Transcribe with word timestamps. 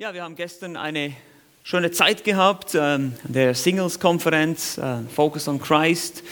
Ja, 0.00 0.14
wir 0.14 0.22
haben 0.22 0.34
gestern 0.34 0.78
eine 0.78 1.12
schöne 1.62 1.90
Zeit 1.90 2.24
gehabt, 2.24 2.74
ähm, 2.74 3.12
der 3.22 3.54
Singles-Konferenz, 3.54 4.78
äh, 4.78 5.00
Focus 5.14 5.46
on 5.46 5.60
Christ. 5.60 6.22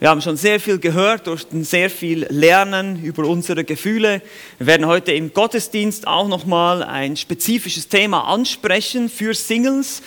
Wir 0.00 0.08
haben 0.08 0.22
schon 0.22 0.38
sehr 0.38 0.60
viel 0.60 0.78
gehört, 0.78 1.26
durften 1.26 1.62
sehr 1.62 1.90
viel 1.90 2.26
lernen 2.30 3.04
über 3.04 3.26
unsere 3.26 3.64
Gefühle. 3.64 4.22
Wir 4.56 4.66
werden 4.66 4.86
heute 4.86 5.12
im 5.12 5.34
Gottesdienst 5.34 6.06
auch 6.06 6.26
nochmal 6.26 6.82
ein 6.82 7.18
spezifisches 7.18 7.88
Thema 7.88 8.22
ansprechen 8.22 9.10
für 9.10 9.34
Singles. 9.34 10.00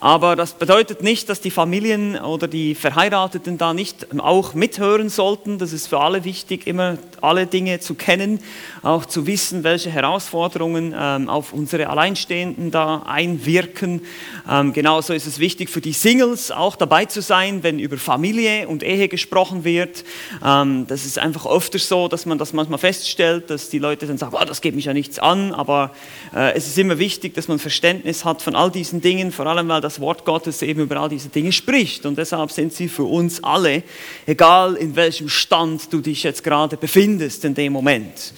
Aber 0.00 0.36
das 0.36 0.52
bedeutet 0.52 1.02
nicht, 1.02 1.30
dass 1.30 1.40
die 1.40 1.50
Familien 1.50 2.18
oder 2.18 2.46
die 2.46 2.74
Verheirateten 2.74 3.56
da 3.56 3.72
nicht 3.72 4.20
auch 4.20 4.52
mithören 4.52 5.08
sollten. 5.08 5.56
Das 5.56 5.72
ist 5.72 5.86
für 5.86 5.98
alle 5.98 6.24
wichtig, 6.24 6.66
immer 6.66 6.98
alle 7.22 7.46
Dinge 7.46 7.80
zu 7.80 7.94
kennen, 7.94 8.40
auch 8.82 9.06
zu 9.06 9.26
wissen, 9.26 9.64
welche 9.64 9.90
Herausforderungen 9.90 10.94
ähm, 10.96 11.30
auf 11.30 11.54
unsere 11.54 11.88
Alleinstehenden 11.88 12.70
da 12.70 13.02
einwirken. 13.06 14.02
Ähm, 14.48 14.74
genauso 14.74 15.14
ist 15.14 15.26
es 15.26 15.38
wichtig 15.38 15.70
für 15.70 15.80
die 15.80 15.94
Singles 15.94 16.50
auch 16.50 16.76
dabei 16.76 17.06
zu 17.06 17.22
sein, 17.22 17.62
wenn 17.62 17.78
über 17.78 17.96
Familie 17.96 18.68
und 18.68 18.82
Ehe 18.82 19.08
gesprochen 19.08 19.37
gesprochen 19.38 19.62
wird. 19.62 20.04
Ähm, 20.44 20.86
das 20.88 21.06
ist 21.06 21.18
einfach 21.18 21.46
öfter 21.46 21.78
so, 21.78 22.08
dass 22.08 22.26
man 22.26 22.38
das 22.38 22.52
manchmal 22.52 22.78
feststellt, 22.78 23.50
dass 23.50 23.70
die 23.70 23.78
Leute 23.78 24.06
dann 24.06 24.18
sagen, 24.18 24.34
oh, 24.38 24.44
das 24.44 24.60
geht 24.60 24.74
mich 24.74 24.86
ja 24.86 24.92
nichts 24.92 25.20
an, 25.20 25.52
aber 25.52 25.92
äh, 26.34 26.54
es 26.54 26.66
ist 26.66 26.76
immer 26.76 26.98
wichtig, 26.98 27.34
dass 27.34 27.46
man 27.46 27.60
Verständnis 27.60 28.24
hat 28.24 28.42
von 28.42 28.56
all 28.56 28.70
diesen 28.70 29.00
Dingen, 29.00 29.30
vor 29.30 29.46
allem 29.46 29.68
weil 29.68 29.80
das 29.80 30.00
Wort 30.00 30.24
Gottes 30.24 30.62
eben 30.62 30.80
über 30.80 30.96
all 30.96 31.08
diese 31.08 31.28
Dinge 31.28 31.52
spricht 31.52 32.04
und 32.04 32.18
deshalb 32.18 32.50
sind 32.50 32.72
sie 32.72 32.88
für 32.88 33.04
uns 33.04 33.44
alle, 33.44 33.84
egal 34.26 34.74
in 34.74 34.96
welchem 34.96 35.28
Stand 35.28 35.92
du 35.92 36.00
dich 36.00 36.24
jetzt 36.24 36.42
gerade 36.42 36.76
befindest 36.76 37.44
in 37.44 37.54
dem 37.54 37.72
Moment. 37.72 38.32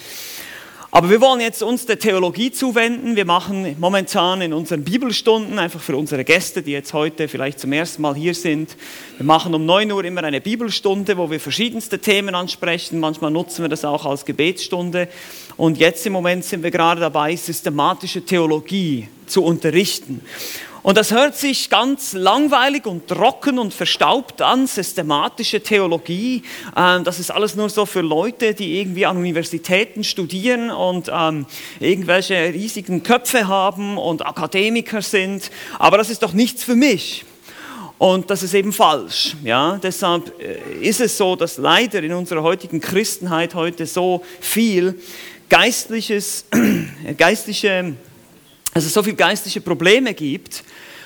Aber 0.93 1.09
wir 1.09 1.21
wollen 1.21 1.39
jetzt 1.39 1.63
uns 1.63 1.87
der 1.87 2.01
Theologie 2.01 2.51
zuwenden. 2.51 3.15
Wir 3.15 3.25
machen 3.25 3.77
momentan 3.79 4.41
in 4.41 4.53
unseren 4.53 4.83
Bibelstunden, 4.83 5.57
einfach 5.61 5.81
für 5.81 5.97
unsere 5.97 6.25
Gäste, 6.25 6.63
die 6.63 6.73
jetzt 6.73 6.93
heute 6.93 7.29
vielleicht 7.29 7.61
zum 7.61 7.73
ersten 7.73 8.03
Mal 8.03 8.17
hier 8.17 8.35
sind, 8.35 8.77
wir 9.17 9.25
machen 9.25 9.55
um 9.55 9.65
9 9.65 9.93
Uhr 9.93 10.05
immer 10.05 10.25
eine 10.25 10.41
Bibelstunde, 10.41 11.17
wo 11.17 11.31
wir 11.31 11.39
verschiedenste 11.39 12.01
Themen 12.01 12.35
ansprechen. 12.35 12.99
Manchmal 12.99 13.31
nutzen 13.31 13.63
wir 13.63 13.69
das 13.69 13.85
auch 13.85 14.05
als 14.05 14.25
Gebetsstunde. 14.25 15.07
Und 15.57 15.79
jetzt 15.79 16.05
im 16.07 16.13
Moment 16.13 16.45
sind 16.45 16.65
wir 16.65 16.73
gerade 16.73 17.01
dabei, 17.01 17.37
systematische 17.37 18.25
Theologie 18.25 19.07
zu 19.27 19.45
unterrichten. 19.45 20.23
Und 20.83 20.97
das 20.97 21.11
hört 21.11 21.37
sich 21.37 21.69
ganz 21.69 22.15
langweilig 22.15 22.87
und 22.87 23.07
trocken 23.07 23.59
und 23.59 23.75
verstaubt 23.75 24.41
an, 24.41 24.67
systematische 24.67 25.63
Theologie. 25.63 26.43
Ähm, 26.75 27.05
das 27.05 27.19
ist 27.19 27.31
alles 27.31 27.55
nur 27.55 27.69
so 27.69 27.85
für 27.85 28.01
Leute, 28.01 28.55
die 28.55 28.81
irgendwie 28.81 29.05
an 29.05 29.19
Universitäten 29.19 30.05
studieren 30.05 30.71
und 30.71 31.11
ähm, 31.13 31.45
irgendwelche 31.81 32.35
riesigen 32.55 33.03
Köpfe 33.03 33.47
haben 33.47 33.99
und 33.99 34.25
Akademiker 34.25 35.03
sind. 35.03 35.51
Aber 35.79 35.99
das 35.99 36.09
ist 36.09 36.23
doch 36.23 36.33
nichts 36.33 36.65
für 36.65 36.77
mich. 36.77 37.27
Und 37.99 38.31
das 38.31 38.43
ist 38.43 38.55
eben 38.55 38.73
falsch. 38.73 39.37
Ja? 39.45 39.79
Deshalb 39.83 40.33
äh, 40.41 40.59
ist 40.81 41.03
es 41.03 41.19
so, 41.19 41.37
dass 41.37 41.59
leider 41.59 42.03
in 42.03 42.15
unserer 42.15 42.43
heutigen 42.43 42.81
Christenheit 42.81 43.55
heute 43.55 43.85
so 43.85 44.25
viel 44.41 44.99
geistliches, 45.51 46.47
geistliche 47.19 47.97
dass 48.75 48.85
es 48.85 48.95
so 48.95 49.03
viele 49.03 49.17
geistliche 49.17 49.61
Probleme 49.61 50.15
gibt 50.15 50.65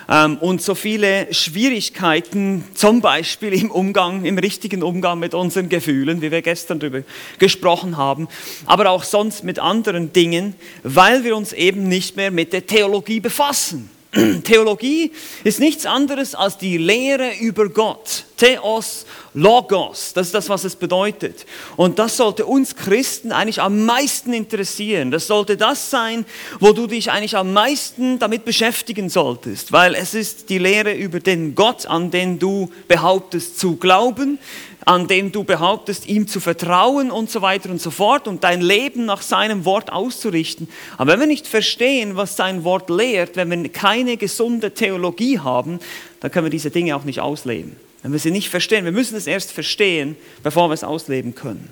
ähm, 0.08 0.36
und 0.38 0.62
so 0.62 0.74
viele 0.74 1.32
Schwierigkeiten, 1.32 2.64
zum 2.74 3.00
Beispiel 3.00 3.54
im 3.54 3.70
Umgang, 3.70 4.24
im 4.24 4.38
richtigen 4.38 4.82
Umgang 4.82 5.18
mit 5.18 5.34
unseren 5.34 5.68
Gefühlen, 5.68 6.20
wie 6.20 6.30
wir 6.30 6.42
gestern 6.42 6.78
darüber 6.78 7.02
gesprochen 7.38 7.96
haben, 7.96 8.28
aber 8.66 8.90
auch 8.90 9.04
sonst 9.04 9.44
mit 9.44 9.58
anderen 9.58 10.12
Dingen, 10.12 10.54
weil 10.82 11.24
wir 11.24 11.36
uns 11.36 11.52
eben 11.52 11.88
nicht 11.88 12.16
mehr 12.16 12.30
mit 12.30 12.52
der 12.52 12.66
Theologie 12.66 13.20
befassen. 13.20 13.90
Theologie 14.44 15.12
ist 15.42 15.60
nichts 15.60 15.86
anderes 15.86 16.34
als 16.34 16.58
die 16.58 16.78
Lehre 16.78 17.32
über 17.40 17.68
Gott. 17.68 18.24
Theos, 18.36 19.06
Logos, 19.32 20.12
das 20.12 20.26
ist 20.26 20.34
das, 20.34 20.48
was 20.48 20.64
es 20.64 20.76
bedeutet. 20.76 21.46
Und 21.76 21.98
das 21.98 22.16
sollte 22.16 22.46
uns 22.46 22.74
Christen 22.74 23.32
eigentlich 23.32 23.60
am 23.60 23.84
meisten 23.84 24.32
interessieren. 24.32 25.10
Das 25.10 25.26
sollte 25.26 25.56
das 25.56 25.90
sein, 25.90 26.24
wo 26.60 26.72
du 26.72 26.86
dich 26.86 27.10
eigentlich 27.10 27.36
am 27.36 27.52
meisten 27.52 28.18
damit 28.18 28.44
beschäftigen 28.44 29.08
solltest, 29.08 29.72
weil 29.72 29.94
es 29.94 30.14
ist 30.14 30.50
die 30.50 30.58
Lehre 30.58 30.92
über 30.94 31.20
den 31.20 31.54
Gott, 31.54 31.86
an 31.86 32.10
den 32.10 32.38
du 32.38 32.70
behauptest 32.88 33.58
zu 33.58 33.76
glauben, 33.76 34.38
an 34.84 35.06
dem 35.06 35.32
du 35.32 35.44
behauptest, 35.44 36.06
ihm 36.08 36.26
zu 36.28 36.40
vertrauen 36.40 37.10
und 37.10 37.30
so 37.30 37.42
weiter 37.42 37.70
und 37.70 37.80
so 37.80 37.90
fort 37.90 38.28
und 38.28 38.44
dein 38.44 38.60
Leben 38.60 39.06
nach 39.06 39.22
seinem 39.22 39.64
Wort 39.64 39.92
auszurichten. 39.92 40.68
Aber 40.98 41.12
wenn 41.12 41.20
wir 41.20 41.26
nicht 41.26 41.46
verstehen, 41.46 42.16
was 42.16 42.36
sein 42.36 42.64
Wort 42.64 42.90
lehrt, 42.90 43.36
wenn 43.36 43.50
wir 43.50 43.68
keine 43.70 44.16
gesunde 44.16 44.72
Theologie 44.72 45.38
haben, 45.38 45.78
dann 46.20 46.30
können 46.30 46.46
wir 46.46 46.50
diese 46.50 46.70
Dinge 46.70 46.96
auch 46.96 47.04
nicht 47.04 47.20
ausleben. 47.20 47.76
Wenn 48.02 48.12
wir 48.12 48.18
sie 48.18 48.30
nicht 48.30 48.50
verstehen, 48.50 48.84
wir 48.84 48.92
müssen 48.92 49.16
es 49.16 49.26
erst 49.26 49.50
verstehen, 49.50 50.16
bevor 50.42 50.68
wir 50.68 50.74
es 50.74 50.84
ausleben 50.84 51.34
können. 51.34 51.70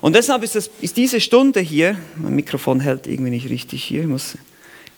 Und 0.00 0.14
deshalb 0.14 0.44
ist, 0.44 0.54
es, 0.54 0.70
ist 0.80 0.96
diese 0.96 1.20
Stunde 1.20 1.58
hier, 1.58 1.96
mein 2.16 2.36
Mikrofon 2.36 2.78
hält 2.78 3.08
irgendwie 3.08 3.30
nicht 3.30 3.50
richtig 3.50 3.82
hier, 3.82 4.02
ich 4.02 4.06
muss 4.06 4.38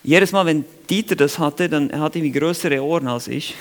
jedes 0.03 0.33
Mal, 0.33 0.47
wenn 0.47 0.65
Dieter 0.91 1.17
das 1.17 1.39
hatte, 1.39 1.69
dann 1.69 1.91
er 1.91 2.01
hat 2.01 2.17
irgendwie 2.17 2.39
größere 2.39 2.83
Ohren 2.83 3.09
als 3.09 3.29
ich. 3.29 3.55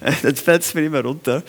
dann 0.22 0.36
fällt 0.36 0.62
es 0.62 0.74
mir 0.74 0.82
immer 0.84 1.02
runter. 1.02 1.42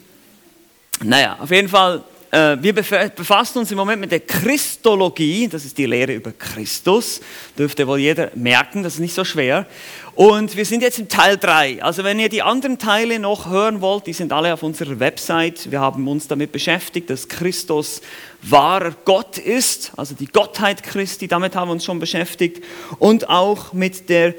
naja, 1.02 1.36
auf 1.40 1.50
jeden 1.50 1.68
Fall, 1.68 1.98
äh, 1.98 2.02
wir 2.30 2.72
befassen 2.72 3.58
uns 3.58 3.70
im 3.70 3.76
Moment 3.76 4.00
mit 4.00 4.10
der 4.10 4.20
Christologie, 4.20 5.48
das 5.48 5.64
ist 5.64 5.78
die 5.78 5.86
Lehre 5.86 6.12
über 6.12 6.32
Christus. 6.32 7.20
Dürfte 7.56 7.86
wohl 7.86 7.98
jeder 7.98 8.30
merken, 8.34 8.82
das 8.82 8.94
ist 8.94 9.00
nicht 9.00 9.14
so 9.14 9.24
schwer. 9.24 9.66
Und 10.14 10.56
wir 10.56 10.64
sind 10.64 10.82
jetzt 10.82 10.98
im 10.98 11.08
Teil 11.08 11.36
3. 11.36 11.82
Also 11.82 12.02
wenn 12.02 12.18
ihr 12.18 12.28
die 12.28 12.42
anderen 12.42 12.78
Teile 12.78 13.18
noch 13.18 13.48
hören 13.48 13.80
wollt, 13.80 14.06
die 14.06 14.12
sind 14.12 14.32
alle 14.32 14.52
auf 14.52 14.62
unserer 14.62 14.98
Website. 14.98 15.70
Wir 15.70 15.80
haben 15.80 16.08
uns 16.08 16.26
damit 16.26 16.52
beschäftigt, 16.52 17.10
dass 17.10 17.28
Christus 17.28 18.00
wahrer 18.42 18.94
Gott 19.04 19.38
ist, 19.38 19.92
also 19.96 20.14
die 20.14 20.26
Gottheit 20.26 20.82
Christi, 20.82 21.28
damit 21.28 21.54
haben 21.54 21.68
wir 21.68 21.72
uns 21.72 21.84
schon 21.84 21.98
beschäftigt. 21.98 22.64
Und 22.98 23.28
auch 23.28 23.72
mit 23.72 24.08
der, 24.08 24.34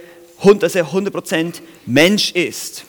dass 0.60 0.76
er 0.76 0.88
100% 0.88 1.62
Mensch 1.86 2.32
ist. 2.32 2.84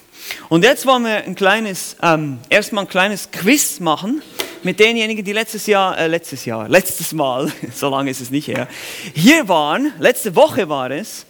Und 0.48 0.64
jetzt 0.64 0.86
wollen 0.86 1.04
wir 1.04 1.24
ein 1.24 1.34
kleines, 1.34 1.96
ähm, 2.02 2.38
erstmal 2.48 2.84
ein 2.84 2.88
kleines 2.88 3.30
Quiz 3.30 3.80
machen 3.80 4.22
mit 4.62 4.80
denjenigen, 4.80 5.24
die 5.24 5.32
letztes 5.32 5.66
Jahr, 5.66 5.98
äh, 5.98 6.06
letztes 6.06 6.44
Jahr, 6.44 6.68
letztes 6.68 7.12
Mal, 7.12 7.52
so 7.74 7.88
lange 7.88 8.10
ist 8.10 8.20
es 8.20 8.30
nicht 8.30 8.48
her, 8.48 8.68
hier 9.14 9.48
waren, 9.48 9.92
letzte 9.98 10.34
Woche 10.34 10.68
war 10.68 10.90
es, 10.90 11.26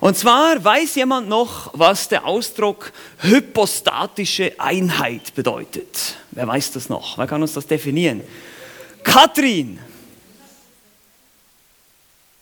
und 0.00 0.16
zwar 0.16 0.62
weiß 0.62 0.94
jemand 0.96 1.28
noch, 1.28 1.70
was 1.72 2.08
der 2.08 2.26
Ausdruck 2.26 2.92
hypostatische 3.18 4.52
Einheit 4.58 5.34
bedeutet. 5.34 6.16
Wer 6.32 6.46
weiß 6.46 6.72
das 6.72 6.88
noch? 6.88 7.16
Wer 7.16 7.26
kann 7.26 7.40
uns 7.40 7.54
das 7.54 7.66
definieren? 7.66 8.20
Katrin. 9.02 9.78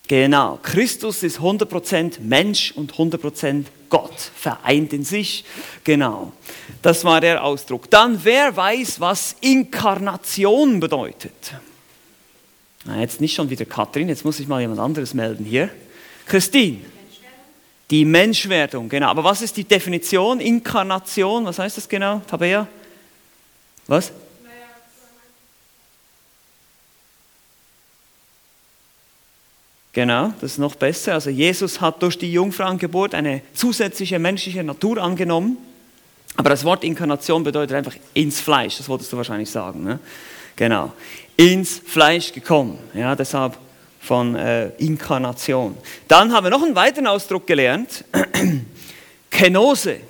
Genau, 0.06 0.58
Christus 0.62 1.22
ist 1.22 1.38
100% 1.38 2.20
Mensch 2.20 2.72
und 2.72 2.92
100% 2.92 3.64
Gott, 3.88 4.18
vereint 4.34 4.92
in 4.92 5.02
sich. 5.02 5.44
Genau, 5.82 6.32
das 6.82 7.04
war 7.04 7.22
der 7.22 7.42
Ausdruck. 7.42 7.88
Dann, 7.90 8.22
wer 8.22 8.54
weiß, 8.54 9.00
was 9.00 9.36
Inkarnation 9.40 10.78
bedeutet? 10.78 11.54
Na, 12.84 13.00
jetzt 13.00 13.20
nicht 13.20 13.34
schon 13.34 13.48
wieder 13.48 13.64
Katrin, 13.64 14.08
jetzt 14.08 14.26
muss 14.26 14.40
ich 14.40 14.46
mal 14.46 14.60
jemand 14.60 14.80
anderes 14.80 15.14
melden 15.14 15.44
hier. 15.44 15.70
Christine. 16.26 16.80
Die 17.90 18.04
Menschwerdung, 18.04 18.88
genau. 18.88 19.08
Aber 19.08 19.24
was 19.24 19.40
ist 19.40 19.56
die 19.56 19.64
Definition? 19.64 20.40
Inkarnation, 20.40 21.44
was 21.44 21.58
heißt 21.58 21.76
das 21.76 21.88
genau, 21.88 22.20
Tabea? 22.26 22.66
Was? 23.86 24.12
Genau, 29.94 30.32
das 30.40 30.52
ist 30.52 30.58
noch 30.58 30.74
besser. 30.74 31.14
Also 31.14 31.30
Jesus 31.30 31.80
hat 31.80 32.02
durch 32.02 32.18
die 32.18 32.32
Jungfrauengeburt 32.32 33.14
eine 33.14 33.42
zusätzliche 33.54 34.18
menschliche 34.18 34.64
Natur 34.64 34.98
angenommen. 34.98 35.56
Aber 36.36 36.50
das 36.50 36.64
Wort 36.64 36.82
Inkarnation 36.82 37.44
bedeutet 37.44 37.76
einfach 37.76 37.94
ins 38.12 38.40
Fleisch, 38.40 38.76
das 38.76 38.88
wolltest 38.88 39.12
du 39.12 39.16
wahrscheinlich 39.16 39.48
sagen. 39.48 39.84
Ne? 39.84 40.00
Genau, 40.56 40.92
ins 41.36 41.78
Fleisch 41.78 42.32
gekommen. 42.32 42.76
Ja, 42.92 43.14
deshalb 43.14 43.56
von 44.00 44.34
äh, 44.34 44.70
Inkarnation. 44.78 45.76
Dann 46.08 46.32
haben 46.32 46.44
wir 46.44 46.50
noch 46.50 46.62
einen 46.62 46.74
weiteren 46.74 47.06
Ausdruck 47.06 47.46
gelernt. 47.46 48.04
Kenose. 49.30 50.00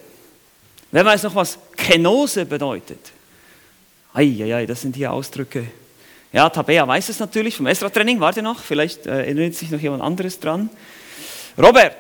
Wer 0.90 1.04
weiß 1.04 1.24
noch, 1.24 1.34
was 1.34 1.58
Kenose 1.76 2.46
bedeutet? 2.46 3.12
Eieiei, 4.14 4.64
das 4.64 4.80
sind 4.80 4.96
hier 4.96 5.12
Ausdrücke. 5.12 5.66
Ja, 6.34 6.50
Tabea 6.50 6.88
weiß 6.88 7.10
es 7.10 7.20
natürlich 7.20 7.54
vom 7.54 7.68
Esra-Training. 7.68 8.18
Warte 8.18 8.42
noch, 8.42 8.58
vielleicht 8.58 9.06
äh, 9.06 9.18
erinnert 9.18 9.54
sich 9.54 9.70
noch 9.70 9.78
jemand 9.78 10.02
anderes 10.02 10.40
dran. 10.40 10.68
Robert. 11.56 11.94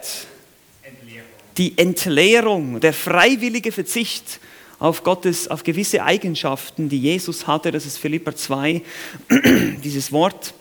Entleerung. 0.82 1.28
Die 1.56 1.78
Entleerung, 1.78 2.80
der 2.80 2.92
freiwillige 2.92 3.70
Verzicht 3.70 4.40
auf 4.80 5.04
Gottes, 5.04 5.46
auf 5.46 5.62
gewisse 5.62 6.02
Eigenschaften, 6.02 6.88
die 6.88 6.98
Jesus 6.98 7.46
hatte. 7.46 7.70
Das 7.70 7.86
ist 7.86 7.96
Philippa 7.96 8.34
2, 8.34 8.82
dieses 9.84 10.10
Wort 10.10 10.52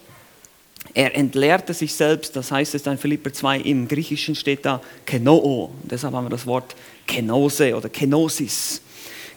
Er 0.93 1.15
entleerte 1.15 1.73
sich 1.73 1.95
selbst, 1.95 2.35
das 2.35 2.51
heißt 2.51 2.75
es 2.75 2.85
in 2.85 2.99
Philipper 2.99 3.33
2, 3.33 3.61
im 3.61 3.87
Griechischen 3.87 4.35
steht 4.35 4.67
da 4.67 4.81
Kenoo. 5.07 5.71
Deshalb 5.81 6.13
haben 6.13 6.25
wir 6.25 6.29
das 6.29 6.45
Wort 6.45 6.75
Kenose 7.07 7.75
oder 7.75 7.89
Kenosis. 7.89 8.82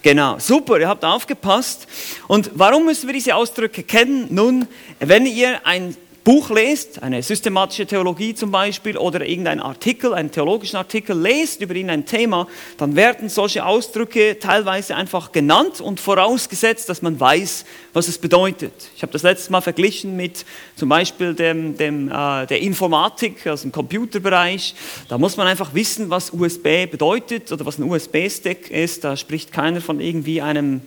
Genau, 0.06 0.38
super, 0.38 0.78
ihr 0.78 0.86
habt 0.86 1.04
aufgepasst. 1.04 1.88
Und 2.28 2.52
warum 2.54 2.84
müssen 2.84 3.08
wir 3.08 3.12
diese 3.12 3.34
Ausdrücke 3.34 3.82
kennen? 3.82 4.28
Nun, 4.30 4.68
wenn 5.00 5.26
ihr 5.26 5.66
ein 5.66 5.96
Buch 6.26 6.50
lest, 6.50 7.04
eine 7.04 7.22
systematische 7.22 7.86
Theologie 7.86 8.34
zum 8.34 8.50
Beispiel 8.50 8.96
oder 8.96 9.24
irgendeinen 9.24 9.60
Artikel, 9.60 10.12
einen 10.12 10.32
theologischen 10.32 10.76
Artikel 10.76 11.16
lest 11.16 11.60
über 11.60 11.76
irgendein 11.76 12.04
Thema, 12.04 12.48
dann 12.78 12.96
werden 12.96 13.28
solche 13.28 13.64
Ausdrücke 13.64 14.36
teilweise 14.40 14.96
einfach 14.96 15.30
genannt 15.30 15.80
und 15.80 16.00
vorausgesetzt, 16.00 16.88
dass 16.88 17.00
man 17.00 17.20
weiß, 17.20 17.64
was 17.92 18.08
es 18.08 18.18
bedeutet. 18.18 18.72
Ich 18.96 19.02
habe 19.02 19.12
das 19.12 19.22
letztes 19.22 19.50
Mal 19.50 19.60
verglichen 19.60 20.16
mit 20.16 20.44
zum 20.74 20.88
Beispiel 20.88 21.32
dem, 21.32 21.78
dem, 21.78 22.08
äh, 22.08 22.44
der 22.46 22.60
Informatik, 22.60 23.46
also 23.46 23.62
dem 23.62 23.70
Computerbereich. 23.70 24.74
Da 25.08 25.18
muss 25.18 25.36
man 25.36 25.46
einfach 25.46 25.74
wissen, 25.74 26.10
was 26.10 26.32
USB 26.32 26.90
bedeutet 26.90 27.52
oder 27.52 27.64
was 27.64 27.78
ein 27.78 27.88
USB-Stick 27.88 28.72
ist. 28.72 29.04
Da 29.04 29.16
spricht 29.16 29.52
keiner 29.52 29.80
von 29.80 30.00
irgendwie 30.00 30.42
einem 30.42 30.80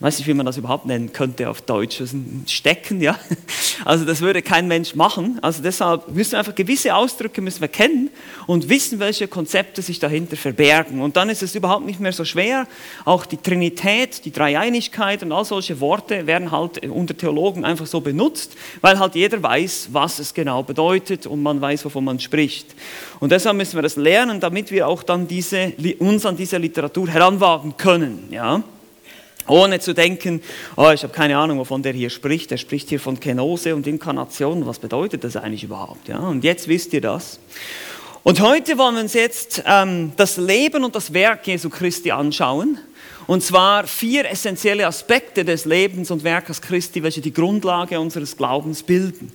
weiß 0.00 0.18
nicht, 0.18 0.26
wie 0.26 0.34
man 0.34 0.46
das 0.46 0.56
überhaupt 0.56 0.86
nennen 0.86 1.12
könnte 1.12 1.50
auf 1.50 1.60
Deutsch, 1.60 1.98
das 1.98 2.08
ist 2.08 2.14
ein 2.14 2.44
Stecken, 2.48 3.00
ja. 3.02 3.18
Also 3.84 4.04
das 4.04 4.20
würde 4.20 4.42
kein 4.42 4.68
Mensch 4.68 4.94
machen. 4.94 5.38
Also 5.40 5.62
deshalb 5.62 6.08
müssen 6.14 6.32
wir 6.32 6.38
einfach 6.38 6.54
gewisse 6.54 6.94
Ausdrücke 6.94 7.40
müssen 7.40 7.62
wir 7.62 7.68
kennen 7.68 8.10
und 8.46 8.68
wissen, 8.68 8.98
welche 8.98 9.26
Konzepte 9.26 9.80
sich 9.80 9.98
dahinter 9.98 10.36
verbergen. 10.36 11.00
Und 11.00 11.16
dann 11.16 11.30
ist 11.30 11.42
es 11.42 11.54
überhaupt 11.54 11.86
nicht 11.86 11.98
mehr 11.98 12.12
so 12.12 12.26
schwer. 12.26 12.66
Auch 13.06 13.24
die 13.24 13.38
Trinität, 13.38 14.24
die 14.24 14.32
Dreieinigkeit 14.32 15.22
und 15.22 15.32
all 15.32 15.46
solche 15.46 15.80
Worte 15.80 16.26
werden 16.26 16.50
halt 16.50 16.84
unter 16.86 17.16
Theologen 17.16 17.64
einfach 17.64 17.86
so 17.86 18.00
benutzt, 18.00 18.54
weil 18.82 18.98
halt 18.98 19.14
jeder 19.14 19.42
weiß, 19.42 19.88
was 19.92 20.18
es 20.18 20.34
genau 20.34 20.62
bedeutet 20.62 21.26
und 21.26 21.42
man 21.42 21.60
weiß, 21.60 21.84
wovon 21.86 22.04
man 22.04 22.20
spricht. 22.20 22.66
Und 23.18 23.32
deshalb 23.32 23.56
müssen 23.56 23.76
wir 23.76 23.82
das 23.82 23.96
lernen, 23.96 24.40
damit 24.40 24.70
wir 24.70 24.88
auch 24.88 25.02
dann 25.02 25.26
diese, 25.26 25.72
uns 25.98 26.26
an 26.26 26.36
diese 26.36 26.58
Literatur 26.58 27.08
heranwagen 27.08 27.76
können, 27.76 28.28
ja. 28.30 28.62
Ohne 29.50 29.80
zu 29.80 29.94
denken, 29.94 30.42
oh, 30.76 30.90
ich 30.90 31.02
habe 31.02 31.12
keine 31.12 31.36
Ahnung, 31.36 31.58
wovon 31.58 31.82
der 31.82 31.92
hier 31.92 32.10
spricht. 32.10 32.52
Er 32.52 32.58
spricht 32.58 32.88
hier 32.88 33.00
von 33.00 33.18
Kenose 33.18 33.74
und 33.74 33.86
Inkarnation. 33.86 34.66
Was 34.66 34.78
bedeutet 34.78 35.24
das 35.24 35.36
eigentlich 35.36 35.64
überhaupt? 35.64 36.08
Ja? 36.08 36.18
Und 36.18 36.44
jetzt 36.44 36.68
wisst 36.68 36.92
ihr 36.92 37.00
das. 37.00 37.40
Und 38.22 38.40
heute 38.40 38.76
wollen 38.78 38.96
wir 38.96 39.02
uns 39.02 39.14
jetzt 39.14 39.62
ähm, 39.66 40.12
das 40.16 40.36
Leben 40.36 40.84
und 40.84 40.94
das 40.94 41.12
Werk 41.12 41.46
Jesu 41.46 41.70
Christi 41.70 42.10
anschauen. 42.10 42.78
Und 43.26 43.42
zwar 43.42 43.86
vier 43.86 44.28
essentielle 44.28 44.86
Aspekte 44.86 45.44
des 45.44 45.64
Lebens 45.64 46.10
und 46.10 46.24
Werkes 46.24 46.60
Christi, 46.60 47.02
welche 47.02 47.20
die 47.20 47.32
Grundlage 47.32 48.00
unseres 48.00 48.36
Glaubens 48.36 48.82
bilden. 48.82 49.30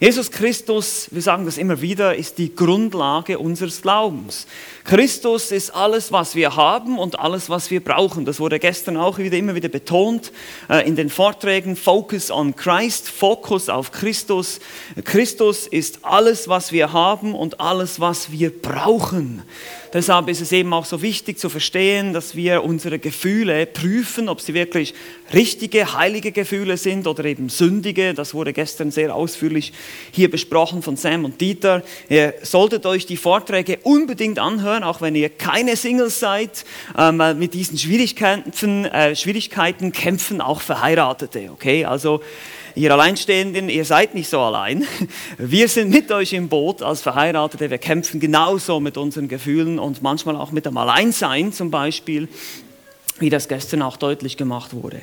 Jesus 0.00 0.30
Christus, 0.30 1.08
wir 1.12 1.22
sagen 1.22 1.46
das 1.46 1.56
immer 1.56 1.80
wieder, 1.80 2.16
ist 2.16 2.38
die 2.38 2.54
Grundlage 2.54 3.38
unseres 3.38 3.80
Glaubens. 3.80 4.46
Christus 4.86 5.50
ist 5.50 5.74
alles, 5.74 6.12
was 6.12 6.36
wir 6.36 6.54
haben 6.54 6.96
und 6.96 7.18
alles, 7.18 7.50
was 7.50 7.72
wir 7.72 7.82
brauchen. 7.82 8.24
Das 8.24 8.38
wurde 8.38 8.60
gestern 8.60 8.96
auch 8.96 9.18
wieder 9.18 9.36
immer 9.36 9.56
wieder 9.56 9.68
betont 9.68 10.30
äh, 10.70 10.86
in 10.86 10.94
den 10.94 11.10
Vorträgen. 11.10 11.74
Focus 11.74 12.30
on 12.30 12.54
Christ, 12.54 13.08
Fokus 13.08 13.68
auf 13.68 13.90
Christus. 13.90 14.60
Christus 15.02 15.66
ist 15.66 16.04
alles, 16.04 16.46
was 16.46 16.70
wir 16.70 16.92
haben 16.92 17.34
und 17.34 17.58
alles, 17.58 17.98
was 17.98 18.30
wir 18.30 18.50
brauchen. 18.50 19.42
Deshalb 19.92 20.28
ist 20.28 20.40
es 20.40 20.52
eben 20.52 20.72
auch 20.72 20.84
so 20.84 21.00
wichtig 21.00 21.38
zu 21.38 21.48
verstehen, 21.48 22.12
dass 22.12 22.36
wir 22.36 22.62
unsere 22.62 22.98
Gefühle 22.98 23.66
prüfen, 23.66 24.28
ob 24.28 24.40
sie 24.40 24.52
wirklich 24.52 24.94
richtige, 25.32 25.94
heilige 25.94 26.32
Gefühle 26.32 26.76
sind 26.76 27.06
oder 27.06 27.24
eben 27.24 27.48
sündige. 27.48 28.12
Das 28.12 28.34
wurde 28.34 28.52
gestern 28.52 28.90
sehr 28.90 29.14
ausführlich 29.14 29.72
hier 30.12 30.30
besprochen 30.30 30.82
von 30.82 30.96
Sam 30.96 31.24
und 31.24 31.40
Dieter. 31.40 31.82
Ihr 32.08 32.34
solltet 32.42 32.84
euch 32.84 33.06
die 33.06 33.16
Vorträge 33.16 33.78
unbedingt 33.84 34.38
anhören, 34.38 34.75
auch 34.82 35.00
wenn 35.00 35.14
ihr 35.14 35.28
keine 35.28 35.76
Singles 35.76 36.20
seid. 36.20 36.64
Ähm, 36.96 37.22
mit 37.38 37.54
diesen 37.54 37.78
Schwierigkeiten, 37.78 38.84
äh, 38.84 39.16
Schwierigkeiten 39.16 39.92
kämpfen 39.92 40.40
auch 40.40 40.60
Verheiratete. 40.60 41.50
Okay, 41.52 41.84
also 41.84 42.20
ihr 42.74 42.92
Alleinstehenden, 42.92 43.68
ihr 43.68 43.84
seid 43.84 44.14
nicht 44.14 44.28
so 44.28 44.40
allein. 44.40 44.86
Wir 45.38 45.68
sind 45.68 45.90
mit 45.90 46.12
euch 46.12 46.32
im 46.34 46.48
Boot 46.48 46.82
als 46.82 47.00
Verheiratete. 47.00 47.70
Wir 47.70 47.78
kämpfen 47.78 48.20
genauso 48.20 48.80
mit 48.80 48.98
unseren 48.98 49.28
Gefühlen 49.28 49.78
und 49.78 50.02
manchmal 50.02 50.36
auch 50.36 50.52
mit 50.52 50.66
dem 50.66 50.76
Alleinsein 50.76 51.52
zum 51.52 51.70
Beispiel 51.70 52.28
wie 53.18 53.30
das 53.30 53.48
gestern 53.48 53.82
auch 53.82 53.96
deutlich 53.96 54.36
gemacht 54.36 54.74
wurde. 54.74 55.00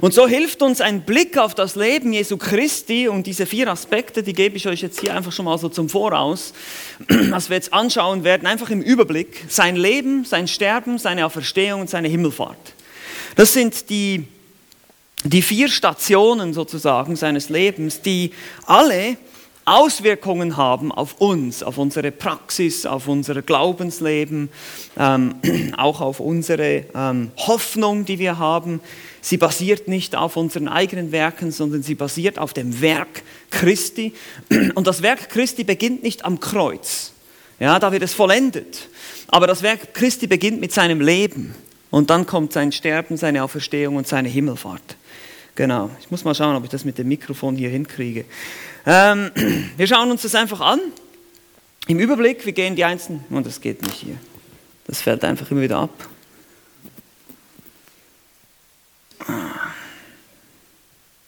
Und 0.00 0.14
so 0.14 0.28
hilft 0.28 0.62
uns 0.62 0.80
ein 0.80 1.02
Blick 1.02 1.36
auf 1.36 1.54
das 1.54 1.74
Leben 1.74 2.12
Jesu 2.12 2.36
Christi 2.36 3.08
und 3.08 3.26
diese 3.26 3.46
vier 3.46 3.68
Aspekte, 3.68 4.22
die 4.22 4.32
gebe 4.32 4.56
ich 4.56 4.68
euch 4.68 4.82
jetzt 4.82 5.00
hier 5.00 5.14
einfach 5.14 5.32
schon 5.32 5.46
mal 5.46 5.58
so 5.58 5.68
zum 5.68 5.88
Voraus, 5.88 6.52
was 7.08 7.48
wir 7.48 7.56
jetzt 7.56 7.72
anschauen 7.72 8.24
werden, 8.24 8.46
einfach 8.46 8.70
im 8.70 8.82
Überblick. 8.82 9.44
Sein 9.48 9.76
Leben, 9.76 10.24
sein 10.24 10.48
Sterben, 10.48 10.98
seine 10.98 11.26
Auferstehung 11.26 11.82
und 11.82 11.90
seine 11.90 12.08
Himmelfahrt. 12.08 12.56
Das 13.34 13.52
sind 13.52 13.90
die 13.90 14.28
die 15.24 15.42
vier 15.42 15.68
Stationen 15.68 16.52
sozusagen 16.52 17.16
seines 17.16 17.48
Lebens, 17.48 18.00
die 18.00 18.32
alle 18.66 19.16
Auswirkungen 19.66 20.56
haben 20.56 20.92
auf 20.92 21.20
uns, 21.20 21.64
auf 21.64 21.76
unsere 21.76 22.12
Praxis, 22.12 22.86
auf 22.86 23.08
unser 23.08 23.42
Glaubensleben, 23.42 24.48
ähm, 24.96 25.34
auch 25.76 26.00
auf 26.00 26.20
unsere 26.20 26.84
ähm, 26.94 27.32
Hoffnung, 27.36 28.04
die 28.04 28.20
wir 28.20 28.38
haben. 28.38 28.80
Sie 29.20 29.38
basiert 29.38 29.88
nicht 29.88 30.14
auf 30.14 30.36
unseren 30.36 30.68
eigenen 30.68 31.10
Werken, 31.10 31.50
sondern 31.50 31.82
sie 31.82 31.96
basiert 31.96 32.38
auf 32.38 32.52
dem 32.52 32.80
Werk 32.80 33.24
Christi. 33.50 34.14
Und 34.76 34.86
das 34.86 35.02
Werk 35.02 35.30
Christi 35.30 35.64
beginnt 35.64 36.04
nicht 36.04 36.24
am 36.24 36.38
Kreuz. 36.38 37.12
Ja, 37.58 37.80
da 37.80 37.90
wird 37.90 38.04
es 38.04 38.14
vollendet. 38.14 38.88
Aber 39.26 39.48
das 39.48 39.64
Werk 39.64 39.94
Christi 39.94 40.28
beginnt 40.28 40.60
mit 40.60 40.72
seinem 40.72 41.00
Leben. 41.00 41.56
Und 41.90 42.10
dann 42.10 42.24
kommt 42.24 42.52
sein 42.52 42.70
Sterben, 42.70 43.16
seine 43.16 43.42
Auferstehung 43.42 43.96
und 43.96 44.06
seine 44.06 44.28
Himmelfahrt. 44.28 44.96
Genau, 45.56 45.90
ich 45.98 46.10
muss 46.10 46.22
mal 46.22 46.34
schauen, 46.34 46.54
ob 46.54 46.64
ich 46.64 46.70
das 46.70 46.84
mit 46.84 46.98
dem 46.98 47.08
Mikrofon 47.08 47.56
hier 47.56 47.70
hinkriege. 47.70 48.26
Ähm, 48.86 49.32
wir 49.76 49.86
schauen 49.86 50.10
uns 50.10 50.22
das 50.22 50.34
einfach 50.34 50.60
an. 50.60 50.80
Im 51.88 51.98
Überblick, 51.98 52.46
wir 52.46 52.52
gehen 52.52 52.76
die 52.76 52.84
einzelnen, 52.84 53.24
und 53.28 53.38
oh, 53.38 53.40
das 53.42 53.60
geht 53.60 53.82
nicht 53.82 53.94
hier. 53.94 54.16
Das 54.86 55.02
fällt 55.02 55.24
einfach 55.24 55.50
immer 55.50 55.62
wieder 55.62 55.78
ab. 55.78 56.08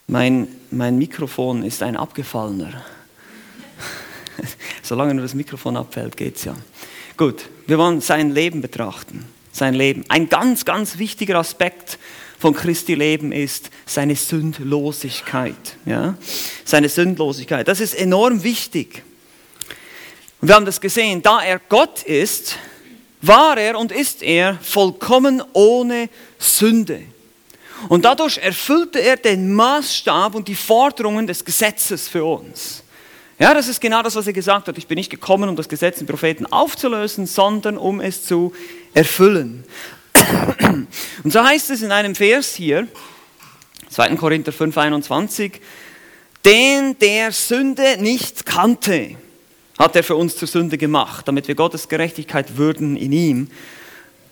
Mein, 0.07 0.49
mein 0.71 0.97
Mikrofon 0.97 1.65
ist 1.65 1.83
ein 1.83 1.97
abgefallener. 1.97 2.85
Solange 4.83 5.15
nur 5.15 5.23
das 5.23 5.35
Mikrofon 5.35 5.77
abfällt, 5.77 6.17
geht 6.17 6.37
es 6.37 6.45
ja. 6.45 6.57
Gut, 7.17 7.49
wir 7.67 7.79
wollen 7.79 8.01
sein 8.01 8.31
Leben 8.31 8.63
betrachten. 8.63 9.27
Sein 9.53 9.75
Leben. 9.75 10.05
Ein 10.09 10.29
ganz, 10.29 10.65
ganz 10.65 10.99
wichtiger 10.99 11.39
Aspekt 11.39 11.99
von 12.39 12.55
Christi 12.55 12.95
Leben 12.95 13.33
ist 13.33 13.71
seine 13.85 14.15
Sündlosigkeit. 14.15 15.77
Ja? 15.85 16.17
Seine 16.65 16.89
Sündlosigkeit. 16.89 17.67
Das 17.67 17.81
ist 17.81 17.95
enorm 17.95 18.43
wichtig. 18.45 19.03
Und 20.41 20.49
wir 20.49 20.55
haben 20.55 20.67
das 20.67 20.81
gesehen, 20.81 21.21
da 21.21 21.43
er 21.43 21.59
Gott 21.59 22.05
ist, 22.05 22.57
war 23.21 23.59
er 23.59 23.77
und 23.79 23.91
ist 23.91 24.23
er 24.23 24.57
vollkommen 24.63 25.43
ohne 25.53 26.09
Sünde. 26.39 27.03
Und 27.89 28.05
dadurch 28.05 28.39
erfüllte 28.39 29.01
er 29.01 29.17
den 29.17 29.53
Maßstab 29.55 30.35
und 30.35 30.47
die 30.49 30.55
Forderungen 30.55 31.27
des 31.27 31.45
Gesetzes 31.45 32.09
für 32.09 32.25
uns. 32.25 32.83
Ja, 33.41 33.55
das 33.55 33.69
ist 33.69 33.81
genau 33.81 34.03
das, 34.03 34.17
was 34.17 34.27
er 34.27 34.33
gesagt 34.33 34.67
hat. 34.67 34.79
Ich 34.79 34.89
bin 34.89 34.97
nicht 34.97 35.11
gekommen, 35.11 35.49
um 35.49 35.55
das 35.55 35.69
Gesetz 35.69 36.01
und 36.01 36.09
Propheten 36.09 36.47
aufzulösen, 36.47 37.27
sondern 37.27 37.79
um 37.79 38.01
es 38.01 38.25
zu 38.25 38.53
erfüllen. 38.95 39.65
Und 41.25 41.33
so 41.33 41.43
heißt 41.43 41.71
es 41.71 41.83
in 41.83 41.93
einem 41.93 42.15
Vers 42.15 42.55
hier, 42.55 42.87
2. 43.91 44.17
Korinther 44.17 44.53
5, 44.53 44.77
21, 44.77 45.61
den 46.45 46.99
der 46.99 47.33
Sünde 47.33 47.97
nicht 47.99 48.47
kannte, 48.47 49.17
hat 49.79 49.97
er 49.97 50.05
für 50.05 50.17
uns 50.17 50.37
zur 50.37 50.49
Sünde 50.49 50.79
gemacht, 50.79 51.27
damit 51.29 51.49
wir 51.49 51.55
Gottes 51.55 51.89
Gerechtigkeit 51.89 52.57
würden 52.57 52.97
in 52.97 53.13
ihm. 53.13 53.51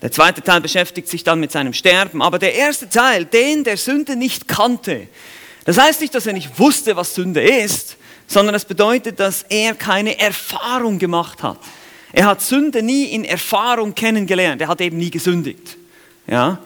Der 0.02 0.12
zweite 0.12 0.42
Teil 0.42 0.60
beschäftigt 0.60 1.08
sich 1.08 1.24
dann 1.24 1.40
mit 1.40 1.52
seinem 1.52 1.72
Sterben, 1.72 2.20
aber 2.20 2.38
der 2.38 2.54
erste 2.54 2.88
Teil, 2.88 3.24
den 3.24 3.64
der 3.64 3.76
Sünde 3.76 4.16
nicht 4.16 4.48
kannte, 4.48 5.08
das 5.64 5.78
heißt 5.78 6.00
nicht, 6.00 6.14
dass 6.14 6.26
er 6.26 6.32
nicht 6.32 6.58
wusste, 6.58 6.94
was 6.94 7.14
Sünde 7.14 7.42
ist, 7.42 7.96
sondern 8.28 8.54
es 8.54 8.64
bedeutet, 8.64 9.18
dass 9.18 9.44
er 9.48 9.74
keine 9.74 10.18
Erfahrung 10.18 10.98
gemacht 10.98 11.42
hat. 11.42 11.58
Er 12.12 12.26
hat 12.26 12.40
Sünde 12.40 12.82
nie 12.82 13.06
in 13.06 13.24
Erfahrung 13.24 13.94
kennengelernt, 13.94 14.60
er 14.60 14.68
hat 14.68 14.80
eben 14.80 14.96
nie 14.96 15.10
gesündigt. 15.10 15.76
Ja? 16.26 16.58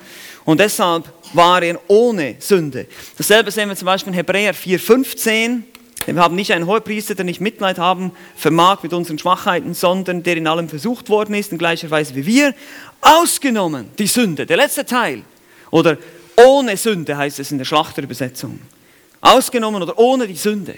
Und 0.44 0.60
deshalb 0.60 1.12
war 1.32 1.62
er 1.62 1.80
ohne 1.88 2.36
Sünde. 2.38 2.86
Dasselbe 3.16 3.50
sehen 3.50 3.68
wir 3.68 3.76
zum 3.76 3.86
Beispiel 3.86 4.12
in 4.12 4.16
Hebräer 4.16 4.54
4,15. 4.54 5.62
Wir 6.06 6.16
haben 6.16 6.34
nicht 6.34 6.52
einen 6.52 6.66
Hohepriester, 6.66 7.14
der 7.14 7.24
nicht 7.24 7.40
Mitleid 7.40 7.78
haben 7.78 8.12
vermag 8.34 8.82
mit 8.82 8.92
unseren 8.92 9.18
Schwachheiten, 9.18 9.74
sondern 9.74 10.22
der 10.22 10.36
in 10.36 10.46
allem 10.46 10.68
versucht 10.68 11.08
worden 11.08 11.34
ist, 11.34 11.52
in 11.52 11.58
gleicher 11.58 11.90
Weise 11.90 12.14
wie 12.14 12.26
wir, 12.26 12.54
ausgenommen 13.00 13.90
die 13.98 14.06
Sünde, 14.06 14.46
der 14.46 14.56
letzte 14.56 14.84
Teil. 14.84 15.22
Oder 15.70 15.98
ohne 16.36 16.76
Sünde 16.76 17.16
heißt 17.16 17.38
es 17.38 17.52
in 17.52 17.58
der 17.58 17.64
Schlachterübersetzung. 17.64 18.60
Ausgenommen 19.20 19.82
oder 19.82 19.98
ohne 19.98 20.26
die 20.26 20.36
Sünde. 20.36 20.74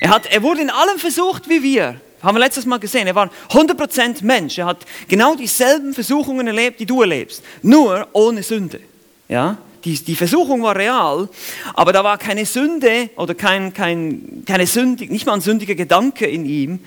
Er, 0.00 0.10
hat, 0.10 0.26
er 0.26 0.42
wurde 0.42 0.62
in 0.62 0.70
allem 0.70 0.98
versucht 0.98 1.48
wie 1.48 1.62
wir. 1.62 2.00
Haben 2.22 2.36
wir 2.36 2.40
letztes 2.40 2.66
Mal 2.66 2.78
gesehen. 2.78 3.06
Er 3.06 3.14
war 3.14 3.30
100% 3.50 4.24
Mensch. 4.24 4.58
Er 4.58 4.66
hat 4.66 4.78
genau 5.06 5.34
dieselben 5.34 5.94
Versuchungen 5.94 6.46
erlebt, 6.46 6.80
die 6.80 6.86
du 6.86 7.00
erlebst. 7.00 7.42
Nur 7.62 8.08
ohne 8.12 8.42
Sünde. 8.42 8.80
Ja? 9.28 9.58
Die, 9.84 9.94
die 9.94 10.16
Versuchung 10.16 10.62
war 10.62 10.74
real, 10.74 11.28
aber 11.74 11.92
da 11.92 12.02
war 12.02 12.18
keine 12.18 12.44
Sünde 12.44 13.10
oder 13.16 13.34
kein, 13.34 13.72
kein, 13.72 14.42
keine 14.44 14.66
Sünde, 14.66 15.06
nicht 15.06 15.24
mal 15.24 15.34
ein 15.34 15.40
sündiger 15.40 15.76
Gedanke 15.76 16.26
in 16.26 16.44
ihm, 16.44 16.80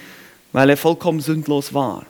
weil 0.51 0.69
er 0.69 0.77
vollkommen 0.77 1.21
sündlos 1.21 1.73
war. 1.73 2.05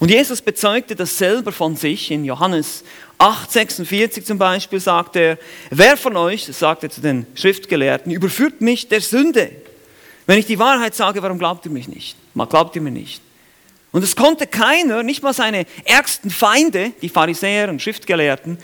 Und 0.00 0.10
Jesus 0.10 0.42
bezeugte 0.42 0.96
das 0.96 1.16
selber 1.16 1.52
von 1.52 1.76
sich. 1.76 2.10
In 2.10 2.24
Johannes 2.24 2.82
8, 3.18 3.50
46 3.52 4.24
zum 4.26 4.38
Beispiel 4.38 4.80
sagt 4.80 5.14
er, 5.16 5.38
wer 5.70 5.96
von 5.96 6.16
euch, 6.16 6.46
das 6.46 6.58
sagt 6.58 6.82
er 6.82 6.90
zu 6.90 7.00
den 7.00 7.26
Schriftgelehrten, 7.36 8.10
überführt 8.10 8.60
mich 8.60 8.88
der 8.88 9.00
Sünde? 9.00 9.50
Wenn 10.26 10.38
ich 10.38 10.46
die 10.46 10.58
Wahrheit 10.58 10.94
sage, 10.96 11.22
warum 11.22 11.38
glaubt 11.38 11.64
ihr 11.64 11.70
mich 11.70 11.86
nicht? 11.86 12.16
Man 12.34 12.48
glaubt 12.48 12.76
ihr 12.76 12.82
mir 12.82 12.90
nicht. 12.90 13.22
Und 13.92 14.02
es 14.02 14.16
konnte 14.16 14.46
keiner, 14.46 15.04
nicht 15.04 15.22
mal 15.22 15.32
seine 15.32 15.66
ärgsten 15.84 16.30
Feinde, 16.30 16.92
die 17.00 17.08
Pharisäer 17.08 17.68
und 17.68 17.80
Schriftgelehrten, 17.80 18.58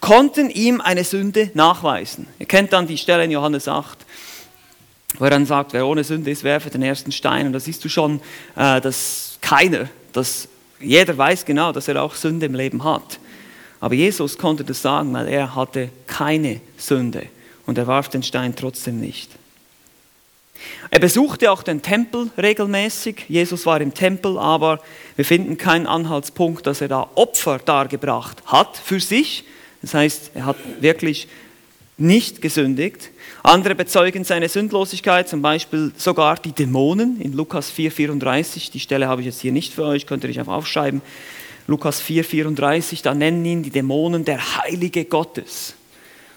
konnten 0.00 0.50
ihm 0.50 0.82
eine 0.82 1.04
Sünde 1.04 1.50
nachweisen. 1.54 2.26
Ihr 2.38 2.44
kennt 2.44 2.74
dann 2.74 2.86
die 2.86 2.98
Stelle 2.98 3.24
in 3.24 3.30
Johannes 3.30 3.66
8, 3.66 4.04
wo 5.18 5.24
er 5.24 5.30
dann 5.30 5.46
sagt, 5.46 5.72
wer 5.72 5.86
ohne 5.86 6.04
Sünde 6.04 6.30
ist, 6.30 6.44
werfe 6.44 6.68
den 6.68 6.82
ersten 6.82 7.12
Stein. 7.12 7.46
Und 7.46 7.54
da 7.54 7.60
siehst 7.60 7.82
du 7.82 7.88
schon, 7.88 8.20
äh, 8.56 8.82
dass 8.82 9.38
keiner, 9.40 9.88
dass 10.12 10.48
jeder 10.80 11.16
weiß 11.16 11.46
genau, 11.46 11.72
dass 11.72 11.88
er 11.88 12.02
auch 12.02 12.14
Sünde 12.14 12.44
im 12.44 12.54
Leben 12.54 12.84
hat. 12.84 13.18
Aber 13.80 13.94
Jesus 13.94 14.36
konnte 14.36 14.64
das 14.64 14.82
sagen, 14.82 15.12
weil 15.14 15.28
er 15.28 15.54
hatte 15.54 15.88
keine 16.06 16.60
Sünde. 16.76 17.26
Und 17.64 17.78
er 17.78 17.86
warf 17.86 18.10
den 18.10 18.22
Stein 18.22 18.54
trotzdem 18.54 19.00
nicht. 19.00 19.30
Er 20.90 21.00
besuchte 21.00 21.50
auch 21.50 21.62
den 21.62 21.82
Tempel 21.82 22.30
regelmäßig. 22.38 23.24
Jesus 23.28 23.66
war 23.66 23.80
im 23.80 23.94
Tempel, 23.94 24.38
aber 24.38 24.80
wir 25.16 25.24
finden 25.24 25.58
keinen 25.58 25.86
Anhaltspunkt, 25.86 26.66
dass 26.66 26.80
er 26.80 26.88
da 26.88 27.08
Opfer 27.14 27.58
dargebracht 27.58 28.42
hat 28.46 28.76
für 28.76 29.00
sich. 29.00 29.44
Das 29.82 29.94
heißt, 29.94 30.30
er 30.34 30.46
hat 30.46 30.56
wirklich 30.80 31.28
nicht 31.96 32.40
gesündigt. 32.42 33.10
Andere 33.42 33.74
bezeugen 33.74 34.24
seine 34.24 34.48
Sündlosigkeit, 34.48 35.28
zum 35.28 35.42
Beispiel 35.42 35.92
sogar 35.96 36.36
die 36.36 36.52
Dämonen 36.52 37.20
in 37.20 37.32
Lukas 37.32 37.72
4,34. 37.72 38.70
Die 38.72 38.80
Stelle 38.80 39.06
habe 39.06 39.20
ich 39.20 39.26
jetzt 39.26 39.40
hier 39.40 39.52
nicht 39.52 39.74
für 39.74 39.84
euch, 39.84 40.06
könnt 40.06 40.24
ihr 40.24 40.30
euch 40.30 40.38
einfach 40.38 40.54
aufschreiben. 40.54 41.02
Lukas 41.66 42.02
4,34, 42.02 43.02
da 43.02 43.14
nennen 43.14 43.44
ihn 43.44 43.62
die 43.62 43.70
Dämonen 43.70 44.24
der 44.24 44.58
Heilige 44.58 45.04
Gottes. 45.04 45.74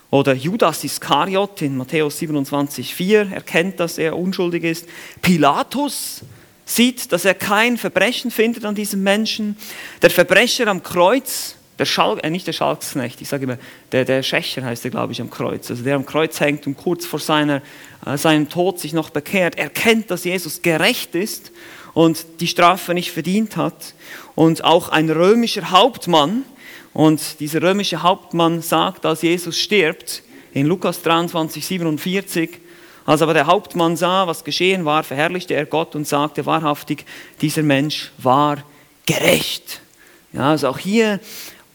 Oder 0.09 0.33
Judas 0.33 0.83
Iskariot 0.83 1.61
in 1.61 1.77
Matthäus 1.77 2.19
27,4 2.21 3.33
erkennt, 3.33 3.79
dass 3.79 3.97
er 3.97 4.17
unschuldig 4.17 4.63
ist. 4.63 4.85
Pilatus 5.21 6.21
sieht, 6.65 7.11
dass 7.11 7.25
er 7.25 7.33
kein 7.33 7.77
Verbrechen 7.77 8.31
findet 8.31 8.63
an 8.65 8.75
diesem 8.75 9.03
Menschen. 9.03 9.57
Der 10.01 10.09
Verbrecher 10.09 10.67
am 10.67 10.81
Kreuz, 10.81 11.55
der 11.77 11.85
Schal, 11.85 12.19
äh, 12.23 12.29
nicht 12.29 12.47
der 12.47 12.53
Schalksknecht, 12.53 13.21
ich 13.21 13.27
sage 13.27 13.43
immer, 13.43 13.57
der, 13.91 14.05
der 14.05 14.23
Schächer 14.23 14.63
heißt 14.63 14.85
er, 14.85 14.91
glaube 14.91 15.11
ich, 15.11 15.21
am 15.21 15.29
Kreuz. 15.29 15.69
Also 15.69 15.83
der 15.83 15.95
am 15.95 16.05
Kreuz 16.05 16.39
hängt 16.39 16.67
und 16.67 16.77
kurz 16.77 17.05
vor 17.05 17.19
seiner, 17.19 17.61
äh, 18.05 18.17
seinem 18.17 18.49
Tod 18.49 18.79
sich 18.79 18.93
noch 18.93 19.09
bekehrt, 19.09 19.57
erkennt, 19.57 20.09
dass 20.09 20.23
Jesus 20.23 20.61
gerecht 20.61 21.15
ist 21.15 21.51
und 21.93 22.25
die 22.39 22.47
Strafe 22.47 22.93
nicht 22.93 23.11
verdient 23.11 23.57
hat. 23.57 23.93
Und 24.35 24.63
auch 24.63 24.89
ein 24.89 25.09
römischer 25.09 25.71
Hauptmann, 25.71 26.43
und 26.97 27.41
dieser 27.41 27.61
römische 27.61 28.01
Hauptmann 28.01 28.63
sagt, 28.63 29.05
als 29.05 29.21
Jesus 29.21 29.55
stirbt, 29.59 30.23
in 30.51 30.65
Lukas 30.65 31.03
23, 31.03 31.63
47, 31.63 32.57
als 33.05 33.21
aber 33.21 33.35
der 33.35 33.45
Hauptmann 33.45 33.95
sah, 33.95 34.25
was 34.25 34.43
geschehen 34.43 34.83
war, 34.83 35.03
verherrlichte 35.03 35.53
er 35.53 35.67
Gott 35.67 35.95
und 35.95 36.07
sagte 36.07 36.47
wahrhaftig, 36.47 37.05
dieser 37.39 37.61
Mensch 37.61 38.09
war 38.17 38.63
gerecht. 39.05 39.79
Ja, 40.33 40.49
also 40.49 40.69
auch 40.69 40.79
hier 40.79 41.19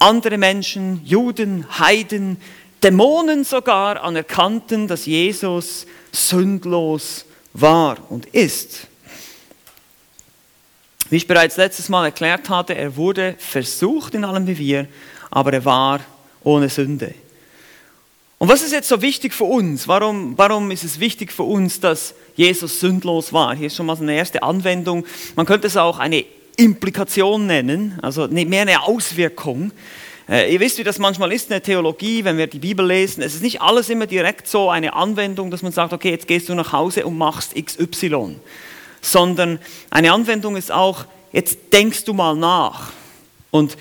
andere 0.00 0.38
Menschen, 0.38 1.00
Juden, 1.04 1.66
Heiden, 1.78 2.38
Dämonen 2.82 3.44
sogar 3.44 4.02
anerkannten, 4.02 4.88
dass 4.88 5.06
Jesus 5.06 5.86
sündlos 6.10 7.26
war 7.52 7.96
und 8.10 8.26
ist. 8.26 8.88
Wie 11.10 11.16
ich 11.16 11.28
bereits 11.28 11.58
letztes 11.58 11.90
Mal 11.90 12.06
erklärt 12.06 12.48
hatte, 12.48 12.74
er 12.74 12.96
wurde 12.96 13.36
versucht 13.38 14.14
in 14.14 14.24
allem 14.24 14.46
wie 14.46 14.58
wir, 14.58 14.88
aber 15.32 15.52
er 15.52 15.64
war 15.64 16.00
ohne 16.44 16.68
Sünde. 16.68 17.14
Und 18.38 18.48
was 18.48 18.62
ist 18.62 18.72
jetzt 18.72 18.88
so 18.88 19.02
wichtig 19.02 19.34
für 19.34 19.44
uns? 19.44 19.88
Warum, 19.88 20.36
warum 20.36 20.70
ist 20.70 20.84
es 20.84 21.00
wichtig 21.00 21.32
für 21.32 21.42
uns, 21.42 21.80
dass 21.80 22.14
Jesus 22.36 22.78
sündlos 22.78 23.32
war? 23.32 23.54
Hier 23.54 23.66
ist 23.66 23.76
schon 23.76 23.86
mal 23.86 23.96
eine 23.96 24.14
erste 24.14 24.42
Anwendung. 24.42 25.04
Man 25.34 25.46
könnte 25.46 25.66
es 25.66 25.76
auch 25.76 25.98
eine 25.98 26.24
Implikation 26.56 27.46
nennen, 27.46 27.98
also 28.02 28.28
mehr 28.28 28.62
eine 28.62 28.82
Auswirkung. 28.82 29.72
Äh, 30.28 30.52
ihr 30.52 30.60
wisst, 30.60 30.78
wie 30.78 30.84
das 30.84 30.98
manchmal 30.98 31.32
ist 31.32 31.44
in 31.44 31.50
der 31.50 31.62
Theologie, 31.62 32.24
wenn 32.24 32.36
wir 32.36 32.46
die 32.46 32.58
Bibel 32.58 32.86
lesen. 32.86 33.22
Es 33.22 33.34
ist 33.34 33.42
nicht 33.42 33.60
alles 33.60 33.90
immer 33.90 34.06
direkt 34.06 34.46
so 34.46 34.70
eine 34.70 34.94
Anwendung, 34.94 35.50
dass 35.50 35.62
man 35.62 35.72
sagt, 35.72 35.92
okay, 35.92 36.10
jetzt 36.10 36.26
gehst 36.26 36.48
du 36.48 36.54
nach 36.54 36.72
Hause 36.72 37.06
und 37.06 37.18
machst 37.18 37.54
XY 37.54 38.36
sondern 39.02 39.58
eine 39.90 40.12
Anwendung 40.12 40.56
ist 40.56 40.72
auch, 40.72 41.04
jetzt 41.32 41.58
denkst 41.72 42.04
du 42.04 42.14
mal 42.14 42.34
nach 42.34 42.92
und 43.50 43.76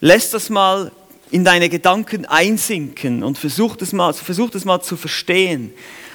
lässt 0.00 0.34
das 0.34 0.50
mal 0.50 0.92
in 1.30 1.44
deine 1.44 1.68
Gedanken 1.68 2.24
einsinken 2.24 3.22
und 3.22 3.38
versuch 3.38 3.76
das 3.76 3.92
mal, 3.92 4.12
versuch 4.12 4.50
das 4.50 4.64
mal 4.64 4.80
zu 4.80 4.96
verstehen. 4.96 5.72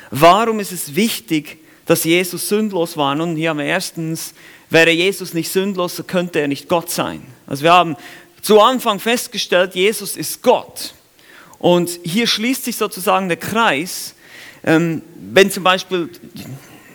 Warum 0.09 0.59
ist 0.59 0.71
es 0.71 0.95
wichtig, 0.95 1.57
dass 1.85 2.03
Jesus 2.03 2.47
sündlos 2.47 2.97
war? 2.97 3.15
Nun, 3.15 3.35
hier 3.35 3.49
haben 3.49 3.59
wir 3.59 3.65
erstens, 3.65 4.33
wäre 4.69 4.91
Jesus 4.91 5.33
nicht 5.33 5.51
sündlos, 5.51 5.95
so 5.95 6.03
könnte 6.03 6.39
er 6.39 6.47
nicht 6.47 6.69
Gott 6.69 6.89
sein. 6.89 7.21
Also 7.47 7.63
wir 7.63 7.73
haben 7.73 7.97
zu 8.41 8.59
Anfang 8.59 8.99
festgestellt, 8.99 9.75
Jesus 9.75 10.15
ist 10.15 10.41
Gott. 10.41 10.93
Und 11.59 11.99
hier 12.03 12.25
schließt 12.25 12.65
sich 12.65 12.75
sozusagen 12.75 13.27
der 13.27 13.37
Kreis. 13.37 14.15
Ähm, 14.63 15.01
wenn 15.15 15.51
zum 15.51 15.63
Beispiel 15.63 16.09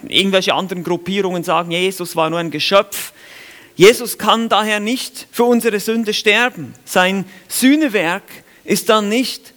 irgendwelche 0.08 0.54
anderen 0.54 0.82
Gruppierungen 0.82 1.44
sagen, 1.44 1.70
Jesus 1.70 2.16
war 2.16 2.30
nur 2.30 2.38
ein 2.38 2.50
Geschöpf. 2.50 3.12
Jesus 3.76 4.16
kann 4.16 4.48
daher 4.48 4.80
nicht 4.80 5.28
für 5.30 5.44
unsere 5.44 5.78
Sünde 5.80 6.14
sterben. 6.14 6.74
Sein 6.84 7.26
Sühnewerk 7.46 8.24
ist 8.64 8.88
dann 8.88 9.08
nicht 9.08 9.52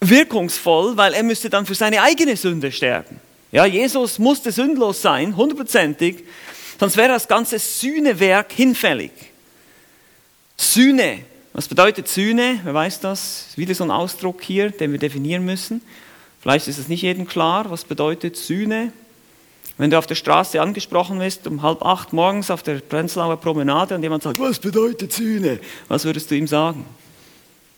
wirkungsvoll, 0.00 0.96
weil 0.96 1.14
er 1.14 1.24
müsste 1.24 1.50
dann 1.50 1.66
für 1.66 1.74
seine 1.74 2.02
eigene 2.02 2.36
Sünde 2.36 2.70
sterben. 2.70 3.20
Ja, 3.50 3.66
Jesus 3.66 4.18
musste 4.18 4.52
sündlos 4.52 5.02
sein, 5.02 5.36
hundertprozentig, 5.36 6.24
sonst 6.78 6.96
wäre 6.96 7.08
das 7.08 7.28
ganze 7.28 7.58
Sühnewerk 7.58 8.52
hinfällig. 8.52 9.12
Sühne, 10.56 11.20
was 11.52 11.68
bedeutet 11.68 12.08
Sühne? 12.08 12.60
Wer 12.64 12.74
weiß 12.74 13.00
das? 13.00 13.46
Wieder 13.56 13.74
so 13.74 13.84
ein 13.84 13.90
Ausdruck 13.90 14.42
hier, 14.42 14.70
den 14.70 14.92
wir 14.92 14.98
definieren 14.98 15.44
müssen. 15.44 15.82
Vielleicht 16.40 16.68
ist 16.68 16.78
es 16.78 16.88
nicht 16.88 17.02
jedem 17.02 17.26
klar, 17.26 17.70
was 17.70 17.84
bedeutet 17.84 18.36
Sühne. 18.36 18.92
Wenn 19.76 19.90
du 19.90 19.98
auf 19.98 20.06
der 20.06 20.14
Straße 20.14 20.60
angesprochen 20.60 21.18
wirst, 21.18 21.46
um 21.46 21.62
halb 21.62 21.84
acht 21.84 22.12
morgens 22.12 22.50
auf 22.50 22.62
der 22.62 22.76
Prenzlauer 22.76 23.36
Promenade 23.36 23.94
und 23.94 24.02
jemand 24.02 24.22
sagt, 24.22 24.38
was 24.38 24.58
bedeutet 24.58 25.12
Sühne? 25.12 25.58
Was 25.88 26.04
würdest 26.04 26.30
du 26.30 26.36
ihm 26.36 26.46
sagen? 26.46 26.84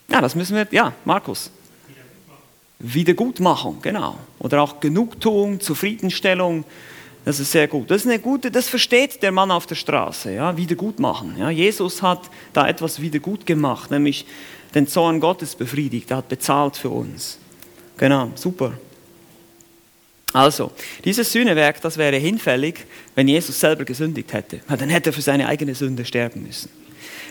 Ja, 0.09 0.21
das 0.21 0.35
müssen 0.35 0.57
wir, 0.57 0.67
ja, 0.71 0.93
Markus. 1.05 1.51
Wiedergutmachung, 2.79 3.81
genau. 3.81 4.19
Oder 4.39 4.63
auch 4.63 4.81
Genugtuung, 4.81 5.61
Zufriedenstellung. 5.61 6.65
Das 7.25 7.41
ist 7.41 7.51
sehr 7.51 7.67
gut. 7.67 7.91
Das 7.91 8.03
ist 8.03 8.07
eine 8.07 8.21
gute, 8.21 8.51
das 8.51 8.69
versteht 8.69 9.23
der 9.23 9.33
Mann 9.33 9.51
auf 9.51 9.67
der 9.67 9.75
Straße, 9.75 10.33
ja, 10.33 10.57
Wiedergutmachen. 10.57 11.37
Ja, 11.39 11.51
Jesus 11.51 12.03
hat 12.03 12.31
da 12.53 12.69
etwas 12.69 13.01
wiedergut 13.01 13.47
gemacht, 13.47 13.91
nämlich 13.91 14.27
den 14.75 14.87
Zorn 14.87 15.19
Gottes 15.19 15.55
befriedigt. 15.55 16.11
Er 16.11 16.19
hat 16.19 16.29
bezahlt 16.29 16.77
für 16.77 16.91
uns. 16.91 17.39
Genau, 17.97 18.31
super. 18.35 18.75
Also, 20.37 20.71
dieses 21.03 21.33
Sühnewerk, 21.33 21.81
das 21.81 21.97
wäre 21.97 22.17
hinfällig, 22.17 22.85
wenn 23.15 23.27
Jesus 23.27 23.59
selber 23.59 23.87
gesündigt 23.87 24.35
hätte. 24.35 24.61
Dann 24.69 24.91
hätte 24.91 25.09
er 25.09 25.13
für 25.15 25.23
seine 25.23 25.49
eigene 25.49 25.75
Sünde 25.75 26.05
sterben 26.05 26.43
müssen. 26.43 26.69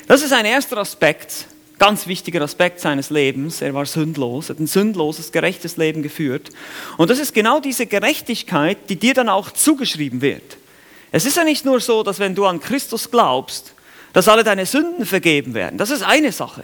Das 0.08 0.24
ist 0.24 0.34
ein 0.34 0.46
erster 0.46 0.78
Aspekt, 0.78 1.46
ganz 1.78 2.08
wichtiger 2.08 2.42
Aspekt 2.42 2.80
seines 2.80 3.12
Lebens. 3.12 3.62
Er 3.62 3.76
war 3.76 3.86
sündlos, 3.86 4.50
hat 4.50 4.60
ein 4.60 4.66
sündloses, 4.66 5.32
gerechtes 5.32 5.78
Leben 5.78 6.02
geführt. 6.02 6.50
Und 6.98 7.12
das 7.12 7.20
ist 7.20 7.36
genau 7.36 7.60
diese 7.60 7.86
Gerechtigkeit, 7.86 8.90
die 8.90 8.96
dir 8.96 9.14
dann 9.14 9.30
auch 9.30 9.52
zugeschrieben 9.52 10.22
wird. 10.22 10.58
Es 11.12 11.28
ist 11.28 11.38
ja 11.38 11.44
nicht 11.44 11.64
nur 11.64 11.82
so, 11.82 12.02
dass 12.02 12.18
wenn 12.18 12.34
du 12.34 12.48
an 12.48 12.60
Christus 12.60 13.12
glaubst, 13.12 13.76
dass 14.14 14.28
alle 14.28 14.44
deine 14.44 14.66
Sünden 14.66 15.06
vergeben 15.06 15.54
werden. 15.54 15.78
Das 15.78 15.92
ist 15.92 16.02
eine 16.02 16.32
Sache. 16.32 16.64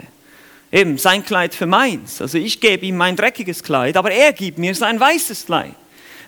Eben 0.72 0.98
sein 0.98 1.24
Kleid 1.24 1.54
für 1.54 1.66
meins. 1.66 2.20
Also 2.20 2.36
ich 2.36 2.58
gebe 2.60 2.84
ihm 2.84 2.96
mein 2.96 3.14
dreckiges 3.14 3.62
Kleid, 3.62 3.96
aber 3.96 4.10
er 4.10 4.32
gibt 4.32 4.58
mir 4.58 4.74
sein 4.74 4.98
weißes 4.98 5.46
Kleid. 5.46 5.76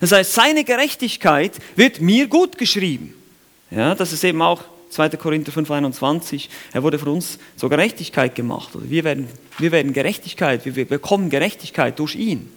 Das 0.05 0.13
heißt, 0.13 0.35
seine 0.35 0.65
Gerechtigkeit 0.65 1.53
wird 1.77 2.03
mir 2.03 2.27
gut 2.27 2.59
geschrieben. 2.59 3.15
Ja, 3.71 3.95
das 3.95 4.13
ist 4.13 4.23
eben 4.23 4.43
auch 4.43 4.63
2. 4.91 5.09
Korinther 5.17 5.51
5, 5.51 5.71
21. 5.71 6.51
Er 6.75 6.83
wurde 6.83 6.99
für 6.99 7.11
uns 7.11 7.39
zur 7.57 7.71
Gerechtigkeit 7.71 8.35
gemacht. 8.35 8.69
wir, 8.75 9.03
werden, 9.03 9.29
wir 9.57 9.73
werden 9.73 9.95
Gerechtigkeit, 9.95 10.61
wir 10.67 10.85
bekommen 10.85 11.31
Gerechtigkeit 11.31 11.99
durch 11.99 12.17
ihn. 12.17 12.51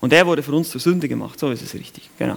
Und 0.00 0.12
er 0.12 0.26
wurde 0.26 0.42
für 0.42 0.52
uns 0.52 0.68
zur 0.68 0.80
Sünde 0.82 1.08
gemacht. 1.08 1.40
So 1.40 1.50
ist 1.50 1.62
es 1.62 1.72
richtig. 1.72 2.10
Genau. 2.18 2.36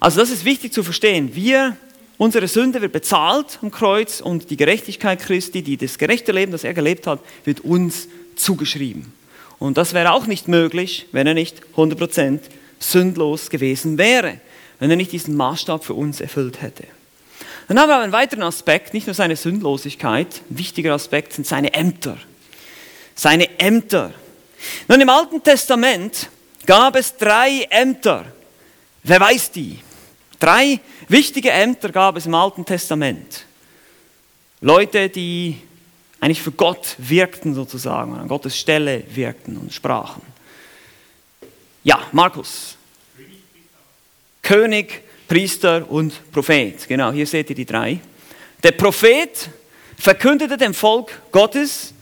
Also 0.00 0.20
das 0.20 0.30
ist 0.30 0.46
wichtig 0.46 0.72
zu 0.72 0.82
verstehen. 0.82 1.34
Wir, 1.34 1.76
unsere 2.16 2.48
Sünde 2.48 2.80
wird 2.80 2.92
bezahlt 2.92 3.58
am 3.60 3.70
Kreuz 3.70 4.22
und 4.22 4.48
die 4.48 4.56
Gerechtigkeit 4.56 5.20
Christi, 5.20 5.60
die 5.60 5.76
das 5.76 5.98
gerechte 5.98 6.32
Leben, 6.32 6.50
das 6.50 6.64
er 6.64 6.72
gelebt 6.72 7.06
hat, 7.06 7.20
wird 7.44 7.60
uns 7.60 8.08
zugeschrieben. 8.36 9.12
Und 9.58 9.76
das 9.76 9.92
wäre 9.92 10.12
auch 10.12 10.26
nicht 10.26 10.48
möglich, 10.48 11.08
wenn 11.12 11.26
er 11.26 11.34
nicht 11.34 11.60
100% 11.76 12.40
sündlos 12.90 13.50
gewesen 13.50 13.98
wäre, 13.98 14.40
wenn 14.78 14.90
er 14.90 14.96
nicht 14.96 15.12
diesen 15.12 15.36
Maßstab 15.36 15.84
für 15.84 15.94
uns 15.94 16.20
erfüllt 16.20 16.62
hätte. 16.62 16.84
Dann 17.68 17.78
haben 17.78 17.88
wir 17.88 17.98
einen 17.98 18.12
weiteren 18.12 18.42
Aspekt, 18.42 18.92
nicht 18.92 19.06
nur 19.06 19.14
seine 19.14 19.36
Sündlosigkeit, 19.36 20.42
ein 20.50 20.58
wichtiger 20.58 20.94
Aspekt 20.94 21.32
sind 21.32 21.46
seine 21.46 21.72
Ämter. 21.72 22.18
Seine 23.14 23.58
Ämter. 23.58 24.12
Nun, 24.88 25.00
im 25.00 25.08
Alten 25.08 25.42
Testament 25.42 26.28
gab 26.66 26.96
es 26.96 27.16
drei 27.16 27.66
Ämter. 27.70 28.26
Wer 29.02 29.20
weiß 29.20 29.50
die? 29.52 29.78
Drei 30.38 30.80
wichtige 31.08 31.50
Ämter 31.50 31.90
gab 31.90 32.16
es 32.16 32.26
im 32.26 32.34
Alten 32.34 32.64
Testament. 32.64 33.46
Leute, 34.60 35.08
die 35.08 35.58
eigentlich 36.20 36.42
für 36.42 36.52
Gott 36.52 36.96
wirkten 36.98 37.54
sozusagen, 37.54 38.14
an 38.16 38.28
Gottes 38.28 38.58
Stelle 38.58 39.04
wirkten 39.14 39.56
und 39.56 39.72
sprachen. 39.72 40.22
Ja, 41.82 42.00
Markus. 42.12 42.73
König, 44.44 45.02
Priester 45.26 45.90
und 45.90 46.30
Prophet. 46.30 46.86
Genau, 46.86 47.10
hier 47.10 47.26
seht 47.26 47.50
ihr 47.50 47.56
die 47.56 47.64
drei. 47.64 47.98
Der 48.62 48.72
Prophet 48.72 49.50
verkündete 49.98 50.56
dem 50.56 50.74
Volk 50.74 51.10
Gottes, 51.32 51.92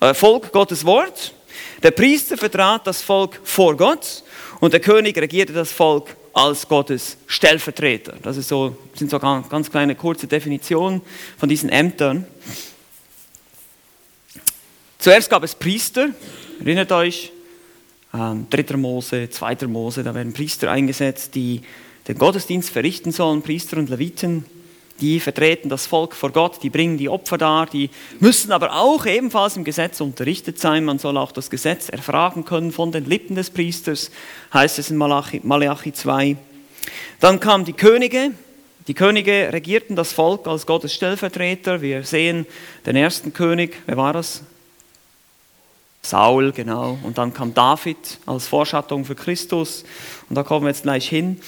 äh, 0.00 0.14
Volk 0.14 0.50
Gottes 0.50 0.84
Wort. 0.84 1.34
Der 1.82 1.90
Priester 1.92 2.36
vertrat 2.36 2.86
das 2.86 3.02
Volk 3.02 3.38
vor 3.44 3.76
Gott 3.76 4.24
und 4.60 4.72
der 4.72 4.80
König 4.80 5.16
regierte 5.16 5.52
das 5.52 5.70
Volk 5.70 6.16
als 6.32 6.66
Gottes 6.66 7.16
Stellvertreter. 7.26 8.14
Das 8.22 8.36
ist 8.36 8.48
so, 8.48 8.76
sind 8.94 9.10
so 9.10 9.18
ganz, 9.18 9.70
kleine 9.70 9.94
kurze 9.94 10.26
Definitionen 10.26 11.02
von 11.38 11.48
diesen 11.48 11.68
Ämtern. 11.68 12.26
Zuerst 14.98 15.30
gab 15.30 15.42
es 15.42 15.54
Priester, 15.54 16.10
erinnert 16.60 16.92
euch, 16.92 17.32
ähm, 18.12 18.46
dritter 18.50 18.76
Mose, 18.76 19.30
zweiter 19.30 19.68
Mose, 19.68 20.02
da 20.02 20.14
werden 20.14 20.32
Priester 20.32 20.70
eingesetzt, 20.70 21.34
die 21.34 21.62
den 22.10 22.18
Gottesdienst 22.18 22.70
verrichten 22.70 23.12
sollen, 23.12 23.42
Priester 23.42 23.76
und 23.76 23.88
Leviten, 23.88 24.44
die 25.00 25.20
vertreten 25.20 25.68
das 25.68 25.86
Volk 25.86 26.14
vor 26.16 26.32
Gott, 26.32 26.60
die 26.60 26.68
bringen 26.68 26.98
die 26.98 27.08
Opfer 27.08 27.38
dar, 27.38 27.66
die 27.66 27.88
müssen 28.18 28.50
aber 28.50 28.74
auch 28.74 29.06
ebenfalls 29.06 29.56
im 29.56 29.62
Gesetz 29.62 30.00
unterrichtet 30.00 30.58
sein. 30.58 30.84
Man 30.84 30.98
soll 30.98 31.16
auch 31.16 31.30
das 31.30 31.50
Gesetz 31.50 31.88
erfragen 31.88 32.44
können 32.44 32.72
von 32.72 32.90
den 32.90 33.04
Lippen 33.04 33.36
des 33.36 33.50
Priesters, 33.50 34.10
heißt 34.52 34.80
es 34.80 34.90
in 34.90 34.96
Malachi, 34.96 35.40
Malachi 35.44 35.92
2. 35.92 36.36
Dann 37.20 37.38
kamen 37.38 37.64
die 37.64 37.74
Könige. 37.74 38.32
Die 38.88 38.94
Könige 38.94 39.50
regierten 39.52 39.94
das 39.94 40.12
Volk 40.12 40.48
als 40.48 40.66
Gottes 40.66 40.92
Stellvertreter. 40.92 41.80
Wir 41.80 42.02
sehen 42.02 42.44
den 42.86 42.96
ersten 42.96 43.32
König, 43.32 43.76
wer 43.86 43.96
war 43.96 44.12
das? 44.12 44.42
Saul, 46.02 46.52
genau. 46.52 46.98
Und 47.02 47.18
dann 47.18 47.32
kam 47.34 47.54
David 47.54 48.18
als 48.26 48.46
Vorschattung 48.46 49.04
für 49.04 49.14
Christus. 49.14 49.84
Und 50.28 50.36
da 50.36 50.42
kommen 50.42 50.64
wir 50.64 50.70
jetzt 50.70 50.82
gleich 50.82 51.08
hin. 51.08 51.40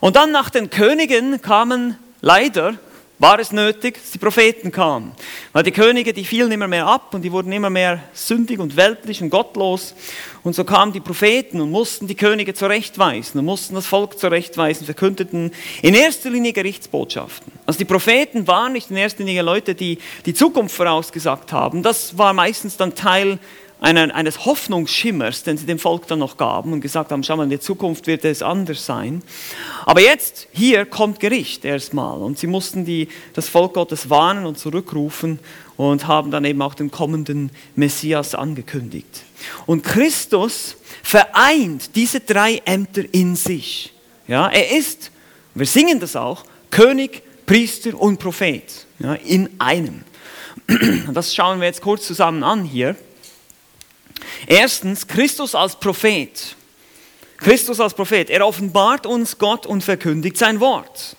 Und 0.00 0.16
dann 0.16 0.32
nach 0.32 0.50
den 0.50 0.70
Königen 0.70 1.40
kamen 1.40 1.96
leider, 2.20 2.74
war 3.22 3.38
es 3.38 3.52
nötig, 3.52 3.94
dass 3.94 4.10
die 4.10 4.18
Propheten 4.18 4.72
kamen. 4.72 5.12
Weil 5.52 5.62
die 5.62 5.70
Könige, 5.70 6.12
die 6.12 6.24
fielen 6.24 6.50
immer 6.50 6.66
mehr 6.66 6.88
ab 6.88 7.14
und 7.14 7.22
die 7.22 7.30
wurden 7.30 7.52
immer 7.52 7.70
mehr 7.70 8.02
sündig 8.12 8.58
und 8.58 8.76
weltlich 8.76 9.22
und 9.22 9.30
gottlos. 9.30 9.94
Und 10.42 10.56
so 10.56 10.64
kamen 10.64 10.92
die 10.92 10.98
Propheten 10.98 11.60
und 11.60 11.70
mussten 11.70 12.08
die 12.08 12.16
Könige 12.16 12.52
zurechtweisen 12.52 13.38
und 13.38 13.46
mussten 13.46 13.76
das 13.76 13.86
Volk 13.86 14.18
zurechtweisen, 14.18 14.86
verkündeten 14.86 15.52
in 15.82 15.94
erster 15.94 16.30
Linie 16.30 16.52
Gerichtsbotschaften. 16.52 17.52
Also 17.64 17.78
die 17.78 17.84
Propheten 17.84 18.48
waren 18.48 18.72
nicht 18.72 18.90
in 18.90 18.96
erster 18.96 19.22
Linie 19.22 19.42
Leute, 19.42 19.76
die 19.76 19.98
die 20.26 20.34
Zukunft 20.34 20.74
vorausgesagt 20.74 21.52
haben. 21.52 21.84
Das 21.84 22.18
war 22.18 22.32
meistens 22.32 22.76
dann 22.76 22.96
Teil 22.96 23.38
eines 23.82 24.44
Hoffnungsschimmers, 24.44 25.42
den 25.42 25.58
sie 25.58 25.66
dem 25.66 25.78
Volk 25.80 26.06
dann 26.06 26.20
noch 26.20 26.36
gaben 26.36 26.72
und 26.72 26.80
gesagt 26.80 27.10
haben, 27.10 27.24
schau 27.24 27.36
mal, 27.36 27.44
in 27.44 27.50
der 27.50 27.60
Zukunft 27.60 28.06
wird 28.06 28.24
es 28.24 28.40
anders 28.40 28.86
sein. 28.86 29.22
Aber 29.84 30.00
jetzt, 30.00 30.46
hier 30.52 30.86
kommt 30.86 31.18
Gericht 31.18 31.64
erstmal 31.64 32.20
und 32.20 32.38
sie 32.38 32.46
mussten 32.46 32.84
die, 32.84 33.08
das 33.34 33.48
Volk 33.48 33.74
Gottes 33.74 34.08
warnen 34.08 34.46
und 34.46 34.56
zurückrufen 34.56 35.40
und 35.76 36.06
haben 36.06 36.30
dann 36.30 36.44
eben 36.44 36.62
auch 36.62 36.74
den 36.74 36.92
kommenden 36.92 37.50
Messias 37.74 38.36
angekündigt. 38.36 39.24
Und 39.66 39.82
Christus 39.82 40.76
vereint 41.02 41.96
diese 41.96 42.20
drei 42.20 42.62
Ämter 42.64 43.02
in 43.10 43.34
sich. 43.34 43.92
Ja, 44.28 44.48
er 44.48 44.78
ist, 44.78 45.10
wir 45.54 45.66
singen 45.66 45.98
das 45.98 46.14
auch, 46.14 46.44
König, 46.70 47.22
Priester 47.46 48.00
und 48.00 48.20
Prophet 48.20 48.86
ja, 49.00 49.14
in 49.14 49.50
einem. 49.58 50.04
Das 51.12 51.34
schauen 51.34 51.60
wir 51.60 51.66
jetzt 51.66 51.82
kurz 51.82 52.06
zusammen 52.06 52.44
an 52.44 52.62
hier. 52.64 52.94
Erstens, 54.46 55.06
Christus 55.06 55.54
als 55.54 55.76
Prophet. 55.76 56.56
Christus 57.38 57.80
als 57.80 57.94
Prophet. 57.94 58.30
Er 58.30 58.46
offenbart 58.46 59.06
uns 59.06 59.38
Gott 59.38 59.66
und 59.66 59.82
verkündigt 59.82 60.36
sein 60.36 60.60
Wort. 60.60 61.16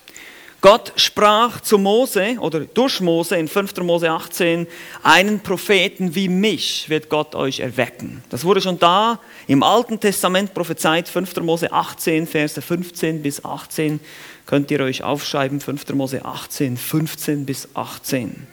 Gott 0.63 0.93
sprach 0.95 1.59
zu 1.59 1.77
Mose 1.77 2.37
oder 2.39 2.61
durch 2.61 3.01
Mose 3.01 3.35
in 3.35 3.49
5. 3.49 3.75
Mose 3.81 4.09
18, 4.09 4.65
einen 5.03 5.41
Propheten 5.41 6.15
wie 6.15 6.29
mich 6.29 6.87
wird 6.87 7.09
Gott 7.09 7.35
euch 7.35 7.59
erwecken. 7.59 8.23
Das 8.29 8.45
wurde 8.45 8.61
schon 8.61 8.79
da 8.79 9.19
im 9.47 9.61
Alten 9.61 9.99
Testament 9.99 10.53
prophezeit, 10.53 11.09
5. 11.09 11.35
Mose 11.41 11.69
18, 11.69 12.27
Verse 12.27 12.61
15 12.61 13.21
bis 13.21 13.43
18. 13.43 13.99
Könnt 14.45 14.71
ihr 14.71 14.79
euch 14.79 15.03
aufschreiben, 15.03 15.59
5. 15.59 15.89
Mose 15.95 16.23
18, 16.23 16.77
15 16.77 17.45
bis 17.45 17.67
18. 17.73 18.47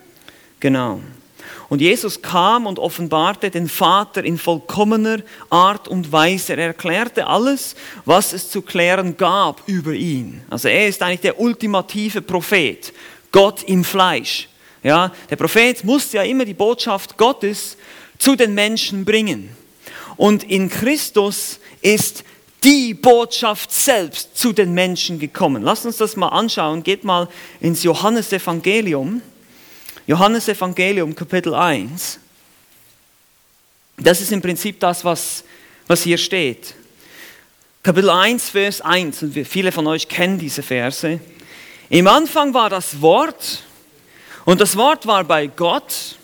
Genau. 0.59 0.99
Und 1.69 1.81
Jesus 1.81 2.23
kam 2.23 2.67
und 2.67 2.79
offenbarte 2.79 3.51
den 3.51 3.69
Vater 3.69 4.25
in 4.25 4.39
vollkommener 4.39 5.19
Art 5.49 5.89
und 5.89 6.11
Weise. 6.13 6.55
Er 6.55 6.69
erklärte 6.69 7.27
alles, 7.27 7.75
was 8.05 8.33
es 8.33 8.51
zu 8.51 8.63
klären 8.63 9.17
gab 9.17 9.63
über 9.67 9.93
ihn. 9.93 10.43
Also 10.51 10.69
er 10.69 10.89
ist 10.89 11.03
eigentlich 11.03 11.21
der 11.21 11.41
ultimative 11.41 12.23
Prophet, 12.23 12.93
Gott 13.33 13.63
im 13.65 13.85
Fleisch. 13.85 14.49
Ja, 14.83 15.13
der 15.29 15.37
Prophet 15.37 15.85
musste 15.85 16.17
ja 16.17 16.23
immer 16.23 16.45
die 16.45 16.55
Botschaft 16.55 17.17
Gottes 17.17 17.77
zu 18.19 18.35
den 18.35 18.55
Menschen 18.55 19.05
bringen. 19.05 19.51
Und 20.17 20.45
in 20.45 20.69
Christus 20.69 21.61
ist 21.83 22.25
die 22.63 22.95
Botschaft 22.95 23.73
selbst 23.73 24.37
zu 24.37 24.53
den 24.53 24.75
Menschen 24.75 25.19
gekommen. 25.19 25.63
Lasst 25.63 25.87
uns 25.87 25.97
das 25.97 26.17
mal 26.17 26.29
anschauen. 26.29 26.83
Geht 26.83 27.05
mal 27.05 27.29
ins 27.61 27.83
Johannesevangelium. 27.83 29.23
Johannes 30.11 30.49
Evangelium 30.49 31.15
Kapitel 31.15 31.55
1, 31.55 32.19
das 33.97 34.21
ist 34.21 34.33
im 34.33 34.43
Prinzip 34.43 34.81
das, 34.81 35.05
was, 35.05 35.45
was 35.87 36.03
hier 36.03 36.19
steht. 36.19 36.75
Kapitel 37.81 38.11
1, 38.11 38.51
Vers 38.51 38.81
1, 38.81 39.23
und 39.23 39.47
viele 39.47 39.71
von 39.71 39.87
euch 39.87 40.09
kennen 40.09 40.37
diese 40.37 40.65
Verse. 40.65 41.21
Im 41.91 42.09
Anfang 42.09 42.53
war 42.53 42.69
das 42.69 43.01
Wort, 43.01 43.63
und 44.47 44.61
das 44.61 44.77
Wort 44.77 45.07
war 45.07 45.23
bei 45.23 45.47
Gott, 45.47 46.19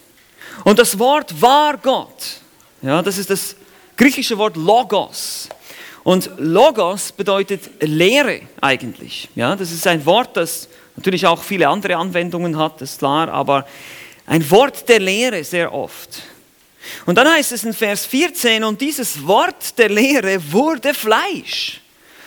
und 0.65 0.81
das 0.81 0.99
Wort 0.99 1.41
war 1.41 1.77
Gott. 1.79 2.41
Ja, 2.83 3.03
das 3.03 3.19
ist 3.19 3.31
das 3.31 3.55
griechische 3.97 4.37
Wort 4.37 4.57
Logos. 4.57 5.49
Und 6.03 6.29
Logos 6.39 7.13
bedeutet 7.13 7.71
Lehre 7.81 8.41
eigentlich. 8.61 9.29
Ja, 9.37 9.55
das 9.55 9.71
ist 9.71 9.87
ein 9.87 10.05
Wort, 10.05 10.37
das 10.37 10.69
natürlich 10.97 11.27
auch 11.27 11.43
viele 11.43 11.69
andere 11.69 11.97
Anwendungen 11.97 12.59
hat, 12.59 12.83
ist 12.83 12.99
klar, 12.99 13.29
aber 13.29 13.67
ein 14.27 14.49
Wort 14.51 14.89
der 14.89 15.01
Lehre 15.01 15.45
sehr 15.45 15.73
oft. 15.73 16.23
Und 17.05 17.17
dann 17.17 17.29
heißt 17.29 17.53
es 17.53 17.65
in 17.65 17.73
Vers 17.73 18.07
14, 18.07 18.65
und 18.65 18.81
dieses 18.81 19.27
Wort 19.27 19.77
der 19.79 19.89
Lehre 19.89 20.41
wurde 20.53 20.95
Fleisch. 20.95 21.81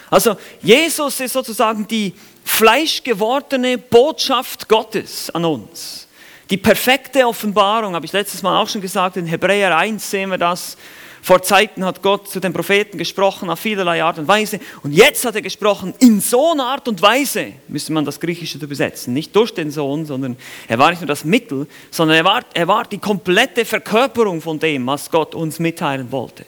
Also 0.09 0.37
Jesus 0.61 1.19
ist 1.19 1.33
sozusagen 1.33 1.87
die 1.87 2.13
fleischgewordene 2.43 3.77
Botschaft 3.77 4.67
Gottes 4.67 5.29
an 5.29 5.45
uns. 5.45 6.07
Die 6.49 6.57
perfekte 6.57 7.27
Offenbarung, 7.27 7.93
habe 7.93 8.05
ich 8.05 8.11
letztes 8.11 8.41
Mal 8.41 8.59
auch 8.59 8.67
schon 8.67 8.81
gesagt, 8.81 9.17
in 9.17 9.27
Hebräer 9.27 9.77
1 9.77 10.09
sehen 10.09 10.31
wir 10.31 10.37
das, 10.37 10.77
vor 11.21 11.41
Zeiten 11.41 11.85
hat 11.85 12.01
Gott 12.01 12.29
zu 12.29 12.39
den 12.39 12.53
Propheten 12.53 12.97
gesprochen 12.97 13.49
auf 13.49 13.59
vielerlei 13.59 14.03
Art 14.03 14.19
und 14.19 14.27
Weise. 14.27 14.59
Und 14.83 14.91
jetzt 14.91 15.25
hat 15.25 15.35
er 15.35 15.41
gesprochen 15.41 15.93
in 15.99 16.21
so 16.21 16.51
einer 16.51 16.65
Art 16.65 16.87
und 16.87 17.01
Weise, 17.01 17.53
müsste 17.67 17.93
man 17.93 18.05
das 18.05 18.19
Griechische 18.19 18.57
übersetzen. 18.57 19.13
Nicht 19.13 19.35
durch 19.35 19.53
den 19.53 19.71
Sohn, 19.71 20.05
sondern 20.05 20.37
er 20.67 20.79
war 20.79 20.89
nicht 20.89 21.01
nur 21.01 21.07
das 21.07 21.23
Mittel, 21.23 21.67
sondern 21.91 22.17
er 22.17 22.25
war, 22.25 22.41
er 22.53 22.67
war 22.67 22.85
die 22.85 22.97
komplette 22.97 23.65
Verkörperung 23.65 24.41
von 24.41 24.59
dem, 24.59 24.87
was 24.87 25.09
Gott 25.11 25.35
uns 25.35 25.59
mitteilen 25.59 26.11
wollte. 26.11 26.45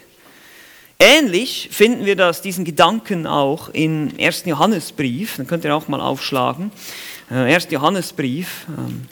Ähnlich 1.00 1.70
finden 1.72 2.06
wir 2.06 2.16
das, 2.16 2.44
diesen 2.44 2.64
Gedanken 2.64 3.26
auch 3.26 3.70
im 3.70 4.12
1. 4.20 4.46
Johannesbrief. 4.46 5.38
Dann 5.38 5.48
könnt 5.48 5.66
ihr 5.66 5.76
auch 5.76 5.88
mal 5.88 6.00
aufschlagen. 6.00 6.72
1. 7.32 7.66
Äh, 7.66 7.74
Johannesbrief, 7.74 8.68
ähm, 8.68 9.08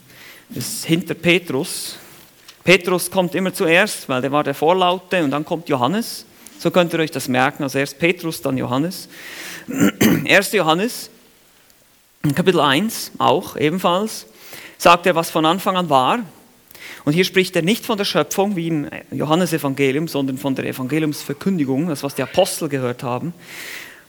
ist 0.54 0.86
hinter 0.86 1.13
Petrus. 1.13 1.98
Petrus 2.63 3.10
kommt 3.10 3.36
immer 3.36 3.54
zuerst, 3.54 4.10
weil 4.10 4.22
der 4.22 4.32
war 4.32 4.43
der 4.43 4.54
Vorlaute 4.54 5.24
und 5.24 5.32
dann 5.32 5.45
kommt 5.45 5.69
Johannes. 5.69 6.26
So 6.60 6.72
könnt 6.72 6.93
ihr 6.93 7.00
euch 7.00 7.12
das 7.12 7.28
merken. 7.28 7.63
Also 7.63 7.80
erst 7.80 8.00
Petrus, 8.00 8.41
dann 8.41 8.58
Johannes. 8.58 9.08
1. 10.28 10.52
Johannes, 10.52 11.10
Kapitel 12.36 12.60
1 12.60 13.12
auch 13.17 13.56
ebenfalls 13.56 14.26
sagt 14.78 15.06
er, 15.06 15.15
was 15.15 15.30
von 15.30 15.45
Anfang 15.45 15.78
an 15.78 15.89
war. 15.89 16.19
Und 17.06 17.13
hier 17.13 17.26
spricht 17.26 17.56
er 17.56 17.62
nicht 17.62 17.86
von 17.86 17.98
der 17.98 18.06
Schöpfung 18.06 18.56
wie 18.56 18.67
im 18.67 18.89
Johannesevangelium, 19.12 20.08
sondern 20.08 20.38
von 20.38 20.56
der 20.56 20.65
Evangeliumsverkündigung, 20.65 21.88
das 21.88 22.04
was 22.04 22.15
die 22.15 22.24
Apostel 22.24 22.69
gehört 22.69 23.04
haben. 23.04 23.34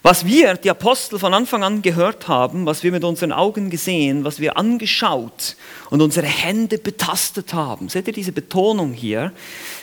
Was 0.02 0.24
wir, 0.24 0.54
die 0.54 0.70
Apostel, 0.70 1.18
von 1.18 1.34
Anfang 1.34 1.62
an 1.62 1.82
gehört 1.82 2.26
haben, 2.26 2.64
was 2.64 2.82
wir 2.82 2.90
mit 2.90 3.04
unseren 3.04 3.32
Augen 3.32 3.68
gesehen, 3.68 4.24
was 4.24 4.40
wir 4.40 4.56
angeschaut 4.56 5.56
und 5.90 6.00
unsere 6.00 6.26
Hände 6.26 6.78
betastet 6.78 7.52
haben. 7.52 7.90
Seht 7.90 8.06
ihr 8.06 8.14
diese 8.14 8.32
Betonung 8.32 8.94
hier? 8.94 9.30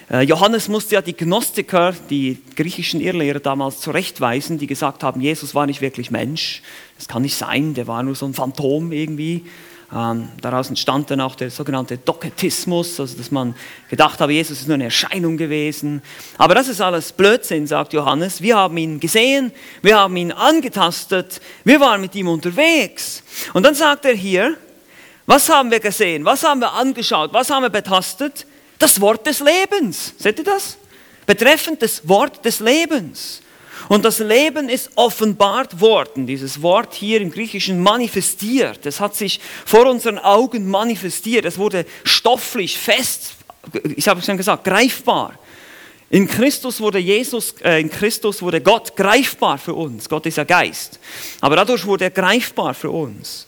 Äh, 0.09 0.21
Johannes 0.21 0.69
musste 0.69 0.95
ja 0.95 1.03
die 1.03 1.15
Gnostiker, 1.15 1.93
die 2.09 2.39
griechischen 2.55 2.99
Irrlehrer 2.99 3.39
damals 3.39 3.79
zurechtweisen, 3.79 4.57
die 4.57 4.65
gesagt 4.65 5.03
haben, 5.03 5.21
Jesus 5.21 5.53
war 5.53 5.67
nicht 5.67 5.81
wirklich 5.81 6.09
Mensch. 6.09 6.63
Das 6.97 7.07
kann 7.07 7.21
nicht 7.21 7.35
sein, 7.35 7.75
der 7.75 7.85
war 7.85 8.01
nur 8.01 8.15
so 8.15 8.25
ein 8.25 8.33
Phantom 8.33 8.91
irgendwie. 8.91 9.45
Ähm, 9.93 10.27
daraus 10.41 10.67
entstand 10.67 11.09
dann 11.11 11.21
auch 11.21 11.35
der 11.35 11.49
sogenannte 11.49 11.97
Doketismus, 11.97 12.99
also 12.99 13.17
dass 13.17 13.31
man 13.31 13.55
gedacht 13.89 14.19
habe, 14.19 14.33
Jesus 14.33 14.59
ist 14.59 14.67
nur 14.67 14.75
eine 14.75 14.85
Erscheinung 14.85 15.37
gewesen. 15.37 16.01
Aber 16.37 16.55
das 16.55 16.67
ist 16.67 16.81
alles 16.81 17.13
Blödsinn, 17.13 17.67
sagt 17.67 17.93
Johannes. 17.93 18.41
Wir 18.41 18.57
haben 18.57 18.75
ihn 18.75 18.99
gesehen, 18.99 19.53
wir 19.81 19.97
haben 19.97 20.17
ihn 20.17 20.33
angetastet, 20.33 21.39
wir 21.63 21.79
waren 21.79 22.01
mit 22.01 22.15
ihm 22.15 22.27
unterwegs. 22.27 23.23
Und 23.53 23.63
dann 23.63 23.75
sagt 23.75 24.03
er 24.03 24.13
hier, 24.13 24.57
was 25.25 25.49
haben 25.49 25.71
wir 25.71 25.79
gesehen, 25.79 26.25
was 26.25 26.43
haben 26.43 26.59
wir 26.59 26.73
angeschaut, 26.73 27.31
was 27.33 27.49
haben 27.49 27.63
wir 27.63 27.69
betastet? 27.69 28.45
Das 28.79 28.99
Wort 28.99 29.25
des 29.25 29.39
Lebens. 29.39 30.13
Seht 30.17 30.39
ihr 30.39 30.45
das? 30.45 30.77
Betreffend 31.25 31.81
das 31.81 32.07
Wort 32.07 32.43
des 32.43 32.59
Lebens. 32.59 33.41
Und 33.89 34.05
das 34.05 34.19
Leben 34.19 34.69
ist 34.69 34.91
offenbart 34.95 35.79
worden. 35.79 36.27
Dieses 36.27 36.61
Wort 36.61 36.93
hier 36.93 37.21
im 37.21 37.31
Griechischen 37.31 37.81
manifestiert. 37.81 38.85
Es 38.85 38.99
hat 38.99 39.15
sich 39.15 39.39
vor 39.65 39.85
unseren 39.85 40.19
Augen 40.19 40.69
manifestiert. 40.69 41.45
Es 41.45 41.57
wurde 41.57 41.85
stofflich 42.03 42.77
fest, 42.77 43.33
ich 43.95 44.07
habe 44.07 44.19
es 44.19 44.25
schon 44.25 44.37
gesagt, 44.37 44.63
greifbar. 44.63 45.33
In 46.09 46.27
Christus 46.27 46.79
wurde 46.79 46.99
Jesus, 46.99 47.55
äh, 47.63 47.81
in 47.81 47.89
Christus 47.89 48.41
wurde 48.41 48.61
Gott 48.61 48.95
greifbar 48.95 49.57
für 49.57 49.73
uns. 49.73 50.07
Gott 50.07 50.25
ist 50.25 50.37
ja 50.37 50.45
Geist. 50.45 50.99
Aber 51.41 51.57
dadurch 51.57 51.85
wurde 51.85 52.05
er 52.05 52.11
greifbar 52.11 52.73
für 52.73 52.89
uns. 52.89 53.45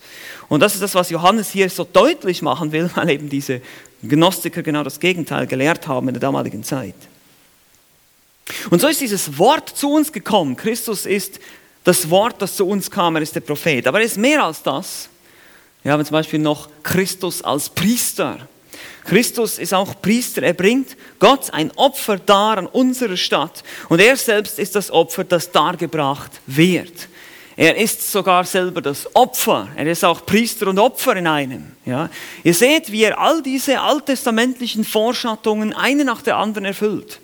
Und 0.50 0.60
das 0.60 0.74
ist 0.74 0.82
das, 0.82 0.94
was 0.96 1.10
Johannes 1.10 1.52
hier 1.52 1.70
so 1.70 1.86
deutlich 1.86 2.42
machen 2.42 2.72
will, 2.72 2.90
weil 2.96 3.12
eben 3.12 3.30
diese 3.30 3.62
Gnostiker 4.02 4.62
genau 4.62 4.84
das 4.84 5.00
Gegenteil 5.00 5.48
gelehrt 5.48 5.88
haben 5.88 6.10
in 6.10 6.16
der 6.16 6.22
damaligen 6.22 6.64
Zeit. 6.64 6.96
Und 8.70 8.82
so 8.82 8.88
ist 8.88 9.02
dieses 9.02 9.38
Wort 9.38 9.70
zu 9.70 9.92
uns 9.92 10.12
gekommen. 10.12 10.56
Christus 10.56 11.06
ist 11.06 11.40
das 11.84 12.10
Wort, 12.10 12.42
das 12.42 12.56
zu 12.56 12.68
uns 12.68 12.92
kam, 12.92 13.16
er 13.16 13.22
ist 13.22 13.36
der 13.36 13.42
Prophet. 13.42 13.88
Aber 13.88 14.00
er 14.00 14.06
ist 14.06 14.18
mehr 14.18 14.44
als 14.44 14.62
das. 14.62 15.10
Wir 15.84 15.94
haben 15.94 16.04
zum 16.04 16.14
Beispiel 16.14 16.40
noch 16.40 16.70
Christus 16.84 17.42
als 17.42 17.70
Priester. 17.70 18.38
Christus 19.06 19.58
ist 19.58 19.74
auch 19.74 20.00
Priester. 20.02 20.44
Er 20.44 20.54
bringt 20.54 20.96
Gott 21.20 21.52
ein 21.52 21.72
Opfer 21.78 22.18
dar 22.18 22.58
an 22.58 22.68
unserer 22.68 23.18
Stadt. 23.18 23.64
Und 23.88 24.00
er 24.02 24.18
selbst 24.18 24.60
ist 24.60 24.76
das 24.76 24.92
Opfer, 24.92 25.24
das 25.24 25.52
dargebracht 25.52 26.32
wird. 26.46 27.08
Er 27.56 27.76
ist 27.76 28.12
sogar 28.12 28.46
selber 28.46 28.82
das 28.82 29.16
Opfer. 29.16 29.68
Er 29.76 29.88
ist 29.88 30.06
auch 30.06 30.26
Priester 30.26 30.68
und 30.68 30.80
Opfer 30.80 31.16
in 31.16 31.28
einem. 31.28 31.72
Ja. 31.86 32.10
Ihr 32.44 32.54
seht, 32.54 32.92
wie 32.92 33.04
er 33.04 33.20
all 33.20 33.42
diese 33.42 33.82
alttestamentlichen 33.82 34.86
Vorschattungen 34.86 35.74
eine 35.74 36.06
nach 36.06 36.22
der 36.22 36.38
anderen 36.38 36.66
erfüllt. 36.66 37.20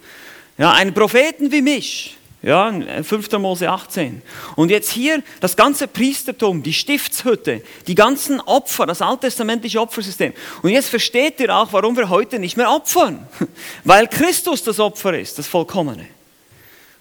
Ja, 0.57 0.71
einen 0.71 0.93
Propheten 0.93 1.51
wie 1.51 1.61
mich. 1.61 2.17
Ja, 2.41 2.71
5. 3.01 3.31
Mose 3.39 3.67
18. 3.69 4.21
Und 4.55 4.69
jetzt 4.69 4.91
hier 4.91 5.23
das 5.39 5.55
ganze 5.55 5.87
Priestertum, 5.87 6.61
die 6.61 6.73
Stiftshütte, 6.73 7.63
die 7.87 7.95
ganzen 7.95 8.39
Opfer, 8.39 8.85
das 8.85 9.01
alttestamentliche 9.01 9.81
Opfersystem. 9.81 10.31
Und 10.61 10.69
jetzt 10.69 10.89
versteht 10.89 11.39
ihr 11.39 11.55
auch, 11.55 11.73
warum 11.73 11.97
wir 11.97 12.07
heute 12.09 12.37
nicht 12.37 12.55
mehr 12.55 12.69
opfern. 12.69 13.25
Weil 13.83 14.07
Christus 14.07 14.61
das 14.61 14.79
Opfer 14.79 15.17
ist, 15.17 15.39
das 15.39 15.47
Vollkommene. 15.47 16.05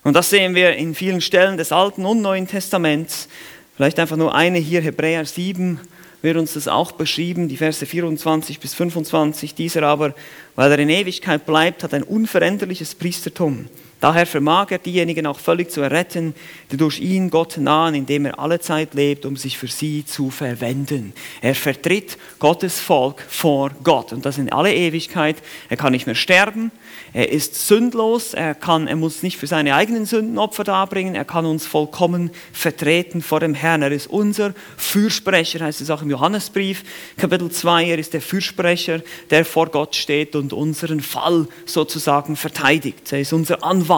Und 0.02 0.14
das 0.14 0.30
sehen 0.30 0.54
wir 0.54 0.76
in 0.76 0.94
vielen 0.94 1.20
Stellen 1.20 1.58
des 1.58 1.72
Alten 1.72 2.06
und 2.06 2.22
Neuen 2.22 2.48
Testaments. 2.48 3.28
Vielleicht 3.76 3.98
einfach 3.98 4.16
nur 4.16 4.34
eine 4.34 4.58
hier, 4.58 4.80
Hebräer 4.80 5.26
7, 5.26 5.78
wird 6.24 6.38
uns 6.38 6.54
das 6.54 6.66
auch 6.66 6.92
beschrieben, 6.92 7.48
die 7.48 7.58
Verse 7.58 7.84
24 7.84 8.58
bis 8.58 8.74
25. 8.74 9.54
Dieser 9.54 9.82
aber, 9.82 10.14
weil 10.56 10.72
er 10.72 10.78
in 10.78 10.88
Ewigkeit 10.88 11.46
bleibt, 11.46 11.84
hat 11.84 11.94
ein 11.94 12.02
unveränderliches 12.02 12.94
Priestertum. 12.94 13.66
Daher 14.04 14.26
vermag 14.26 14.66
er 14.68 14.76
diejenigen 14.76 15.26
auch 15.26 15.38
völlig 15.38 15.70
zu 15.70 15.80
erretten, 15.80 16.34
die 16.70 16.76
durch 16.76 17.00
ihn 17.00 17.30
Gott 17.30 17.56
nahen, 17.56 17.94
indem 17.94 18.26
er 18.26 18.38
alle 18.38 18.60
Zeit 18.60 18.92
lebt, 18.92 19.24
um 19.24 19.38
sich 19.38 19.56
für 19.56 19.66
sie 19.66 20.04
zu 20.04 20.28
verwenden. 20.28 21.14
Er 21.40 21.54
vertritt 21.54 22.18
Gottes 22.38 22.80
Volk 22.80 23.24
vor 23.26 23.70
Gott 23.82 24.12
und 24.12 24.26
das 24.26 24.36
in 24.36 24.52
alle 24.52 24.74
Ewigkeit. 24.74 25.36
Er 25.70 25.78
kann 25.78 25.92
nicht 25.92 26.04
mehr 26.04 26.16
sterben, 26.16 26.70
er 27.14 27.32
ist 27.32 27.66
sündlos, 27.66 28.34
er, 28.34 28.54
kann, 28.54 28.88
er 28.88 28.96
muss 28.96 29.22
nicht 29.22 29.38
für 29.38 29.46
seine 29.46 29.74
eigenen 29.74 30.04
Sünden 30.04 30.36
Opfer 30.36 30.64
darbringen, 30.64 31.14
er 31.14 31.24
kann 31.24 31.46
uns 31.46 31.66
vollkommen 31.66 32.30
vertreten 32.52 33.22
vor 33.22 33.40
dem 33.40 33.54
Herrn. 33.54 33.80
Er 33.80 33.90
ist 33.90 34.08
unser 34.08 34.52
Fürsprecher, 34.76 35.60
heißt 35.60 35.80
es 35.80 35.88
auch 35.88 36.02
im 36.02 36.10
Johannesbrief, 36.10 36.84
Kapitel 37.16 37.50
2. 37.50 37.84
Er 37.86 37.98
ist 37.98 38.12
der 38.12 38.20
Fürsprecher, 38.20 39.00
der 39.30 39.46
vor 39.46 39.68
Gott 39.68 39.96
steht 39.96 40.36
und 40.36 40.52
unseren 40.52 41.00
Fall 41.00 41.48
sozusagen 41.64 42.36
verteidigt. 42.36 43.10
Er 43.10 43.20
ist 43.20 43.32
unser 43.32 43.64
Anwalt. 43.64 43.93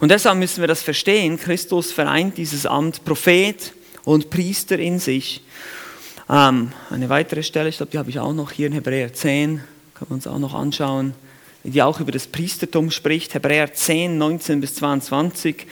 Und 0.00 0.10
deshalb 0.10 0.38
müssen 0.38 0.60
wir 0.60 0.68
das 0.68 0.82
verstehen. 0.82 1.38
Christus 1.38 1.90
vereint 1.90 2.36
dieses 2.36 2.66
Amt 2.66 3.04
Prophet 3.04 3.72
und 4.04 4.28
Priester 4.28 4.78
in 4.78 4.98
sich. 4.98 5.42
Ähm, 6.28 6.72
eine 6.90 7.08
weitere 7.08 7.42
Stelle, 7.42 7.68
ich 7.68 7.78
glaube, 7.78 7.92
die 7.92 7.98
habe 7.98 8.10
ich 8.10 8.18
auch 8.18 8.32
noch 8.32 8.50
hier 8.50 8.66
in 8.66 8.72
Hebräer 8.72 9.12
10, 9.12 9.62
können 9.94 10.10
wir 10.10 10.14
uns 10.14 10.26
auch 10.26 10.38
noch 10.38 10.54
anschauen, 10.54 11.14
die 11.62 11.82
auch 11.82 12.00
über 12.00 12.12
das 12.12 12.26
Priestertum 12.26 12.90
spricht, 12.90 13.34
Hebräer 13.34 13.72
10, 13.72 14.18
19 14.18 14.60
bis 14.60 14.74
22. 14.74 15.66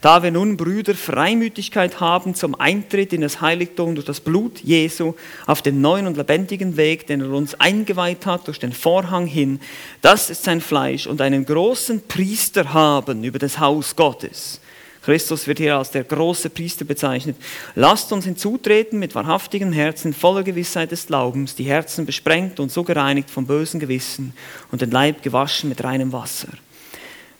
Da 0.00 0.22
wir 0.22 0.30
nun, 0.30 0.56
Brüder, 0.56 0.94
Freimütigkeit 0.94 1.98
haben 1.98 2.34
zum 2.34 2.54
Eintritt 2.54 3.12
in 3.12 3.20
das 3.20 3.40
Heiligtum 3.40 3.96
durch 3.96 4.06
das 4.06 4.20
Blut 4.20 4.60
Jesu 4.60 5.14
auf 5.46 5.60
dem 5.60 5.80
neuen 5.80 6.06
und 6.06 6.16
lebendigen 6.16 6.76
Weg, 6.76 7.06
den 7.08 7.20
er 7.20 7.30
uns 7.30 7.58
eingeweiht 7.58 8.24
hat 8.24 8.46
durch 8.46 8.60
den 8.60 8.72
Vorhang 8.72 9.26
hin, 9.26 9.58
das 10.00 10.30
ist 10.30 10.44
sein 10.44 10.60
Fleisch, 10.60 11.06
und 11.08 11.20
einen 11.20 11.44
großen 11.44 12.06
Priester 12.06 12.72
haben 12.72 13.24
über 13.24 13.40
das 13.40 13.58
Haus 13.58 13.96
Gottes 13.96 14.60
Christus 15.08 15.46
wird 15.46 15.56
hier 15.56 15.78
als 15.78 15.90
der 15.90 16.04
große 16.04 16.50
Priester 16.50 16.84
bezeichnet. 16.84 17.36
Lasst 17.74 18.12
uns 18.12 18.26
hinzutreten 18.26 18.98
mit 18.98 19.14
wahrhaftigen 19.14 19.72
Herzen, 19.72 20.12
voller 20.12 20.42
Gewissheit 20.42 20.90
des 20.90 21.06
Glaubens, 21.06 21.54
die 21.54 21.64
Herzen 21.64 22.04
besprengt 22.04 22.60
und 22.60 22.70
so 22.70 22.84
gereinigt 22.84 23.30
vom 23.30 23.46
bösen 23.46 23.80
Gewissen 23.80 24.34
und 24.70 24.82
den 24.82 24.90
Leib 24.90 25.22
gewaschen 25.22 25.70
mit 25.70 25.82
reinem 25.82 26.12
Wasser. 26.12 26.48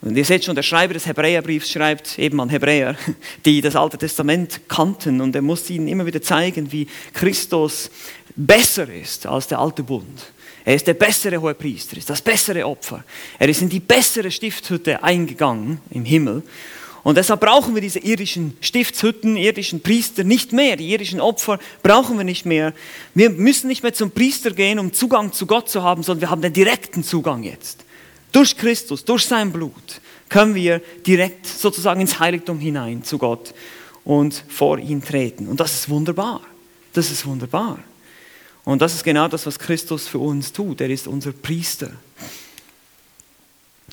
Und 0.01 0.17
ihr 0.17 0.25
seht 0.25 0.45
schon, 0.45 0.55
der 0.55 0.63
Schreiber 0.63 0.95
des 0.95 1.07
Hebräerbriefs 1.07 1.71
schreibt 1.71 2.19
eben 2.19 2.41
an 2.41 2.49
Hebräer, 2.49 2.97
die 3.45 3.61
das 3.61 3.77
Alte 3.77 3.99
Testament 3.99 4.61
kannten. 4.69 5.21
Und 5.21 5.35
er 5.35 5.43
muss 5.43 5.69
ihnen 5.71 5.89
immer 5.89 6.07
wieder 6.07 6.23
zeigen, 6.23 6.71
wie 6.73 6.87
Christus 7.13 7.91
besser 8.37 8.89
ist 8.93 9.27
als 9.27 9.49
der 9.49 9.59
alte 9.59 9.83
Bund. 9.83 10.33
Er 10.65 10.75
ist 10.75 10.87
der 10.87 10.95
bessere 10.95 11.41
Hohepriester, 11.41 11.97
ist 11.97 12.11
das 12.11 12.21
bessere 12.21 12.67
Opfer. 12.67 13.03
Er 13.39 13.49
ist 13.49 13.63
in 13.63 13.69
die 13.69 13.81
bessere 13.81 14.31
Stiftshütte 14.31 15.03
eingegangen 15.03 15.81
im 15.91 16.05
Himmel 16.05 16.43
und 17.09 17.17
deshalb 17.17 17.41
brauchen 17.41 17.75
wir 17.75 17.81
diese 17.81 18.01
irdischen 18.01 18.57
Stiftshütten, 18.61 19.37
irdischen 19.37 19.81
Priester 19.81 20.25
nicht 20.25 20.53
mehr. 20.53 20.77
Die 20.77 20.91
irdischen 20.91 21.23
Opfer 21.23 21.59
brauchen 21.83 22.19
wir 22.19 22.25
nicht 22.25 22.45
mehr. 22.45 22.75
Wir 23.15 23.31
müssen 23.31 23.69
nicht 23.69 23.83
mehr 23.83 23.95
zum 23.95 24.11
Priester 24.11 24.51
gehen, 24.51 24.79
um 24.79 24.93
Zugang 24.93 25.33
zu 25.33 25.47
Gott 25.47 25.71
zu 25.71 25.83
haben, 25.83 26.03
sondern 26.03 26.21
wir 26.21 26.31
haben 26.31 26.43
den 26.43 26.53
direkten 26.53 27.03
Zugang 27.03 27.45
jetzt. 27.45 27.87
Durch 28.33 28.57
Christus, 28.57 29.05
durch 29.05 29.27
sein 29.27 29.53
Blut 29.53 30.01
können 30.29 30.55
wir 30.55 30.81
direkt 31.07 31.47
sozusagen 31.47 32.01
ins 32.01 32.19
Heiligtum 32.19 32.59
hinein 32.59 33.03
zu 33.03 33.19
Gott 33.19 33.55
und 34.05 34.45
vor 34.49 34.79
ihn 34.79 35.03
treten. 35.03 35.49
Und 35.49 35.61
das 35.61 35.75
ist 35.75 35.89
wunderbar. 35.89 36.41
Das 36.93 37.11
ist 37.11 37.27
wunderbar. 37.27 37.79
Und 38.65 38.83
das 38.83 38.95
ist 38.95 39.05
genau 39.05 39.29
das, 39.29 39.47
was 39.47 39.59
Christus 39.59 40.07
für 40.07 40.19
uns 40.19 40.53
tut. 40.53 40.81
Er 40.81 40.91
ist 40.91 41.07
unser 41.07 41.33
Priester. 41.33 41.91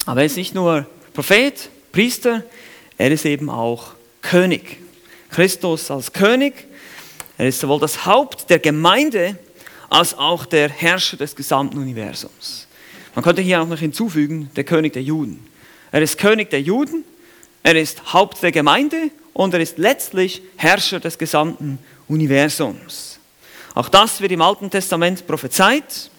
Aber 0.06 0.20
er 0.20 0.26
ist 0.26 0.38
nicht 0.38 0.54
nur 0.54 0.86
Prophet, 1.14 1.70
Priester, 1.92 2.44
er 2.98 3.12
ist 3.12 3.26
eben 3.26 3.50
auch 3.50 3.94
König. 4.22 4.78
Christus 5.30 5.90
als 5.90 6.12
König, 6.12 6.68
er 7.38 7.48
ist 7.48 7.60
sowohl 7.60 7.80
das 7.80 8.06
Haupt 8.06 8.50
der 8.50 8.60
Gemeinde 8.60 9.38
als 9.90 10.14
auch 10.14 10.46
der 10.46 10.70
Herrscher 10.70 11.18
des 11.18 11.36
gesamten 11.36 11.78
Universums. 11.78 12.65
Man 13.16 13.24
könnte 13.24 13.42
hier 13.42 13.62
auch 13.62 13.68
noch 13.68 13.80
hinzufügen, 13.80 14.52
der 14.58 14.66
König 14.66 14.92
der 14.92 15.02
Juden. 15.02 15.40
Er 15.92 16.02
ist 16.02 16.18
König 16.18 16.50
der 16.50 16.62
Juden, 16.62 17.06
er 17.64 17.76
ist 17.76 18.14
Haupt 18.14 18.44
der 18.44 18.52
Gemeinde 18.52 19.10
und 19.34 19.54
er 19.54 19.62
ist 19.62 19.78
letztlich 19.78 20.42
Herrscher 20.58 21.00
des 21.00 21.18
gesamten 21.18 21.80
Universums. 22.10 23.20
Auch 23.74 23.88
das 23.88 24.20
wird 24.20 24.34
im 24.34 24.42
Alten 24.42 24.70
Testament 24.70 25.26
prophezeit, 25.26 26.10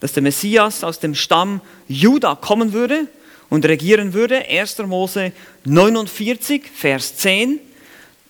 dass 0.00 0.14
der 0.14 0.22
Messias 0.24 0.82
aus 0.82 0.98
dem 0.98 1.14
Stamm 1.14 1.60
Juda 1.86 2.34
kommen 2.34 2.72
würde 2.72 3.06
und 3.48 3.64
regieren 3.64 4.12
würde. 4.12 4.44
1. 4.48 4.78
Mose 4.78 5.30
49, 5.64 6.64
Vers 6.74 7.16
10. 7.18 7.60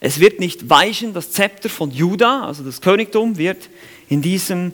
Es 0.01 0.21
wird 0.21 0.39
nicht 0.39 0.69
weichen, 0.69 1.15
das 1.15 1.31
Zepter 1.31 1.71
von 1.71 1.91
Juda, 1.91 2.45
also 2.45 2.63
das 2.63 2.83
Königtum 2.83 3.39
wird 3.39 3.71
in 4.09 4.21
diesem 4.21 4.73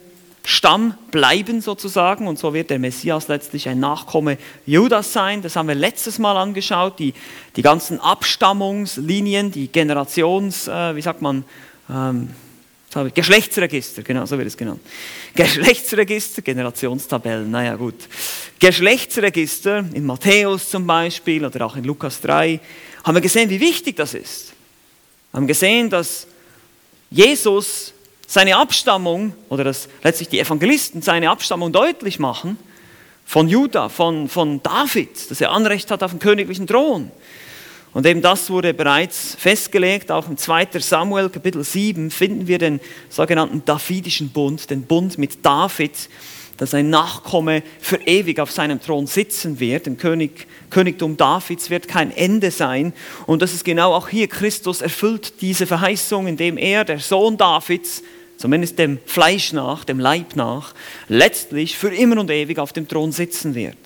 Stamm 0.51 0.95
bleiben 1.11 1.61
sozusagen 1.61 2.27
und 2.27 2.39
so 2.39 2.55
wird 2.55 2.71
der 2.71 2.79
Messias 2.79 3.29
letztlich 3.29 3.69
ein 3.69 3.81
Nachkomme 3.81 4.39
Judas 4.65 5.13
sein. 5.13 5.43
Das 5.43 5.57
haben 5.57 5.69
wir 5.69 5.75
letztes 5.75 6.19
Mal 6.19 6.39
angeschaut, 6.39 6.99
die, 6.99 7.13
die 7.55 7.61
ganzen 7.61 8.01
Abstammungslinien, 8.01 9.53
die 9.53 9.69
Generations, 9.69 10.67
äh, 10.67 10.97
wie 10.97 11.03
sagt 11.03 11.21
man, 11.21 11.45
ähm, 11.91 12.31
Geschlechtsregister, 13.15 14.03
genau, 14.03 14.25
so 14.25 14.39
wird 14.39 14.49
es 14.49 14.57
genannt. 14.57 14.81
Geschlechtsregister, 15.35 16.41
Generationstabellen, 16.41 17.51
naja 17.51 17.77
gut. 17.77 18.09
Geschlechtsregister 18.59 19.85
in 19.93 20.07
Matthäus 20.07 20.71
zum 20.71 20.87
Beispiel 20.87 21.45
oder 21.45 21.67
auch 21.67 21.77
in 21.77 21.85
Lukas 21.85 22.23
3 22.23 22.59
haben 23.05 23.15
wir 23.15 23.21
gesehen, 23.21 23.51
wie 23.51 23.61
wichtig 23.61 23.97
das 23.97 24.15
ist. 24.15 24.55
Wir 25.31 25.41
haben 25.41 25.47
gesehen, 25.47 25.91
dass 25.91 26.27
Jesus 27.11 27.93
seine 28.29 28.57
Abstammung 28.57 29.33
oder 29.49 29.65
dass 29.65 29.89
letztlich 30.05 30.29
die 30.29 30.39
Evangelisten 30.39 31.01
seine 31.01 31.31
Abstammung 31.31 31.73
deutlich 31.73 32.19
machen 32.19 32.59
von 33.25 33.49
Judah, 33.49 33.89
von, 33.89 34.29
von 34.29 34.63
David, 34.63 35.31
dass 35.31 35.41
er 35.41 35.51
Anrecht 35.51 35.91
hat 35.91 36.03
auf 36.03 36.13
den 36.13 36.21
königlichen 36.21 36.67
Thron. 36.67 37.11
Und 37.95 38.07
eben 38.07 38.21
das 38.21 38.51
wurde 38.51 38.75
bereits 38.75 39.35
festgelegt, 39.35 40.13
auch 40.13 40.29
im 40.29 40.37
2. 40.37 40.69
Samuel 40.79 41.31
Kapitel 41.31 41.65
7 41.65 42.11
finden 42.11 42.47
wir 42.47 42.59
den 42.59 42.81
sogenannten 43.09 43.65
Davidischen 43.65 44.29
Bund, 44.29 44.69
den 44.69 44.83
Bund 44.83 45.17
mit 45.17 45.45
David, 45.45 46.11
dass 46.59 46.75
ein 46.75 46.91
Nachkomme 46.91 47.63
für 47.81 47.97
ewig 47.97 48.41
auf 48.41 48.51
seinem 48.51 48.81
Thron 48.81 49.07
sitzen 49.07 49.59
wird. 49.59 49.87
Im 49.87 49.97
König, 49.97 50.47
Königtum 50.69 51.17
Davids 51.17 51.71
wird 51.71 51.89
kein 51.89 52.15
Ende 52.15 52.51
sein. 52.51 52.93
Und 53.27 53.41
das 53.41 53.55
ist 53.55 53.65
genau 53.65 53.95
auch 53.95 54.09
hier, 54.09 54.29
Christus 54.29 54.83
erfüllt 54.83 55.41
diese 55.41 55.67
Verheißung, 55.67 56.27
indem 56.27 56.59
er, 56.59 56.85
der 56.85 56.99
Sohn 56.99 57.39
Davids, 57.39 58.03
zumindest 58.39 58.79
dem 58.79 58.99
Fleisch 59.05 59.53
nach, 59.53 59.85
dem 59.85 60.01
Leib 60.01 60.37
nach, 60.37 60.73
letztlich 61.09 61.77
für 61.77 61.95
immer 61.95 62.19
und 62.19 62.31
ewig 62.31 62.59
auf 62.59 62.73
dem 62.73 62.89
Thron 62.89 63.13
sitzen 63.13 63.55
wird. 63.55 63.77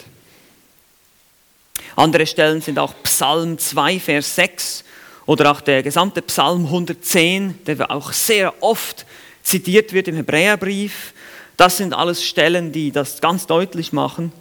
Andere 1.97 2.27
Stellen 2.27 2.61
sind 2.61 2.79
auch 2.79 2.95
Psalm 3.03 3.59
2, 3.59 3.99
Vers 3.99 4.35
6 4.37 4.85
oder 5.27 5.51
auch 5.51 5.61
der 5.61 5.83
gesamte 5.83 6.23
Psalm 6.23 6.67
110, 6.67 7.65
der 7.67 7.91
auch 7.91 8.13
sehr 8.13 8.55
oft 8.63 9.07
zitiert 9.43 9.93
wird 9.93 10.09
im 10.09 10.17
Hebräerbrief. 10.17 11.13
Das 11.57 11.79
sind 11.79 11.95
alles 11.95 12.25
Stellen, 12.25 12.73
die 12.73 12.93
das 12.93 13.21
ganz 13.21 13.47
deutlich 13.47 13.93
machen. 13.93 14.33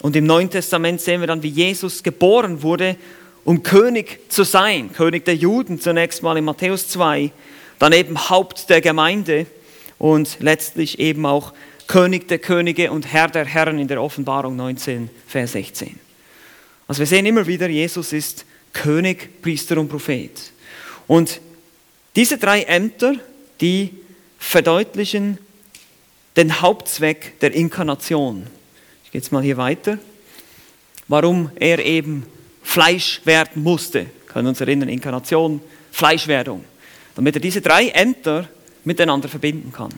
Und 0.00 0.16
im 0.16 0.26
Neuen 0.26 0.50
Testament 0.50 1.00
sehen 1.00 1.20
wir 1.20 1.26
dann, 1.28 1.42
wie 1.42 1.48
Jesus 1.48 2.02
geboren 2.02 2.62
wurde, 2.62 2.96
um 3.44 3.62
König 3.62 4.30
zu 4.30 4.44
sein. 4.44 4.92
König 4.92 5.24
der 5.24 5.36
Juden 5.36 5.80
zunächst 5.80 6.22
mal 6.22 6.36
in 6.36 6.44
Matthäus 6.44 6.88
2, 6.88 7.30
dann 7.82 7.92
eben 7.92 8.30
Haupt 8.30 8.70
der 8.70 8.80
Gemeinde 8.80 9.44
und 9.98 10.36
letztlich 10.38 11.00
eben 11.00 11.26
auch 11.26 11.52
König 11.88 12.28
der 12.28 12.38
Könige 12.38 12.92
und 12.92 13.12
Herr 13.12 13.26
der 13.26 13.44
Herren 13.44 13.80
in 13.80 13.88
der 13.88 14.00
Offenbarung 14.00 14.54
19, 14.54 15.10
Vers 15.26 15.50
16. 15.50 15.98
Also 16.86 17.00
wir 17.00 17.08
sehen 17.08 17.26
immer 17.26 17.44
wieder, 17.44 17.68
Jesus 17.68 18.12
ist 18.12 18.44
König, 18.72 19.42
Priester 19.42 19.78
und 19.78 19.88
Prophet. 19.88 20.30
Und 21.08 21.40
diese 22.14 22.38
drei 22.38 22.62
Ämter, 22.62 23.14
die 23.60 23.90
verdeutlichen 24.38 25.38
den 26.36 26.60
Hauptzweck 26.60 27.40
der 27.40 27.52
Inkarnation. 27.52 28.46
Ich 29.04 29.10
gehe 29.10 29.20
jetzt 29.20 29.32
mal 29.32 29.42
hier 29.42 29.56
weiter. 29.56 29.98
Warum 31.08 31.50
er 31.56 31.84
eben 31.84 32.26
Fleisch 32.62 33.22
werden 33.24 33.64
musste. 33.64 34.06
Können 34.28 34.44
wir 34.44 34.50
uns 34.50 34.60
erinnern, 34.60 34.88
Inkarnation, 34.88 35.60
Fleischwerdung 35.90 36.64
damit 37.14 37.36
er 37.36 37.40
diese 37.40 37.60
drei 37.60 37.88
Ämter 37.88 38.48
miteinander 38.84 39.28
verbinden 39.28 39.72
kann. 39.72 39.92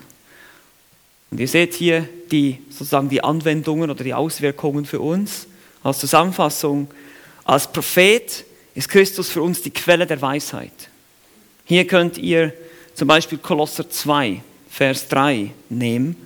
Und 1.30 1.40
ihr 1.40 1.48
seht 1.48 1.74
hier 1.74 2.08
die, 2.30 2.58
sozusagen 2.70 3.08
die 3.08 3.24
Anwendungen 3.24 3.90
oder 3.90 4.04
die 4.04 4.14
Auswirkungen 4.14 4.84
für 4.84 5.00
uns. 5.00 5.46
Als 5.82 5.98
Zusammenfassung, 5.98 6.88
als 7.44 7.70
Prophet 7.70 8.44
ist 8.74 8.88
Christus 8.88 9.30
für 9.30 9.42
uns 9.42 9.62
die 9.62 9.70
Quelle 9.70 10.06
der 10.06 10.20
Weisheit. 10.22 10.90
Hier 11.64 11.86
könnt 11.86 12.18
ihr 12.18 12.52
zum 12.94 13.08
Beispiel 13.08 13.38
Kolosser 13.38 13.88
2, 13.88 14.42
Vers 14.70 15.08
3 15.08 15.50
nehmen. 15.68 16.16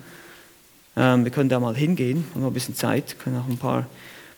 Ähm, 0.96 1.24
wir 1.24 1.30
können 1.30 1.48
da 1.48 1.60
mal 1.60 1.76
hingehen, 1.76 2.24
haben 2.34 2.42
noch 2.42 2.48
ein 2.48 2.54
bisschen 2.54 2.74
Zeit, 2.74 3.18
können 3.18 3.38
auch 3.38 3.48
ein 3.48 3.58
paar 3.58 3.86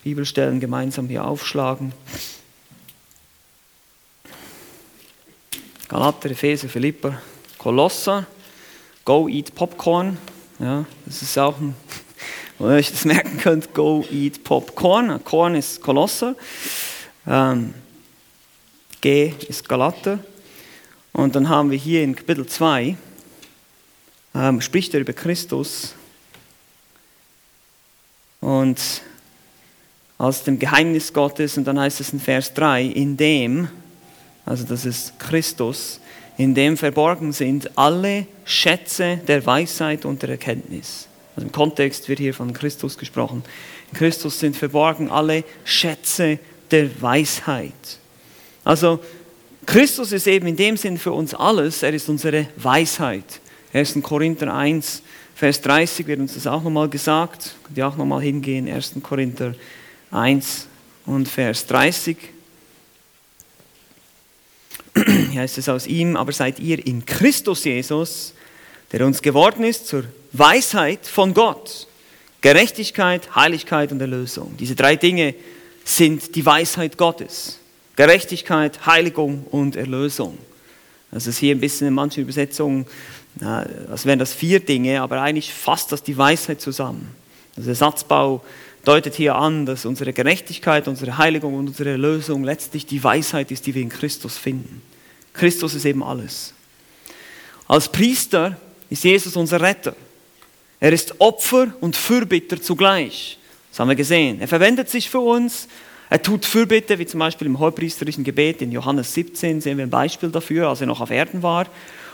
Bibelstellen 0.05 0.61
gemeinsam 0.61 1.09
hier 1.09 1.25
aufschlagen. 1.25 1.93
Galater, 5.91 6.31
Epheser, 6.31 6.69
Philipper, 6.69 7.21
Kolosser, 7.59 8.25
Go 9.05 9.27
Eat 9.27 9.53
Popcorn. 9.57 10.17
Ja, 10.61 10.85
das 11.05 11.21
ist 11.21 11.37
auch 11.37 11.59
ein, 11.59 11.75
wo 12.61 12.69
ihr 12.69 12.75
euch 12.75 12.93
das 12.93 13.05
merken 13.05 13.39
könnt, 13.39 13.75
Go 13.75 14.05
Eat 14.09 14.45
Popcorn. 14.45 15.25
Korn 15.25 15.57
ist 15.57 15.83
Kolosser. 15.83 16.37
Ähm, 17.27 17.75
G 19.01 19.35
ist 19.49 19.69
Galater. 19.69 20.21
Und 21.13 21.35
dann 21.35 21.49
haben 21.49 21.73
wir 21.73 21.79
hier 21.79 22.05
in 22.05 22.15
Kapitel 22.15 22.47
2, 22.47 22.97
ähm, 24.37 24.61
spricht 24.61 24.95
er 24.95 25.01
über 25.01 25.13
Christus 25.13 25.97
und 28.39 28.81
als 30.19 30.45
dem 30.45 30.57
Geheimnis 30.57 31.13
Gottes, 31.13 31.59
und 31.59 31.65
dann 31.65 31.81
heißt 31.81 31.99
es 31.99 32.13
in 32.13 32.21
Vers 32.21 32.55
3, 32.55 32.85
in 32.85 33.17
dem 33.17 33.69
also 34.51 34.65
das 34.65 34.85
ist 34.85 35.17
Christus, 35.21 36.01
in 36.37 36.57
dem 36.57 36.77
verborgen 36.77 37.33
sind 37.33 37.79
alle 37.79 38.27
Schätze 38.45 39.21
der 39.29 39.47
Weisheit 39.47 40.05
und 40.05 40.23
der 40.23 40.31
Erkenntnis. 40.31 41.07
Also 41.37 41.47
im 41.47 41.53
Kontext 41.53 42.09
wird 42.09 42.19
hier 42.19 42.35
von 42.35 42.53
Christus 42.53 42.99
gesprochen. 42.99 43.45
In 43.93 43.99
Christus 43.99 44.41
sind 44.41 44.57
verborgen 44.57 45.09
alle 45.09 45.45
Schätze 45.63 46.41
der 46.69 47.01
Weisheit. 47.01 48.01
Also 48.65 48.99
Christus 49.67 50.11
ist 50.11 50.27
eben 50.27 50.49
in 50.49 50.57
dem 50.57 50.77
Sinn 50.77 50.99
für 50.99 51.13
uns 51.13 51.33
alles, 51.33 51.85
er 51.85 51.95
ist 51.95 52.09
unsere 52.09 52.49
Weisheit. 52.57 53.41
1. 53.73 53.99
Korinther 54.03 54.53
1, 54.53 55.03
Vers 55.37 55.61
30 55.61 56.09
wird 56.09 56.19
uns 56.19 56.35
das 56.35 56.49
auch 56.49 56.65
nochmal 56.65 56.89
gesagt. 56.89 57.55
Könnt 57.63 57.79
ihr 57.79 57.87
auch 57.87 57.97
nochmal 57.97 58.23
hingehen, 58.23 58.69
1. 58.69 58.95
Korinther 59.01 59.55
1 60.11 60.67
und 61.07 61.29
Vers 61.29 61.69
30. 61.69 62.40
Hier 65.31 65.43
heißt 65.43 65.59
es 65.59 65.69
aus 65.69 65.87
ihm, 65.87 66.17
aber 66.17 66.33
seid 66.33 66.59
ihr 66.59 66.85
in 66.85 67.07
Christus 67.07 67.65
Jesus, 67.65 68.35
der 68.93 69.07
uns 69.07 69.23
geworden 69.23 69.65
ist 69.65 69.87
zur 69.87 70.05
Weisheit 70.33 71.07
von 71.07 71.35
Gott. 71.35 71.87
Gerechtigkeit, 72.41 73.37
Heiligkeit 73.37 73.93
und 73.93 74.01
Erlösung. 74.01 74.57
Diese 74.59 74.75
drei 74.75 74.97
Dinge 74.97 75.35
sind 75.85 76.35
die 76.35 76.45
Weisheit 76.45 76.97
Gottes. 76.97 77.59
Gerechtigkeit, 77.97 78.87
Heiligung 78.87 79.45
und 79.51 79.77
Erlösung. 79.77 80.39
Das 81.11 81.27
ist 81.27 81.39
hier 81.39 81.55
ein 81.55 81.61
bisschen 81.61 81.89
in 81.89 81.95
manchen 81.95 82.23
Übersetzungen, 82.23 82.87
als 83.41 84.07
wären 84.07 84.19
das 84.19 84.33
vier 84.33 84.61
Dinge, 84.61 85.01
aber 85.03 85.21
eigentlich 85.21 85.53
fasst 85.53 85.93
das 85.93 86.03
die 86.03 86.17
Weisheit 86.17 86.61
zusammen. 86.61 87.15
Also 87.57 87.69
der 87.69 87.75
Satzbau 87.77 88.43
deutet 88.85 89.15
hier 89.15 89.37
an, 89.37 89.67
dass 89.67 89.85
unsere 89.85 90.13
Gerechtigkeit, 90.13 90.89
unsere 90.89 91.19
Heiligung 91.19 91.55
und 91.55 91.69
unsere 91.69 91.91
Erlösung 91.91 92.43
letztlich 92.43 92.87
die 92.87 93.05
Weisheit 93.05 93.51
ist, 93.51 93.67
die 93.67 93.75
wir 93.75 93.83
in 93.83 93.91
Christus 93.91 94.39
finden. 94.39 94.83
Christus 95.33 95.75
ist 95.75 95.85
eben 95.85 96.03
alles. 96.03 96.55
Als 97.67 97.91
Priester 97.91 98.57
ist 98.89 99.05
Jesus 99.05 99.37
unser 99.37 99.61
Retter. 99.61 99.95
Er 100.81 100.93
ist 100.93 101.21
Opfer 101.21 101.69
und 101.81 101.97
Fürbitter 101.97 102.61
zugleich. 102.61 103.39
Das 103.71 103.79
haben 103.79 103.89
wir 103.89 103.97
gesehen. 103.97 104.41
Er 104.41 104.49
verwendet 104.49 104.89
sich 104.89 105.09
für 105.09 105.21
uns. 105.21 105.69
Er 106.09 106.21
tut 106.21 106.45
Fürbitte, 106.45 106.99
wie 106.99 107.07
zum 107.07 107.21
Beispiel 107.21 107.47
im 107.47 107.59
hohepriesterlichen 107.59 108.25
Gebet 108.25 108.63
in 108.63 108.73
Johannes 108.73 109.15
17 109.15 109.61
sehen 109.61 109.77
wir 109.77 109.87
ein 109.87 109.91
Beispiel 109.91 110.31
dafür, 110.31 110.69
als 110.69 110.81
er 110.81 110.89
noch 110.89 111.01
auf 111.01 111.11
Erden 111.11 111.43
war. 111.43 111.67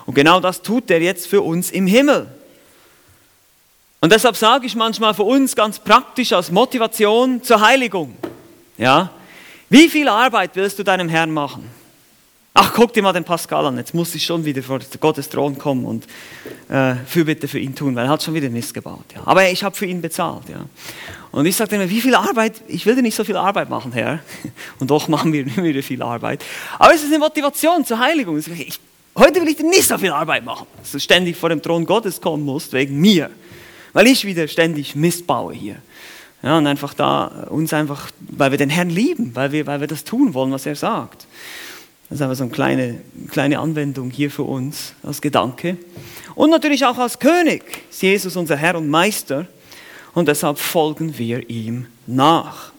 Und 0.04 0.14
genau 0.14 0.40
das 0.40 0.60
tut 0.60 0.90
er 0.90 1.00
jetzt 1.00 1.26
für 1.26 1.40
uns 1.40 1.70
im 1.70 1.86
Himmel. 1.86 2.26
Und 4.00 4.12
deshalb 4.12 4.36
sage 4.36 4.66
ich 4.66 4.76
manchmal 4.76 5.14
für 5.14 5.22
uns 5.22 5.56
ganz 5.56 5.78
praktisch 5.78 6.32
als 6.32 6.50
Motivation 6.50 7.42
zur 7.42 7.60
Heiligung. 7.60 8.14
Ja? 8.76 9.10
Wie 9.70 9.88
viel 9.88 10.08
Arbeit 10.08 10.50
willst 10.54 10.78
du 10.78 10.82
deinem 10.82 11.08
Herrn 11.08 11.30
machen? 11.30 11.68
Ach, 12.58 12.72
guck 12.74 12.92
dir 12.92 13.02
mal 13.02 13.12
den 13.12 13.24
Pascal 13.24 13.66
an, 13.66 13.76
jetzt 13.76 13.94
muss 13.94 14.14
ich 14.14 14.24
schon 14.24 14.44
wieder 14.44 14.62
vor 14.62 14.80
Gottes 15.00 15.28
Thron 15.28 15.58
kommen 15.58 15.84
und 15.84 16.06
äh, 16.68 16.94
Fürbitte 17.06 17.48
für 17.48 17.58
ihn 17.58 17.74
tun, 17.74 17.94
weil 17.94 18.06
er 18.06 18.10
hat 18.10 18.22
schon 18.22 18.34
wieder 18.34 18.48
Mist 18.48 18.72
gebaut. 18.72 19.04
Ja. 19.14 19.22
Aber 19.24 19.48
ich 19.48 19.62
habe 19.62 19.76
für 19.76 19.86
ihn 19.86 20.00
bezahlt. 20.00 20.48
Ja. 20.48 20.64
Und 21.32 21.46
ich 21.46 21.54
sagte 21.54 21.76
mir, 21.76 21.90
wie 21.90 22.00
viel 22.00 22.14
Arbeit, 22.14 22.54
ich 22.66 22.86
will 22.86 22.96
dir 22.96 23.02
nicht 23.02 23.14
so 23.14 23.24
viel 23.24 23.36
Arbeit 23.36 23.68
machen, 23.68 23.92
Herr. 23.92 24.20
Und 24.78 24.90
doch 24.90 25.08
machen 25.08 25.32
wir 25.32 25.42
immer 25.42 25.64
wieder 25.64 25.82
viel 25.82 26.02
Arbeit. 26.02 26.44
Aber 26.78 26.94
es 26.94 27.02
ist 27.02 27.08
eine 27.08 27.18
Motivation 27.18 27.84
zur 27.84 27.98
Heiligung. 27.98 28.38
Ich, 28.38 28.80
heute 29.16 29.40
will 29.40 29.48
ich 29.48 29.56
dir 29.56 29.68
nicht 29.68 29.86
so 29.86 29.98
viel 29.98 30.12
Arbeit 30.12 30.44
machen, 30.44 30.66
dass 30.78 30.92
du 30.92 30.98
ständig 30.98 31.36
vor 31.36 31.50
dem 31.50 31.60
Thron 31.60 31.84
Gottes 31.84 32.20
kommen 32.20 32.44
musst, 32.44 32.72
wegen 32.72 32.98
mir 33.00 33.30
weil 33.96 34.08
ich 34.08 34.26
wieder 34.26 34.46
ständig 34.46 34.94
Mist 34.94 35.26
baue 35.26 35.54
hier. 35.54 35.76
Ja, 36.42 36.58
und 36.58 36.66
einfach 36.66 36.92
da 36.92 37.46
uns 37.48 37.72
einfach, 37.72 38.10
weil 38.20 38.50
wir 38.50 38.58
den 38.58 38.68
Herrn 38.68 38.90
lieben, 38.90 39.30
weil 39.34 39.52
wir, 39.52 39.66
weil 39.66 39.80
wir 39.80 39.86
das 39.86 40.04
tun 40.04 40.34
wollen, 40.34 40.52
was 40.52 40.66
er 40.66 40.76
sagt. 40.76 41.26
Das 42.08 42.18
ist 42.18 42.22
aber 42.22 42.36
so 42.36 42.44
eine 42.44 42.52
kleine, 42.52 43.00
kleine 43.30 43.58
Anwendung 43.58 44.10
hier 44.10 44.30
für 44.30 44.44
uns 44.44 44.92
als 45.02 45.20
Gedanke. 45.20 45.76
Und 46.36 46.50
natürlich 46.50 46.84
auch 46.84 46.98
als 46.98 47.18
König 47.18 47.62
ist 47.90 48.02
Jesus 48.02 48.36
unser 48.36 48.56
Herr 48.56 48.76
und 48.76 48.88
Meister 48.88 49.46
und 50.14 50.28
deshalb 50.28 50.58
folgen 50.58 51.18
wir 51.18 51.50
ihm 51.50 51.86
nach. 52.06 52.72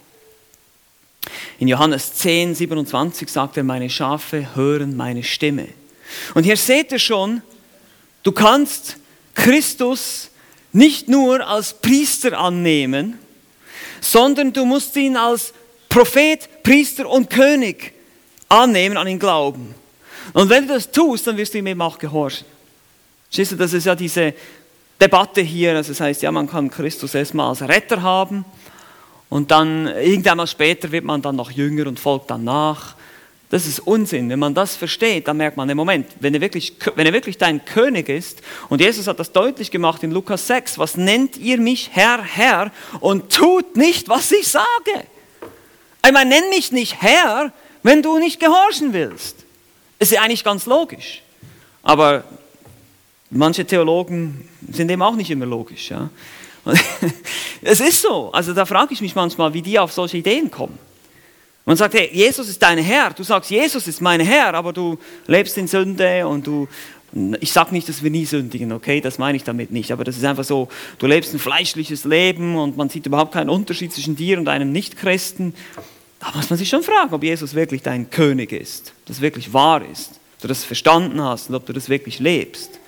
In 1.59 1.67
Johannes 1.67 2.13
10, 2.13 2.55
27 2.55 3.27
sagt 3.29 3.57
er, 3.57 3.63
meine 3.63 3.89
Schafe 3.89 4.55
hören 4.55 4.95
meine 4.95 5.23
Stimme. 5.23 5.67
Und 6.33 6.43
hier 6.43 6.55
seht 6.55 6.91
ihr 6.93 6.99
schon, 6.99 7.41
du 8.23 8.31
kannst 8.31 8.97
Christus 9.35 10.29
nicht 10.71 11.09
nur 11.09 11.45
als 11.45 11.73
Priester 11.73 12.39
annehmen, 12.39 13.17
sondern 13.99 14.53
du 14.53 14.63
musst 14.65 14.95
ihn 14.95 15.17
als 15.17 15.53
Prophet, 15.89 16.63
Priester 16.63 17.09
und 17.09 17.29
König 17.29 17.96
annehmen, 18.49 18.97
an 18.97 19.07
ihn 19.07 19.19
glauben. 19.19 19.73
Und 20.33 20.49
wenn 20.49 20.67
du 20.67 20.73
das 20.73 20.91
tust, 20.91 21.27
dann 21.27 21.37
wirst 21.37 21.53
du 21.53 21.59
ihm 21.59 21.67
eben 21.67 21.81
auch 21.81 21.97
gehorchen. 21.97 22.45
Siehst 23.29 23.51
du, 23.51 23.55
das 23.55 23.73
ist 23.73 23.85
ja 23.85 23.95
diese 23.95 24.33
Debatte 24.99 25.41
hier, 25.41 25.75
also 25.75 25.91
das 25.91 25.99
heißt, 25.99 26.21
ja, 26.21 26.31
man 26.31 26.49
kann 26.49 26.69
Christus 26.69 27.13
erstmal 27.13 27.49
als 27.49 27.61
Retter 27.61 28.01
haben 28.01 28.45
und 29.29 29.51
dann 29.51 29.87
irgendwann 29.87 30.37
mal 30.37 30.47
später 30.47 30.91
wird 30.91 31.03
man 31.03 31.21
dann 31.21 31.35
noch 31.35 31.51
jünger 31.51 31.87
und 31.87 31.99
folgt 31.99 32.31
dann 32.31 32.43
nach. 32.43 32.95
Das 33.49 33.65
ist 33.65 33.79
Unsinn. 33.79 34.29
Wenn 34.29 34.39
man 34.39 34.53
das 34.53 34.75
versteht, 34.75 35.27
dann 35.27 35.37
merkt 35.37 35.55
man, 35.55 35.69
im 35.69 35.77
Moment, 35.77 36.07
wenn 36.19 36.33
er, 36.33 36.41
wirklich, 36.41 36.73
wenn 36.95 37.05
er 37.05 37.13
wirklich 37.13 37.37
dein 37.37 37.63
König 37.63 38.09
ist, 38.09 38.41
und 38.67 38.81
Jesus 38.81 39.07
hat 39.07 39.19
das 39.19 39.31
deutlich 39.31 39.71
gemacht 39.71 40.03
in 40.03 40.11
Lukas 40.11 40.47
6, 40.47 40.77
was 40.77 40.97
nennt 40.97 41.37
ihr 41.37 41.59
mich 41.59 41.91
Herr, 41.93 42.21
Herr 42.23 42.71
und 42.99 43.31
tut 43.31 43.77
nicht, 43.77 44.09
was 44.09 44.31
ich 44.31 44.47
sage? 44.47 44.65
Meine, 46.01 46.29
nenn 46.29 46.49
mich 46.49 46.71
nicht 46.71 47.01
Herr, 47.01 47.53
wenn 47.87 48.01
du 48.01 48.19
nicht 48.19 48.41
gehorchen 48.41 48.91
willst. 48.91 49.45
Ist 49.97 50.11
ja 50.11 50.21
eigentlich 50.21 50.43
ganz 50.43 50.65
logisch. 50.65 51.21
Aber 51.83 52.25
manche 53.29 53.63
Theologen 53.63 54.45
sind 54.69 54.91
eben 54.91 55.01
auch 55.01 55.15
nicht 55.15 55.31
immer 55.31 55.45
logisch. 55.45 55.89
Ja? 55.91 56.09
es 57.61 57.79
ist 57.79 58.01
so. 58.01 58.29
Also 58.33 58.53
da 58.53 58.65
frage 58.65 58.93
ich 58.93 58.99
mich 58.99 59.15
manchmal, 59.15 59.53
wie 59.53 59.61
die 59.61 59.79
auf 59.79 59.93
solche 59.93 60.17
Ideen 60.17 60.51
kommen. 60.51 60.77
Man 61.63 61.77
sagt, 61.77 61.93
hey, 61.93 62.09
Jesus 62.11 62.49
ist 62.49 62.61
dein 62.61 62.77
Herr. 62.77 63.11
Du 63.11 63.23
sagst, 63.23 63.49
Jesus 63.51 63.87
ist 63.87 64.01
mein 64.01 64.19
Herr, 64.19 64.53
aber 64.53 64.73
du 64.73 64.99
lebst 65.25 65.57
in 65.57 65.69
Sünde 65.69 66.27
und 66.27 66.45
du, 66.45 66.67
ich 67.39 67.53
sage 67.53 67.73
nicht, 67.73 67.87
dass 67.87 68.03
wir 68.03 68.11
nie 68.11 68.25
sündigen, 68.25 68.73
okay, 68.73 68.99
das 68.99 69.17
meine 69.17 69.37
ich 69.37 69.45
damit 69.45 69.71
nicht, 69.71 69.93
aber 69.93 70.03
das 70.03 70.17
ist 70.17 70.25
einfach 70.25 70.43
so, 70.43 70.67
du 70.99 71.07
lebst 71.07 71.33
ein 71.33 71.39
fleischliches 71.39 72.03
Leben 72.03 72.57
und 72.57 72.75
man 72.75 72.89
sieht 72.89 73.05
überhaupt 73.05 73.31
keinen 73.31 73.49
Unterschied 73.49 73.93
zwischen 73.93 74.17
dir 74.17 74.39
und 74.39 74.49
einem 74.49 74.73
Nichtchristen. 74.73 75.53
Da 76.19 76.31
muss 76.35 76.49
man 76.49 76.57
sich 76.57 76.69
schon 76.69 76.83
fragen, 76.83 77.13
ob 77.13 77.23
Jesus 77.23 77.53
wirklich 77.53 77.83
dein 77.83 78.09
König 78.09 78.51
ist, 78.51 78.93
das 79.05 79.21
wirklich 79.21 79.53
wahr 79.53 79.83
ist, 79.85 80.11
ob 80.35 80.41
du 80.41 80.47
das 80.47 80.63
verstanden 80.63 81.21
hast 81.21 81.49
und 81.49 81.55
ob 81.55 81.65
du 81.65 81.73
das 81.73 81.89
wirklich 81.89 82.19
lebst. 82.19 82.79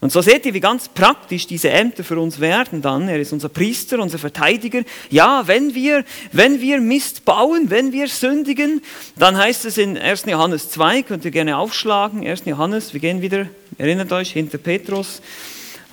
Und 0.00 0.12
so 0.12 0.20
seht 0.20 0.44
ihr, 0.44 0.52
wie 0.52 0.60
ganz 0.60 0.88
praktisch 0.88 1.46
diese 1.46 1.70
Ämter 1.70 2.04
für 2.04 2.20
uns 2.20 2.38
werden 2.38 2.82
dann. 2.82 3.08
Er 3.08 3.18
ist 3.18 3.32
unser 3.32 3.48
Priester, 3.48 3.98
unser 3.98 4.18
Verteidiger. 4.18 4.82
Ja, 5.10 5.46
wenn 5.46 5.74
wir, 5.74 6.04
wenn 6.32 6.60
wir 6.60 6.80
Mist 6.80 7.24
bauen, 7.24 7.70
wenn 7.70 7.92
wir 7.92 8.06
sündigen, 8.06 8.82
dann 9.16 9.38
heißt 9.38 9.64
es 9.64 9.78
in 9.78 9.96
1. 9.96 10.26
Johannes 10.26 10.70
2, 10.70 11.02
könnt 11.02 11.24
ihr 11.24 11.30
gerne 11.30 11.56
aufschlagen, 11.56 12.26
1. 12.26 12.42
Johannes, 12.44 12.92
wir 12.92 13.00
gehen 13.00 13.22
wieder, 13.22 13.48
erinnert 13.78 14.12
euch, 14.12 14.32
hinter 14.32 14.58
Petrus, 14.58 15.22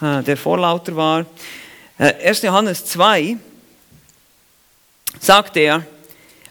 äh, 0.01 0.21
der 0.21 0.36
vorlauter 0.36 0.95
war. 0.97 1.25
1. 1.97 2.43
Äh, 2.43 2.47
Johannes 2.47 2.86
2 2.86 3.38
sagt 5.21 5.55
er, 5.55 5.86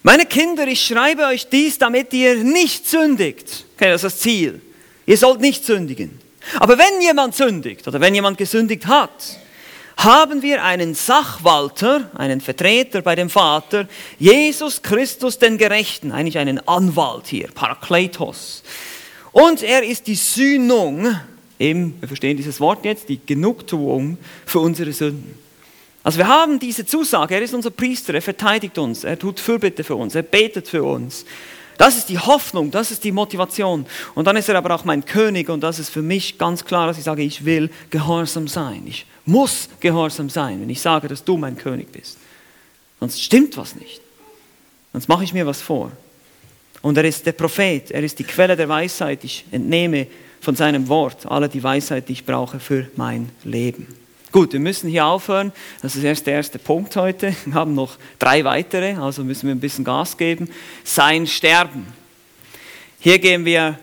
meine 0.03 0.27
Kinder, 0.27 0.67
ich 0.67 0.85
schreibe 0.85 1.27
euch 1.27 1.49
dies, 1.49 1.79
damit 1.79 2.12
ihr 2.12 2.37
nicht 2.37 2.88
sündigt. 2.88 3.67
Okay, 3.77 3.91
das 3.91 4.05
ist 4.05 4.15
das 4.15 4.21
Ziel. 4.21 4.61
Ihr 5.07 5.17
sollt 5.17 5.41
nicht 5.41 5.65
sündigen. 5.65 6.21
Aber 6.59 6.77
wenn 6.79 7.01
jemand 7.01 7.35
sündigt 7.35 7.87
oder 7.87 8.01
wenn 8.01 8.15
jemand 8.15 8.38
gesündigt 8.38 8.87
hat, 8.87 9.38
haben 9.97 10.43
wir 10.43 10.65
einen 10.65 10.95
Sachwalter, 10.95 12.11
einen 12.15 12.41
Vertreter 12.41 13.03
bei 13.03 13.15
dem 13.15 13.31
Vater, 13.31 13.87
Jesus 14.19 14.83
Christus 14.83 15.38
den 15.38 15.59
Gerechten, 15.59 16.11
eigentlich 16.11 16.38
einen 16.38 16.67
Anwalt 16.67 17.27
hier, 17.27 17.49
Parakletos. 17.49 18.62
Und 19.31 19.62
er 19.62 19.83
ist 19.83 20.07
die 20.07 20.15
Sühnung, 20.15 21.15
eben, 21.59 21.97
wir 22.01 22.09
verstehen 22.09 22.37
dieses 22.37 22.59
Wort 22.61 22.85
jetzt, 22.85 23.09
die 23.09 23.21
Genugtuung 23.25 24.19
für 24.45 24.61
unsere 24.61 24.93
Sünden. 24.93 25.41
Also 26.03 26.19
wir 26.19 26.27
haben 26.27 26.59
diese 26.59 26.85
Zusage, 26.85 27.35
er 27.35 27.43
ist 27.43 27.55
unser 27.55 27.71
Priester, 27.71 28.15
er 28.15 28.23
verteidigt 28.23 28.77
uns, 28.79 29.05
er 29.05 29.19
tut 29.19 29.38
Fürbitte 29.38 29.85
für 29.85 29.95
uns, 29.95 30.15
er 30.15 30.23
betet 30.23 30.69
für 30.69 30.83
uns. 30.83 31.25
Das 31.79 31.97
ist 31.97 32.09
die 32.09 32.19
Hoffnung, 32.19 32.71
das 32.71 32.91
ist 32.91 33.03
die 33.05 33.12
Motivation. 33.12 33.87
Und 34.15 34.27
dann 34.27 34.37
ist 34.37 34.49
er 34.49 34.57
aber 34.57 34.75
auch 34.75 34.85
mein 34.85 35.05
König 35.05 35.49
und 35.49 35.62
das 35.62 35.79
ist 35.79 35.91
für 35.91 36.03
mich 36.03 36.38
ganz 36.38 36.65
klar, 36.65 36.87
dass 36.87 36.99
ich 36.99 37.05
sage, 37.05 37.23
ich 37.23 37.45
will 37.45 37.71
gehorsam 37.91 38.49
sein. 38.49 38.83
Ich 38.87 39.07
muss 39.25 39.69
gehorsam 39.81 40.29
sein, 40.29 40.61
wenn 40.61 40.71
ich 40.71 40.81
sage, 40.81 41.09
dass 41.09 41.25
du 41.25 41.37
mein 41.37 41.57
König 41.57 41.91
bist. 41.93 42.19
Sonst 43.01 43.23
stimmt 43.23 43.57
was 43.57 43.75
nicht. 43.77 44.01
Sonst 44.93 45.09
mache 45.09 45.25
ich 45.25 45.33
mir 45.33 45.47
was 45.47 45.61
vor. 45.61 45.93
Und 46.83 46.99
er 46.99 47.05
ist 47.05 47.25
der 47.27 47.33
Prophet, 47.33 47.91
er 47.91 48.03
ist 48.03 48.19
die 48.19 48.25
Quelle 48.25 48.57
der 48.57 48.69
Weisheit. 48.69 49.25
Ich 49.25 49.45
entnehme 49.51 50.09
von 50.41 50.57
seinem 50.57 50.88
Wort 50.88 51.27
alle 51.27 51.49
die 51.49 51.62
Weisheit, 51.62 52.09
die 52.09 52.12
ich 52.15 52.27
brauche 52.27 52.59
für 52.59 52.88
mein 52.97 53.31
Leben. 53.45 54.02
Gut, 54.33 54.55
wir 54.55 54.61
müssen 54.61 54.88
hier 54.88 55.05
aufhören. 55.05 55.53
Das 55.83 55.95
ist 55.95 56.05
erst 56.05 56.27
der 56.27 56.33
erste 56.33 56.59
Punkt 56.59 56.97
heute. 56.97 57.37
Wir 57.45 57.53
haben 57.53 57.75
noch 57.75 57.99
drei 58.18 58.42
weitere, 58.45 58.95
also 58.95 59.23
müssen 59.23 59.47
wir 59.47 59.55
ein 59.55 59.61
bisschen 59.61 59.85
Gas 59.85 60.16
geben. 60.16 60.49
Sein 60.85 61.27
Sterben. 61.27 61.87
Hier 62.99 63.18
gehen 63.18 63.45
wir 63.45 63.79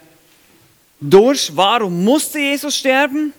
durch. 1.00 1.56
Warum 1.56 2.04
musste 2.04 2.40
Jesus 2.40 2.76
sterben? 2.76 3.32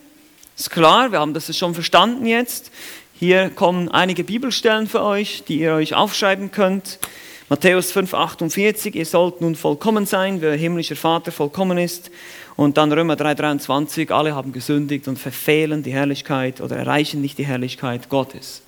Ist 0.57 0.71
klar, 0.71 1.11
wir 1.11 1.19
haben 1.19 1.35
das 1.35 1.55
schon 1.57 1.75
verstanden 1.75 2.27
jetzt. 2.27 2.71
Hier 3.19 3.51
kommen 3.51 3.89
einige 3.89 4.23
Bibelstellen 4.23 4.87
für 4.87 5.03
euch, 5.03 5.43
die 5.49 5.59
ihr 5.59 5.75
euch 5.75 5.95
aufschreiben 5.95 6.53
könnt. 6.53 7.01
Matthäus 7.49 7.91
5, 7.91 8.15
48, 8.15 8.95
ihr 8.95 9.05
sollt 9.05 9.41
nun 9.41 9.57
vollkommen 9.57 10.07
sein, 10.07 10.41
wie 10.41 10.47
euer 10.47 10.57
himmlischer 10.57 10.95
Vater 10.95 11.33
vollkommen 11.33 11.79
ist. 11.79 12.13
Und 12.57 12.77
dann 12.77 12.93
Römer 12.93 13.15
3,23, 13.15 14.13
alle 14.13 14.35
haben 14.35 14.53
gesündigt 14.53 15.09
und 15.09 15.19
verfehlen 15.19 15.83
die 15.83 15.93
Herrlichkeit 15.93 16.61
oder 16.61 16.77
erreichen 16.77 17.21
nicht 17.21 17.39
die 17.39 17.47
Herrlichkeit 17.47 18.09
Gottes. 18.09 18.63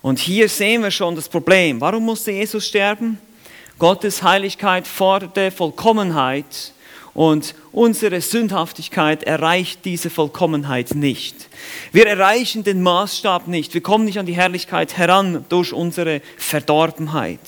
Und 0.00 0.18
hier 0.18 0.48
sehen 0.48 0.82
wir 0.82 0.90
schon 0.90 1.16
das 1.16 1.28
Problem. 1.28 1.80
Warum 1.80 2.04
musste 2.04 2.30
Jesus 2.30 2.66
sterben? 2.66 3.18
Gottes 3.78 4.22
Heiligkeit 4.22 4.86
forderte 4.86 5.50
Vollkommenheit 5.50 6.72
und 7.14 7.54
unsere 7.72 8.20
Sündhaftigkeit 8.20 9.24
erreicht 9.24 9.84
diese 9.84 10.08
Vollkommenheit 10.08 10.94
nicht. 10.94 11.48
Wir 11.90 12.06
erreichen 12.06 12.62
den 12.62 12.80
Maßstab 12.82 13.48
nicht. 13.48 13.74
Wir 13.74 13.80
kommen 13.80 14.04
nicht 14.04 14.18
an 14.18 14.26
die 14.26 14.36
Herrlichkeit 14.36 14.96
heran 14.96 15.44
durch 15.48 15.72
unsere 15.72 16.20
Verdorbenheit. 16.36 17.40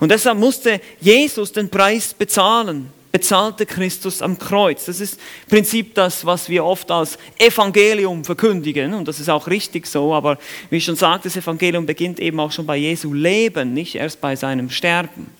Und 0.00 0.10
deshalb 0.10 0.38
musste 0.38 0.80
Jesus 1.00 1.52
den 1.52 1.68
Preis 1.68 2.14
bezahlen 2.14 2.90
bezahlte 3.12 3.66
Christus 3.66 4.22
am 4.22 4.38
Kreuz. 4.38 4.86
Das 4.86 4.98
ist 4.98 5.20
im 5.44 5.50
Prinzip 5.50 5.94
das, 5.94 6.24
was 6.24 6.48
wir 6.48 6.64
oft 6.64 6.90
als 6.90 7.18
Evangelium 7.38 8.24
verkündigen 8.24 8.94
und 8.94 9.06
das 9.06 9.20
ist 9.20 9.28
auch 9.28 9.46
richtig 9.46 9.86
so, 9.86 10.14
aber 10.14 10.38
wie 10.70 10.78
ich 10.78 10.84
schon 10.84 10.96
sagte, 10.96 11.28
das 11.28 11.36
Evangelium 11.36 11.84
beginnt 11.84 12.18
eben 12.18 12.40
auch 12.40 12.50
schon 12.50 12.66
bei 12.66 12.78
Jesu 12.78 13.12
Leben, 13.12 13.74
nicht 13.74 13.94
erst 13.94 14.20
bei 14.20 14.34
seinem 14.34 14.70
Sterben. 14.70 15.30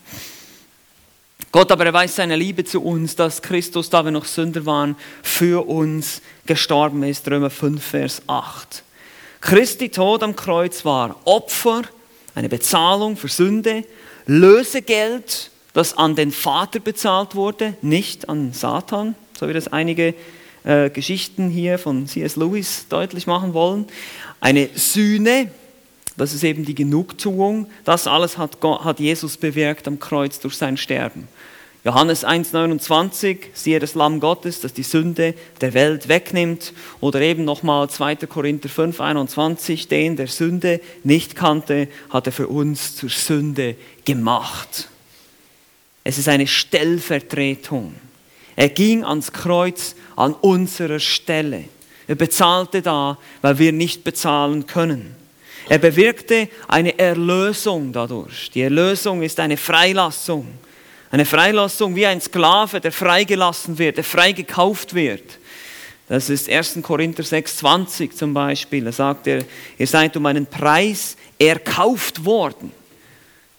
Gott 1.51 1.71
aber 1.71 1.85
erweist 1.85 2.15
seine 2.15 2.35
Liebe 2.35 2.63
zu 2.63 2.81
uns, 2.81 3.15
dass 3.15 3.41
Christus, 3.41 3.89
da 3.89 4.03
wir 4.03 4.11
noch 4.11 4.25
Sünder 4.25 4.65
waren, 4.65 4.95
für 5.21 5.67
uns 5.67 6.21
gestorben 6.47 7.03
ist. 7.03 7.29
Römer 7.29 7.51
5, 7.51 7.83
Vers 7.83 8.21
8. 8.25 8.83
Christi 9.39 9.89
Tod 9.89 10.23
am 10.23 10.35
Kreuz 10.35 10.83
war 10.85 11.15
Opfer, 11.25 11.83
eine 12.33 12.49
Bezahlung 12.49 13.17
für 13.17 13.27
Sünde, 13.27 13.83
Lösegeld 14.25 15.51
das 15.73 15.97
an 15.97 16.15
den 16.15 16.31
Vater 16.31 16.79
bezahlt 16.79 17.35
wurde, 17.35 17.75
nicht 17.81 18.29
an 18.29 18.53
Satan, 18.53 19.15
so 19.37 19.49
wie 19.49 19.53
das 19.53 19.67
einige 19.67 20.13
äh, 20.63 20.89
Geschichten 20.89 21.49
hier 21.49 21.77
von 21.79 22.07
C.S. 22.07 22.35
Lewis 22.35 22.85
deutlich 22.89 23.27
machen 23.27 23.53
wollen. 23.53 23.85
Eine 24.39 24.69
Sühne, 24.75 25.49
das 26.15 26.33
ist 26.33 26.43
eben 26.43 26.63
die 26.63 26.75
Genugtuung, 26.75 27.67
das 27.83 28.07
alles 28.07 28.37
hat, 28.37 28.59
Gott, 28.59 28.83
hat 28.83 28.99
Jesus 28.99 29.37
bewirkt 29.37 29.87
am 29.87 29.99
Kreuz 29.99 30.39
durch 30.39 30.55
sein 30.55 30.77
Sterben. 30.77 31.27
Johannes 31.85 32.25
1,29, 32.25 33.39
siehe 33.53 33.79
das 33.79 33.93
Lamm 33.93 34.21
Gottes, 34.21 34.61
das 34.61 34.71
die 34.71 34.83
Sünde 34.83 35.33
der 35.59 35.73
Welt 35.73 36.07
wegnimmt. 36.07 36.71
Oder 37.01 37.19
eben 37.19 37.43
nochmal 37.43 37.89
2. 37.89 38.15
Korinther 38.15 38.69
5,21, 38.69 39.89
den 39.89 40.15
der 40.15 40.27
Sünde 40.27 40.79
nicht 41.03 41.35
kannte, 41.35 41.89
hat 42.09 42.25
er 42.27 42.31
für 42.31 42.47
uns 42.47 42.95
zur 42.95 43.09
Sünde 43.09 43.75
gemacht. 44.05 44.87
Es 46.03 46.17
ist 46.17 46.27
eine 46.27 46.47
Stellvertretung. 46.47 47.95
Er 48.55 48.69
ging 48.69 49.03
ans 49.03 49.31
Kreuz 49.31 49.95
an 50.15 50.33
unserer 50.33 50.99
Stelle. 50.99 51.65
Er 52.07 52.15
bezahlte 52.15 52.81
da, 52.81 53.17
weil 53.41 53.57
wir 53.59 53.71
nicht 53.71 54.03
bezahlen 54.03 54.67
können. 54.67 55.15
Er 55.69 55.77
bewirkte 55.77 56.49
eine 56.67 56.99
Erlösung 56.99 57.93
dadurch. 57.93 58.51
Die 58.51 58.61
Erlösung 58.61 59.21
ist 59.21 59.39
eine 59.39 59.57
Freilassung, 59.57 60.47
Eine 61.09 61.25
Freilassung 61.25 61.95
wie 61.95 62.07
ein 62.07 62.19
Sklave, 62.19 62.81
der 62.81 62.91
freigelassen 62.91 63.77
wird, 63.77 63.97
der 63.97 64.03
freigekauft 64.03 64.95
wird. 64.95 65.37
Das 66.09 66.27
ist 66.27 66.49
1. 66.49 66.79
Korinther 66.81 67.21
6,20 67.21 68.15
zum 68.15 68.33
Beispiel. 68.33 68.83
Da 68.83 68.91
sagt 68.91 69.27
er, 69.27 69.43
ihr 69.77 69.87
seid 69.87 70.17
um 70.17 70.25
einen 70.25 70.47
Preis 70.47 71.15
erkauft 71.37 72.25
worden. 72.25 72.71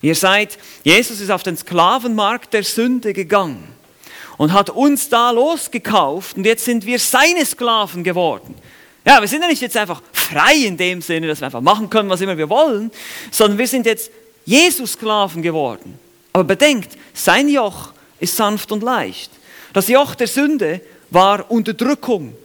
Ihr 0.05 0.15
seid, 0.15 0.59
Jesus 0.83 1.19
ist 1.19 1.31
auf 1.31 1.43
den 1.43 1.57
Sklavenmarkt 1.57 2.53
der 2.53 2.63
Sünde 2.63 3.15
gegangen 3.15 3.67
und 4.37 4.53
hat 4.53 4.69
uns 4.69 5.09
da 5.09 5.31
losgekauft 5.31 6.37
und 6.37 6.45
jetzt 6.45 6.67
sind 6.67 6.85
wir 6.85 6.99
seine 6.99 7.47
Sklaven 7.47 8.05
geworden. 8.05 8.55
Ja, 9.07 9.23
wir 9.23 9.29
sind 9.29 9.41
ja 9.41 9.49
nicht 9.49 9.63
jetzt 9.63 9.79
einfach 9.79 10.03
frei 10.13 10.57
in 10.57 10.77
dem 10.77 11.01
Sinne, 11.01 11.27
dass 11.27 11.41
wir 11.41 11.47
einfach 11.47 11.63
machen 11.63 11.89
können, 11.89 12.11
was 12.11 12.21
immer 12.21 12.37
wir 12.37 12.51
wollen, 12.51 12.91
sondern 13.31 13.57
wir 13.57 13.67
sind 13.67 13.87
jetzt 13.87 14.11
Jesus-Sklaven 14.45 15.41
geworden. 15.41 15.99
Aber 16.35 16.45
bedenkt, 16.45 16.99
sein 17.15 17.49
Joch 17.49 17.95
ist 18.21 18.37
sanft 18.37 18.73
und 18.73 18.83
leicht. 18.83 19.31
Das 19.73 19.89
Joch 19.89 20.15
der 20.17 20.27
Sünde 20.27 20.83
war 21.09 21.51
Unterdrückung, 21.51 22.37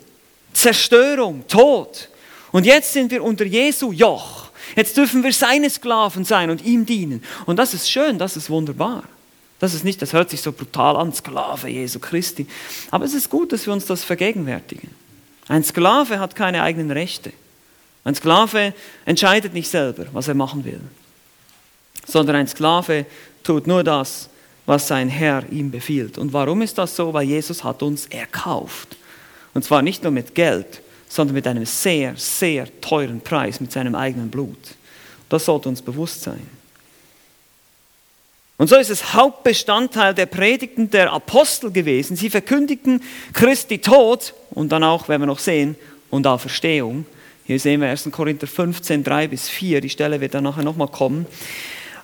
Zerstörung, 0.53 1.45
Tod. 1.45 2.07
Und 2.53 2.65
jetzt 2.65 2.93
sind 2.93 3.11
wir 3.11 3.21
unter 3.21 3.43
Jesu 3.43 3.91
Joch. 3.91 4.48
Jetzt 4.75 4.97
dürfen 4.97 5.23
wir 5.23 5.33
seine 5.33 5.69
Sklaven 5.69 6.23
sein 6.25 6.49
und 6.49 6.63
ihm 6.63 6.85
dienen. 6.85 7.23
Und 7.45 7.57
das 7.57 7.73
ist 7.73 7.89
schön, 7.89 8.17
das 8.17 8.37
ist 8.37 8.49
wunderbar. 8.49 9.03
Das 9.59 9.73
ist 9.73 9.83
nicht, 9.83 10.01
das 10.01 10.13
hört 10.13 10.29
sich 10.29 10.41
so 10.41 10.51
brutal 10.51 10.95
an, 10.95 11.13
Sklave 11.13 11.67
Jesu 11.67 11.99
Christi. 11.99 12.47
Aber 12.91 13.05
es 13.05 13.13
ist 13.13 13.29
gut, 13.29 13.51
dass 13.51 13.65
wir 13.65 13.73
uns 13.73 13.85
das 13.85 14.03
vergegenwärtigen. 14.03 14.89
Ein 15.47 15.63
Sklave 15.63 16.19
hat 16.19 16.35
keine 16.35 16.63
eigenen 16.63 16.91
Rechte. 16.91 17.33
Ein 18.03 18.15
Sklave 18.15 18.73
entscheidet 19.05 19.53
nicht 19.53 19.69
selber, 19.69 20.05
was 20.13 20.27
er 20.27 20.33
machen 20.33 20.63
will, 20.63 20.79
sondern 22.05 22.37
ein 22.37 22.47
Sklave 22.47 23.05
tut 23.43 23.67
nur 23.67 23.83
das, 23.83 24.29
was 24.65 24.87
sein 24.87 25.09
Herr 25.09 25.43
ihm 25.51 25.71
befiehlt. 25.71 26.17
Und 26.17 26.31
warum 26.31 26.61
ist 26.61 26.77
das 26.77 26.95
so? 26.95 27.13
Weil 27.13 27.27
Jesus 27.27 27.63
hat 27.63 27.83
uns 27.83 28.05
erkauft. 28.05 28.95
Und 29.53 29.65
zwar 29.65 29.81
nicht 29.81 30.03
nur 30.03 30.11
mit 30.11 30.35
Geld, 30.35 30.81
sondern 31.09 31.33
mit 31.33 31.47
einem 31.47 31.65
sehr, 31.65 32.15
sehr 32.15 32.67
teuren 32.79 33.19
Preis, 33.19 33.59
mit 33.59 33.71
seinem 33.71 33.95
eigenen 33.95 34.29
Blut. 34.29 34.75
Das 35.27 35.45
sollte 35.45 35.67
uns 35.67 35.81
bewusst 35.81 36.21
sein. 36.21 36.47
Und 38.57 38.67
so 38.67 38.75
ist 38.75 38.89
es 38.89 39.13
Hauptbestandteil 39.13 40.13
der 40.13 40.25
Predigten 40.25 40.89
der 40.89 41.11
Apostel 41.11 41.71
gewesen. 41.71 42.15
Sie 42.15 42.29
verkündigten 42.29 43.01
Christi 43.33 43.79
Tod 43.79 44.33
und 44.51 44.71
dann 44.71 44.83
auch, 44.83 45.07
werden 45.09 45.21
wir 45.21 45.27
noch 45.27 45.39
sehen, 45.39 45.75
und 46.09 46.27
Auferstehung. 46.27 47.05
Hier 47.45 47.59
sehen 47.59 47.81
wir 47.81 47.89
1. 47.89 48.09
Korinther 48.11 48.47
15, 48.47 49.03
3 49.03 49.27
bis 49.27 49.49
4, 49.49 49.81
die 49.81 49.89
Stelle 49.89 50.21
wird 50.21 50.33
dann 50.33 50.43
nachher 50.43 50.63
nochmal 50.63 50.89
kommen. 50.89 51.25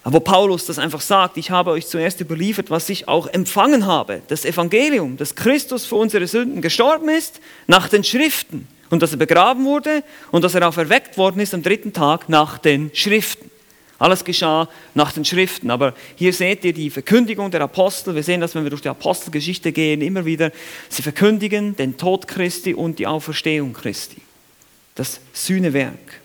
Wo 0.04 0.20
Paulus 0.20 0.66
das 0.66 0.80
einfach 0.80 1.02
sagt, 1.02 1.38
ich 1.38 1.50
habe 1.50 1.72
euch 1.72 1.88
zuerst 1.88 2.22
überliefert, 2.22 2.70
was 2.70 2.90
ich 2.90 3.08
auch 3.08 3.28
empfangen 3.28 3.88
habe, 3.88 4.22
das 4.28 4.46
Evangelium, 4.46 5.18
dass 5.18 5.36
Christus 5.36 5.86
für 5.86 5.96
unsere 5.96 6.28
Sünden 6.28 6.62
gestorben 6.62 7.10
ist, 7.10 7.42
nach 7.66 7.90
den 7.90 8.04
Schriften, 8.04 8.68
und 8.90 9.02
dass 9.02 9.12
er 9.12 9.18
begraben 9.18 9.66
wurde 9.66 10.04
und 10.32 10.44
dass 10.44 10.56
er 10.56 10.68
auch 10.68 10.78
erweckt 10.78 11.18
worden 11.18 11.40
ist 11.40 11.54
am 11.54 11.64
dritten 11.64 11.94
Tag 11.94 12.30
nach 12.30 12.58
den 12.58 12.92
Schriften. 12.94 13.50
Alles 13.98 14.26
geschah 14.26 14.68
nach 14.94 15.14
den 15.14 15.24
Schriften. 15.24 15.72
Aber 15.72 15.94
hier 16.16 16.34
seht 16.34 16.66
ihr 16.66 16.74
die 16.74 16.90
Verkündigung 16.90 17.50
der 17.50 17.62
Apostel. 17.62 18.14
Wir 18.14 18.24
sehen 18.24 18.42
das, 18.42 18.54
wenn 18.54 18.64
wir 18.64 18.70
durch 18.70 18.82
die 18.82 18.90
Apostelgeschichte 18.90 19.72
gehen, 19.72 20.02
immer 20.02 20.26
wieder. 20.26 20.52
Sie 20.90 21.02
verkündigen 21.02 21.76
den 21.76 21.98
Tod 21.98 22.28
Christi 22.28 22.74
und 22.74 23.00
die 23.00 23.08
Auferstehung 23.08 23.74
Christi. 23.74 24.18
Das 24.96 25.22
Sühnewerk. 25.34 26.20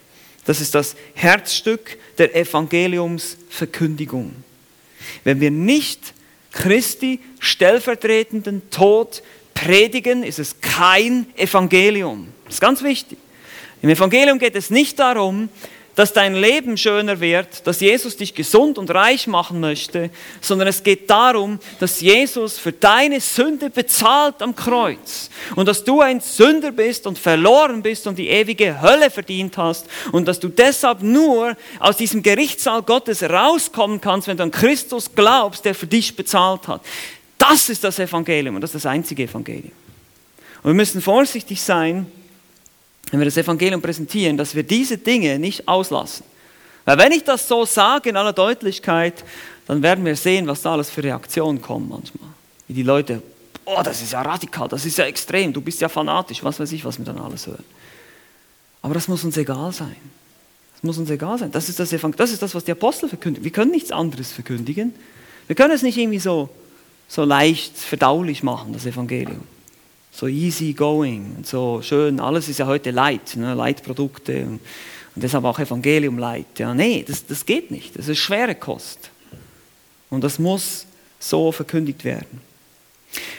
Das 0.45 0.61
ist 0.61 0.75
das 0.75 0.97
Herzstück 1.15 1.99
der 2.19 2.35
Evangeliumsverkündigung. 2.35 4.35
Wenn 5.23 5.41
wir 5.41 5.51
nicht 5.51 6.15
Christi 6.53 7.21
stellvertretenden 7.39 8.69
Tod 8.71 9.23
predigen, 9.55 10.25
ist 10.25 10.39
es 10.39 10.61
kein 10.61 11.27
Evangelium. 11.37 12.29
Das 12.51 12.57
ist 12.57 12.61
ganz 12.61 12.83
wichtig. 12.83 13.17
Im 13.81 13.91
Evangelium 13.91 14.41
geht 14.41 14.57
es 14.57 14.71
nicht 14.71 14.99
darum, 14.99 15.49
dass 15.95 16.13
dein 16.13 16.35
Leben 16.35 16.77
schöner 16.77 17.21
wird, 17.21 17.65
dass 17.65 17.79
Jesus 17.79 18.17
dich 18.17 18.35
gesund 18.35 18.77
und 18.77 18.91
reich 18.91 19.29
machen 19.29 19.61
möchte, 19.61 20.11
sondern 20.41 20.67
es 20.67 20.83
geht 20.83 21.09
darum, 21.09 21.61
dass 21.79 22.01
Jesus 22.01 22.59
für 22.59 22.73
deine 22.73 23.21
Sünde 23.21 23.71
bezahlt 23.71 24.43
am 24.43 24.57
Kreuz 24.57 25.31
und 25.55 25.69
dass 25.69 25.85
du 25.85 26.01
ein 26.01 26.19
Sünder 26.19 26.73
bist 26.73 27.07
und 27.07 27.21
verloren 27.21 27.83
bist 27.83 28.09
und 28.09 28.19
die 28.19 28.29
ewige 28.29 28.83
Hölle 28.83 29.11
verdient 29.11 29.57
hast 29.57 29.87
und 30.11 30.27
dass 30.27 30.41
du 30.41 30.49
deshalb 30.49 31.03
nur 31.03 31.57
aus 31.79 31.99
diesem 31.99 32.25
Gerichtssaal 32.25 32.83
Gottes 32.83 33.23
rauskommen 33.23 34.01
kannst, 34.01 34.27
wenn 34.27 34.37
du 34.37 34.43
an 34.43 34.51
Christus 34.51 35.15
glaubst, 35.15 35.65
der 35.65 35.77
für 35.77 35.87
dich 35.87 36.17
bezahlt 36.17 36.67
hat. 36.67 36.81
Das 37.39 37.69
ist 37.69 37.85
das 37.85 38.01
Evangelium 38.01 38.57
und 38.57 38.61
das 38.61 38.75
ist 38.75 38.85
das 38.85 38.91
einzige 38.91 39.23
Evangelium. 39.23 39.73
Und 40.65 40.71
wir 40.71 40.75
müssen 40.75 41.01
vorsichtig 41.01 41.63
sein, 41.63 42.11
wenn 43.11 43.21
wir 43.21 43.25
das 43.25 43.37
Evangelium 43.37 43.83
präsentieren, 43.83 44.37
dass 44.37 44.55
wir 44.55 44.63
diese 44.63 44.99
Dinge 44.99 45.39
nicht 45.39 45.67
auslassen. 45.67 46.25
Weil 46.85 46.99
wenn 46.99 47.13
ich 47.13 47.25
das 47.25 47.47
so 47.47 47.65
sage 47.65 48.11
in 48.11 48.17
aller 48.17 48.33
Deutlichkeit, 48.33 49.25
dann 49.67 49.83
werden 49.83 50.05
wir 50.05 50.17
sehen, 50.17 50.47
was 50.47 50.63
da 50.63 50.73
alles 50.73 50.91
für 50.91 51.03
Reaktionen 51.03 51.61
kommen 51.61 51.89
manchmal. 51.89 52.31
Wie 52.67 52.75
die 52.75 52.83
Leute, 52.83 53.23
oh, 53.65 53.81
das 53.83 54.01
ist 54.03 54.13
ja 54.13 54.23
radikal, 54.23 54.69
das 54.69 54.85
ist 54.85 54.99
ja 54.99 55.05
extrem, 55.05 55.53
du 55.53 55.61
bist 55.61 55.81
ja 55.81 55.89
fanatisch, 55.89 56.43
was 56.43 56.59
weiß 56.59 56.73
ich, 56.73 56.85
was 56.85 56.99
wir 56.99 57.05
dann 57.05 57.19
alles 57.19 57.47
hören. 57.47 57.65
Aber 58.83 58.95
das 58.95 59.09
muss 59.09 59.25
uns 59.25 59.37
egal 59.37 59.73
sein. 59.73 59.97
Das 60.75 60.83
muss 60.83 60.97
uns 60.97 61.11
egal 61.11 61.37
sein. 61.39 61.53
Das 61.53 61.69
ist 61.69 61.79
das, 61.79 61.93
Evangelium, 61.93 62.17
das, 62.17 62.33
ist 62.33 62.43
das 62.43 62.55
was 62.55 62.65
die 62.65 62.73
Apostel 62.73 63.09
verkündigen. 63.09 63.45
Wir 63.45 63.53
können 63.53 63.71
nichts 63.71 63.93
anderes 63.93 64.33
verkündigen. 64.33 64.95
Wir 65.47 65.57
können 65.57 65.75
es 65.75 65.83
nicht 65.83 65.99
irgendwie 65.99 66.21
so, 66.21 66.49
so 67.09 67.25
leicht 67.25 67.77
verdaulich 67.77 68.43
machen, 68.43 68.73
das 68.73 68.87
Evangelium 68.87 69.43
so 70.11 70.27
easy 70.27 70.73
going 70.73 71.35
und 71.37 71.47
so 71.47 71.81
schön. 71.83 72.21
Alles 72.21 72.49
ist 72.49 72.59
ja 72.59 72.67
heute 72.67 72.91
Light, 72.91 73.37
ne? 73.37 73.55
Leitprodukte 73.55 74.45
und, 74.45 74.61
und 75.15 75.23
deshalb 75.23 75.45
auch 75.45 75.59
Evangelium 75.59 76.19
Light. 76.19 76.59
Ja, 76.59 76.75
nee, 76.75 77.05
das, 77.07 77.27
das 77.27 77.47
geht 77.47 77.71
nicht. 77.71 77.99
Das 77.99 78.09
ist 78.09 78.19
schwere 78.19 78.55
Kost. 78.55 79.11
Und 80.09 80.25
das 80.25 80.39
muss 80.39 80.87
so 81.19 81.53
verkündigt 81.53 82.05
werden. 82.05 82.41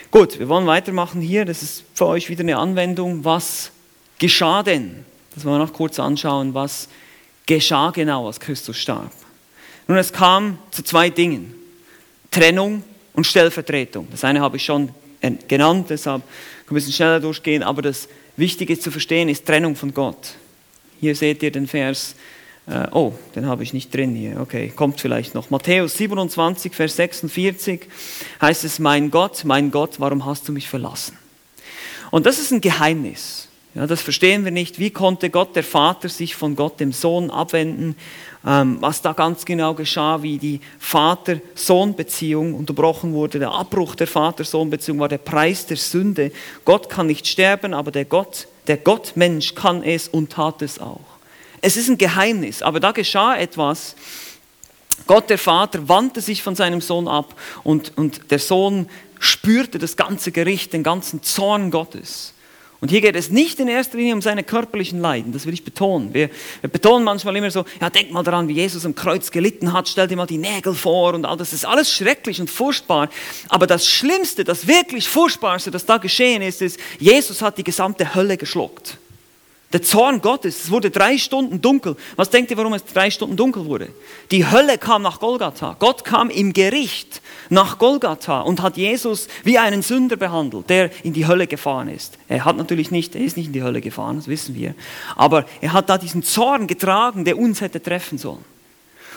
Gut, 0.10 0.40
wir 0.40 0.50
wollen 0.50 0.68
weitermachen 0.68 1.22
hier. 1.22 1.46
Das 1.46 1.62
ist 1.62 1.84
für 1.94 2.08
euch 2.08 2.30
wieder 2.30 2.42
eine 2.42 2.58
Anwendung. 2.58 3.24
Was 3.24 3.72
geschah 4.20 4.64
denn? 4.64 5.06
Das 5.34 5.46
wollen 5.46 5.60
wir 5.60 5.66
noch 5.66 5.74
kurz 5.74 6.00
anschauen. 6.00 6.54
Was 6.54 6.90
geschah 7.46 7.92
genau, 7.92 8.28
als 8.28 8.40
Christus 8.40 8.78
starb? 8.78 9.12
Nun, 9.88 9.98
es 9.98 10.12
kam 10.12 10.58
zu 10.72 10.84
zwei 10.84 11.10
Dingen. 11.10 11.54
Trennung 12.30 12.84
und 13.14 13.28
Stellvertretung. 13.28 14.08
Das 14.12 14.24
eine 14.24 14.42
habe 14.42 14.58
ich 14.58 14.64
schon 14.64 14.90
genannt, 15.48 15.90
deshalb 15.90 16.24
ein 16.72 16.76
bisschen 16.76 16.94
schneller 16.94 17.20
durchgehen, 17.20 17.64
aber 17.64 17.82
das 17.82 18.08
Wichtige 18.38 18.80
zu 18.80 18.92
verstehen 18.92 19.30
ist 19.30 19.46
Trennung 19.46 19.76
von 19.76 19.94
Gott. 19.94 20.36
Hier 21.00 21.16
seht 21.16 21.44
ihr 21.44 21.52
den 21.52 21.68
Vers, 21.68 22.16
äh, 22.68 22.88
oh, 22.92 23.14
den 23.36 23.46
habe 23.46 23.64
ich 23.64 23.74
nicht 23.74 23.94
drin 23.94 24.16
hier, 24.16 24.40
okay, 24.40 24.72
kommt 24.76 25.02
vielleicht 25.02 25.36
noch. 25.36 25.50
Matthäus 25.50 25.98
27, 25.98 26.74
Vers 26.74 26.96
46 26.96 27.88
heißt 28.42 28.64
es, 28.64 28.80
mein 28.80 29.12
Gott, 29.12 29.44
mein 29.46 29.72
Gott, 29.72 30.00
warum 30.00 30.26
hast 30.26 30.48
du 30.48 30.52
mich 30.52 30.70
verlassen? 30.70 31.18
Und 32.12 32.26
das 32.26 32.40
ist 32.40 32.52
ein 32.52 32.62
Geheimnis. 32.62 33.48
Ja, 33.74 33.88
das 33.88 34.02
verstehen 34.02 34.44
wir 34.44 34.52
nicht. 34.52 34.80
Wie 34.80 34.90
konnte 34.90 35.30
Gott, 35.30 35.56
der 35.56 35.64
Vater, 35.64 36.10
sich 36.10 36.36
von 36.36 36.58
Gott, 36.58 36.82
dem 36.82 36.92
Sohn, 36.92 37.32
abwenden? 37.32 37.96
Ähm, 38.46 38.78
was 38.82 39.02
da 39.02 39.14
ganz 39.14 39.46
genau 39.46 39.76
geschah, 39.76 40.24
wie 40.24 40.38
die 40.40 40.60
Vater-Sohn-Beziehung 40.80 42.54
unterbrochen 42.54 43.14
wurde. 43.14 43.40
Der 43.40 43.52
Abbruch 43.52 43.96
der 43.96 44.08
Vater-Sohn-Beziehung 44.08 45.00
war 45.00 45.08
der 45.08 45.20
Preis 45.20 45.68
der 45.68 45.78
Sünde. 45.78 46.32
Gott 46.66 46.90
kann 46.90 47.08
nicht 47.08 47.28
sterben, 47.28 47.74
aber 47.74 47.92
der 47.92 48.04
Gott, 48.04 48.48
der 48.68 48.78
Gottmensch 48.78 49.56
kann 49.56 49.84
es 49.84 50.10
und 50.10 50.34
tat 50.34 50.62
es 50.62 50.80
auch. 50.80 51.00
Es 51.62 51.78
ist 51.78 51.88
ein 51.88 51.98
Geheimnis, 51.98 52.62
aber 52.64 52.80
da 52.82 52.92
geschah 52.92 53.38
etwas. 53.38 53.96
Gott, 55.08 55.30
der 55.30 55.38
Vater, 55.38 55.88
wandte 55.88 56.20
sich 56.20 56.44
von 56.44 56.56
seinem 56.56 56.82
Sohn 56.82 57.08
ab 57.08 57.36
und, 57.64 57.98
und 57.98 58.32
der 58.32 58.40
Sohn 58.40 58.90
spürte 59.20 59.80
das 59.80 59.96
ganze 59.96 60.32
Gericht, 60.32 60.74
den 60.74 60.84
ganzen 60.84 61.24
Zorn 61.24 61.72
Gottes. 61.72 62.34
Und 62.82 62.90
hier 62.90 63.02
geht 63.02 63.16
es 63.16 63.30
nicht 63.30 63.60
in 63.60 63.68
erster 63.68 63.98
Linie 63.98 64.16
um 64.16 64.24
seine 64.24 64.44
körperlichen 64.44 65.00
Leiden, 65.00 65.34
das 65.34 65.46
will 65.46 65.54
ich 65.54 65.64
betonen. 65.64 66.16
Wir, 66.16 66.32
wir, 66.62 66.70
betonen 66.70 67.06
manchmal 67.06 67.36
immer 67.36 67.52
so, 67.52 67.64
ja, 67.80 67.92
denk 67.92 68.12
mal 68.12 68.24
daran, 68.24 68.48
wie 68.48 68.54
Jesus 68.54 68.88
am 68.88 68.96
Kreuz 68.96 69.30
gelitten 69.30 69.72
hat, 69.72 69.88
stell 69.88 70.08
dir 70.08 70.16
mal 70.16 70.26
die 70.26 70.40
Nägel 70.40 70.74
vor 70.74 71.14
und 71.14 71.26
all 71.26 71.38
das. 71.38 71.52
Das 71.52 71.60
ist 71.60 71.66
alles 71.66 71.94
schrecklich 71.94 72.42
und 72.42 72.50
furchtbar. 72.50 73.10
Aber 73.50 73.68
das 73.68 73.88
Schlimmste, 73.88 74.44
das 74.44 74.66
wirklich 74.66 75.08
Furchtbarste, 75.08 75.70
das 75.70 75.86
da 75.86 75.98
geschehen 75.98 76.42
ist, 76.42 76.64
ist, 76.64 76.80
Jesus 76.98 77.44
hat 77.44 77.60
die 77.60 77.64
gesamte 77.64 78.16
Hölle 78.16 78.36
geschluckt. 78.36 78.98
Der 79.74 79.82
Zorn 79.82 80.22
Gottes, 80.22 80.66
es 80.66 80.72
wurde 80.72 80.92
drei 80.92 81.18
Stunden 81.18 81.62
dunkel. 81.62 81.96
Was 82.18 82.30
denkt 82.30 82.52
ihr, 82.52 82.58
warum 82.58 82.74
es 82.74 82.84
drei 82.84 83.10
Stunden 83.10 83.38
dunkel 83.38 83.66
wurde? 83.66 83.90
Die 84.30 84.50
Hölle 84.50 84.78
kam 84.78 85.02
nach 85.02 85.20
Golgatha. 85.20 85.78
Gott 85.80 86.04
kam 86.04 86.30
im 86.30 86.52
Gericht 86.52 87.22
nach 87.50 87.78
Golgatha 87.78 88.42
und 88.42 88.62
hat 88.62 88.76
Jesus 88.76 89.30
wie 89.44 89.58
einen 89.58 89.82
Sünder 89.82 90.18
behandelt, 90.18 90.70
der 90.70 90.92
in 91.06 91.14
die 91.14 91.26
Hölle 91.26 91.48
gefahren 91.48 91.88
ist. 91.88 92.18
Er 92.28 92.44
hat 92.44 92.58
natürlich 92.58 92.92
nicht, 92.92 93.16
er 93.16 93.22
ist 93.22 93.38
nicht 93.38 93.48
in 93.48 93.54
die 93.54 93.64
Hölle 93.64 93.80
gefahren, 93.80 94.18
das 94.18 94.28
wissen 94.28 94.56
wir. 94.56 94.76
Aber 95.16 95.46
er 95.62 95.72
hat 95.72 95.90
da 95.90 95.98
diesen 95.98 96.24
Zorn 96.24 96.68
getragen, 96.68 97.24
der 97.24 97.38
uns 97.38 97.62
hätte 97.62 97.82
treffen 97.82 98.18
sollen. 98.18 98.44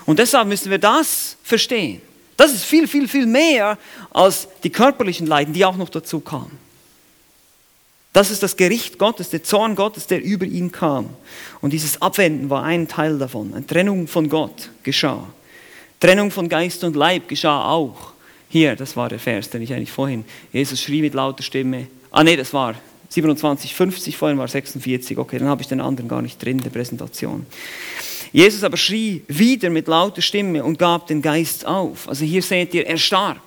Und 0.06 0.20
deshalb 0.20 0.46
müssen 0.46 0.70
wir 0.70 0.78
das 0.78 1.36
verstehen. 1.42 2.00
Das 2.36 2.52
ist 2.52 2.64
viel, 2.64 2.86
viel, 2.86 3.08
viel 3.08 3.26
mehr 3.26 3.78
als 4.12 4.48
die 4.62 4.70
körperlichen 4.70 5.26
Leiden, 5.26 5.54
die 5.54 5.64
auch 5.64 5.76
noch 5.76 5.88
dazu 5.88 6.20
kamen. 6.20 6.63
Das 8.14 8.30
ist 8.30 8.44
das 8.44 8.56
Gericht 8.56 8.96
Gottes, 8.96 9.30
der 9.30 9.42
Zorn 9.42 9.74
Gottes, 9.74 10.06
der 10.06 10.22
über 10.22 10.46
ihn 10.46 10.70
kam. 10.70 11.10
Und 11.60 11.72
dieses 11.72 12.00
Abwenden 12.00 12.48
war 12.48 12.62
ein 12.62 12.86
Teil 12.86 13.18
davon. 13.18 13.52
Eine 13.52 13.66
Trennung 13.66 14.06
von 14.06 14.28
Gott 14.28 14.70
geschah. 14.84 15.26
Trennung 15.98 16.30
von 16.30 16.48
Geist 16.48 16.84
und 16.84 16.94
Leib 16.94 17.26
geschah 17.26 17.68
auch. 17.68 18.12
Hier, 18.48 18.76
das 18.76 18.96
war 18.96 19.08
der 19.08 19.18
Vers, 19.18 19.50
den 19.50 19.62
ich 19.62 19.74
eigentlich 19.74 19.90
vorhin. 19.90 20.24
Jesus 20.52 20.80
schrie 20.80 21.02
mit 21.02 21.12
lauter 21.12 21.42
Stimme. 21.42 21.88
Ah, 22.12 22.22
nee, 22.22 22.36
das 22.36 22.54
war 22.54 22.76
27, 23.08 23.74
50, 23.74 24.16
vorhin 24.16 24.38
war 24.38 24.46
46. 24.46 25.18
Okay, 25.18 25.38
dann 25.40 25.48
habe 25.48 25.62
ich 25.62 25.68
den 25.68 25.80
anderen 25.80 26.08
gar 26.08 26.22
nicht 26.22 26.40
drin, 26.40 26.58
der 26.62 26.70
Präsentation. 26.70 27.44
Jesus 28.32 28.62
aber 28.62 28.76
schrie 28.76 29.24
wieder 29.26 29.70
mit 29.70 29.88
lauter 29.88 30.22
Stimme 30.22 30.62
und 30.62 30.78
gab 30.78 31.08
den 31.08 31.20
Geist 31.20 31.66
auf. 31.66 32.08
Also 32.08 32.24
hier 32.24 32.42
seht 32.42 32.74
ihr, 32.74 32.86
er 32.86 32.96
starb. 32.96 33.40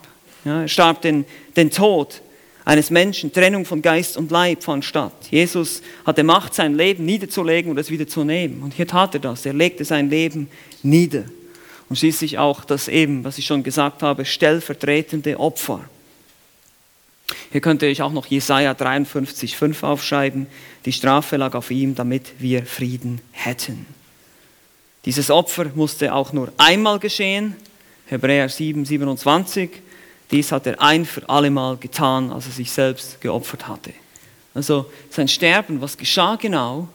Ja, 0.43 0.63
er 0.63 0.67
starb 0.67 1.01
den, 1.01 1.23
den 1.55 1.71
Tod 1.71 2.21
eines 2.67 2.89
Menschen, 2.89 3.31
Trennung 3.31 3.63
von 3.63 3.81
Geist 3.81 4.17
und 4.17 4.29
Leib 4.29 4.61
fand 4.61 4.83
statt. 4.83 5.13
Jesus 5.31 5.81
hatte 6.05 6.25
Macht, 6.25 6.53
sein 6.53 6.75
Leben 6.75 7.05
niederzulegen 7.05 7.71
und 7.71 7.77
es 7.77 7.89
wieder 7.89 8.07
zu 8.09 8.25
nehmen. 8.25 8.61
Und 8.61 8.73
hier 8.73 8.85
tat 8.85 9.13
er 9.13 9.21
das. 9.21 9.45
Er 9.45 9.53
legte 9.53 9.85
sein 9.85 10.09
Leben 10.09 10.49
nieder. 10.83 11.23
Und 11.87 11.97
schließlich 11.97 12.37
auch 12.39 12.65
das 12.65 12.89
eben, 12.89 13.23
was 13.23 13.37
ich 13.37 13.45
schon 13.45 13.63
gesagt 13.63 14.03
habe, 14.03 14.25
stellvertretende 14.25 15.39
Opfer. 15.39 15.79
Hier 17.53 17.61
könnte 17.61 17.85
ich 17.85 18.01
auch 18.01 18.11
noch 18.11 18.25
Jesaja 18.25 18.73
53, 18.73 19.55
5 19.55 19.83
aufschreiben. 19.83 20.47
Die 20.83 20.91
Strafe 20.91 21.37
lag 21.37 21.53
auf 21.53 21.71
ihm, 21.71 21.95
damit 21.95 22.33
wir 22.39 22.65
Frieden 22.65 23.21
hätten. 23.31 23.85
Dieses 25.05 25.31
Opfer 25.31 25.67
musste 25.73 26.13
auch 26.13 26.33
nur 26.33 26.51
einmal 26.57 26.99
geschehen. 26.99 27.55
Hebräer 28.07 28.49
7, 28.49 28.83
27. 28.83 29.69
Dies 30.31 30.51
hat 30.51 30.67
er 30.67 30.81
ein 30.81 31.05
für 31.05 31.27
allemal 31.29 31.77
getan, 31.77 32.31
als 32.31 32.45
er 32.47 32.51
sich 32.51 32.71
selbst 32.71 33.21
geopfert 33.21 33.67
hatte. 33.67 33.93
Also 34.53 34.91
sein 35.09 35.27
Sterben, 35.27 35.79
was 35.81 35.97
geschah 35.97 36.35
genau? 36.35 36.87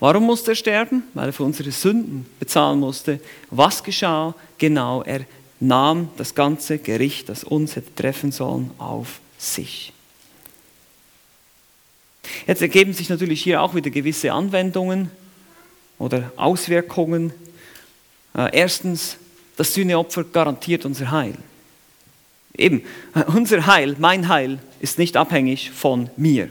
Warum 0.00 0.24
musste 0.24 0.52
er 0.52 0.54
sterben? 0.54 1.02
Weil 1.12 1.26
er 1.26 1.32
für 1.32 1.44
unsere 1.44 1.70
Sünden 1.70 2.26
bezahlen 2.40 2.80
musste. 2.80 3.20
Was 3.50 3.84
geschah 3.84 4.34
genau? 4.56 5.02
Er 5.02 5.26
nahm 5.60 6.08
das 6.16 6.34
ganze 6.34 6.78
Gericht, 6.78 7.28
das 7.28 7.44
uns 7.44 7.76
hätte 7.76 7.94
treffen 7.94 8.32
sollen, 8.32 8.70
auf 8.78 9.20
sich. 9.38 9.92
Jetzt 12.46 12.62
ergeben 12.62 12.94
sich 12.94 13.10
natürlich 13.10 13.42
hier 13.42 13.60
auch 13.62 13.74
wieder 13.74 13.90
gewisse 13.90 14.32
Anwendungen 14.32 15.10
oder 15.98 16.32
Auswirkungen. 16.36 17.32
Äh, 18.34 18.56
erstens, 18.56 19.18
das 19.56 19.74
Sühneopfer 19.74 20.24
garantiert 20.24 20.86
unser 20.86 21.10
Heil. 21.10 21.36
Eben, 22.56 22.82
unser 23.26 23.66
Heil, 23.66 23.96
mein 23.98 24.28
Heil 24.28 24.58
ist 24.80 24.98
nicht 24.98 25.16
abhängig 25.16 25.70
von 25.70 26.10
mir, 26.16 26.48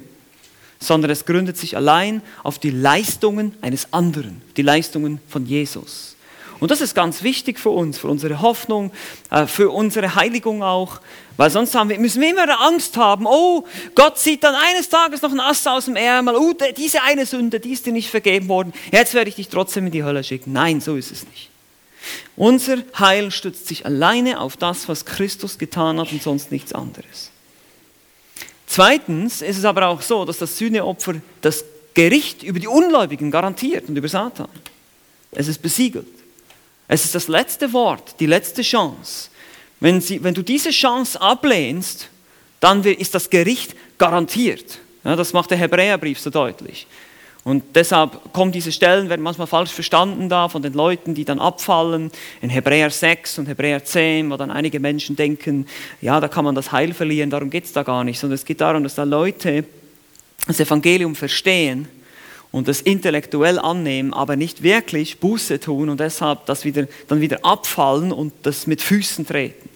sondern 0.79 1.11
es 1.11 1.25
gründet 1.25 1.57
sich 1.57 1.75
allein 1.75 2.21
auf 2.43 2.59
die 2.59 2.71
Leistungen 2.71 3.53
eines 3.61 3.91
anderen, 3.91 4.41
die 4.57 4.61
Leistungen 4.61 5.19
von 5.27 5.45
Jesus. 5.45 6.15
Und 6.59 6.71
das 6.71 6.81
ist 6.81 6.93
ganz 6.93 7.23
wichtig 7.23 7.57
für 7.57 7.69
uns, 7.69 7.97
für 7.97 8.09
unsere 8.09 8.41
Hoffnung, 8.41 8.91
äh, 9.31 9.47
für 9.47 9.69
unsere 9.69 10.15
Heiligung 10.15 10.61
auch, 10.61 10.99
weil 11.37 11.49
sonst 11.49 11.73
wir, 11.73 11.99
müssen 11.99 12.21
wir 12.21 12.29
immer 12.31 12.61
Angst 12.61 12.97
haben, 12.97 13.25
oh, 13.25 13.65
Gott 13.95 14.17
zieht 14.17 14.43
dann 14.43 14.55
eines 14.55 14.89
Tages 14.89 15.21
noch 15.21 15.31
einen 15.31 15.39
Ast 15.39 15.67
aus 15.67 15.85
dem 15.85 15.95
Ärmel, 15.95 16.35
oh, 16.35 16.53
diese 16.75 17.01
eine 17.03 17.25
Sünde, 17.25 17.61
die 17.61 17.71
ist 17.71 17.85
dir 17.85 17.93
nicht 17.93 18.09
vergeben 18.09 18.49
worden, 18.49 18.73
jetzt 18.91 19.13
werde 19.13 19.29
ich 19.29 19.35
dich 19.35 19.47
trotzdem 19.47 19.85
in 19.85 19.93
die 19.93 20.03
Hölle 20.03 20.23
schicken. 20.23 20.51
Nein, 20.51 20.81
so 20.81 20.97
ist 20.97 21.11
es 21.11 21.25
nicht. 21.27 21.48
Unser 22.35 22.77
Heil 22.97 23.31
stützt 23.31 23.67
sich 23.67 23.85
alleine 23.85 24.39
auf 24.39 24.57
das, 24.57 24.87
was 24.87 25.05
Christus 25.05 25.57
getan 25.57 25.99
hat 25.99 26.11
und 26.11 26.23
sonst 26.23 26.51
nichts 26.51 26.73
anderes. 26.73 27.31
Zweitens 28.67 29.41
ist 29.41 29.57
es 29.57 29.65
aber 29.65 29.87
auch 29.87 30.01
so, 30.01 30.25
dass 30.25 30.37
das 30.37 30.57
Sühneopfer 30.57 31.15
das 31.41 31.65
Gericht 31.93 32.43
über 32.43 32.59
die 32.59 32.67
Ungläubigen 32.67 33.31
garantiert 33.31 33.89
und 33.89 33.97
über 33.97 34.07
Satan. 34.07 34.47
Es 35.31 35.47
ist 35.47 35.61
besiegelt. 35.61 36.07
Es 36.87 37.05
ist 37.05 37.15
das 37.15 37.27
letzte 37.27 37.73
Wort, 37.73 38.19
die 38.19 38.25
letzte 38.25 38.61
Chance. 38.61 39.29
Wenn, 39.79 40.01
sie, 40.01 40.23
wenn 40.23 40.33
du 40.33 40.43
diese 40.43 40.71
Chance 40.71 41.19
ablehnst, 41.19 42.09
dann 42.59 42.83
ist 42.83 43.15
das 43.15 43.29
Gericht 43.29 43.75
garantiert. 43.97 44.79
Ja, 45.03 45.15
das 45.15 45.33
macht 45.33 45.51
der 45.51 45.57
Hebräerbrief 45.57 46.19
so 46.19 46.29
deutlich. 46.29 46.87
Und 47.45 47.63
deshalb 47.75 48.33
kommen 48.33 48.51
diese 48.51 48.71
Stellen, 48.71 49.09
werden 49.09 49.21
manchmal 49.21 49.47
falsch 49.47 49.71
verstanden 49.71 50.27
da 50.27 50.49
von 50.49 50.61
den 50.61 50.73
Leuten, 50.73 51.15
die 51.15 51.23
dann 51.25 51.39
abfallen. 51.39 52.11
In 52.41 52.49
Hebräer 52.49 52.89
6 52.89 53.39
und 53.39 53.47
Hebräer 53.47 53.83
10, 53.83 54.29
wo 54.29 54.35
dann 54.35 54.51
einige 54.51 54.79
Menschen 54.79 55.15
denken, 55.15 55.65
ja, 56.01 56.19
da 56.19 56.27
kann 56.27 56.45
man 56.45 56.55
das 56.55 56.71
Heil 56.71 56.93
verlieren, 56.93 57.29
darum 57.29 57.49
geht 57.49 57.63
es 57.63 57.73
da 57.73 57.83
gar 57.83 58.03
nicht. 58.03 58.19
Sondern 58.19 58.35
es 58.35 58.45
geht 58.45 58.61
darum, 58.61 58.83
dass 58.83 58.95
da 58.95 59.03
Leute 59.03 59.63
das 60.47 60.59
Evangelium 60.59 61.15
verstehen 61.15 61.87
und 62.51 62.67
das 62.67 62.81
intellektuell 62.81 63.59
annehmen, 63.59 64.13
aber 64.13 64.35
nicht 64.35 64.63
wirklich 64.63 65.19
Buße 65.19 65.59
tun 65.59 65.89
und 65.89 65.99
deshalb 65.99 66.45
das 66.45 66.65
wieder, 66.65 66.87
dann 67.07 67.21
wieder 67.21 67.39
abfallen 67.43 68.11
und 68.11 68.33
das 68.43 68.67
mit 68.67 68.81
Füßen 68.81 69.25
treten. 69.25 69.68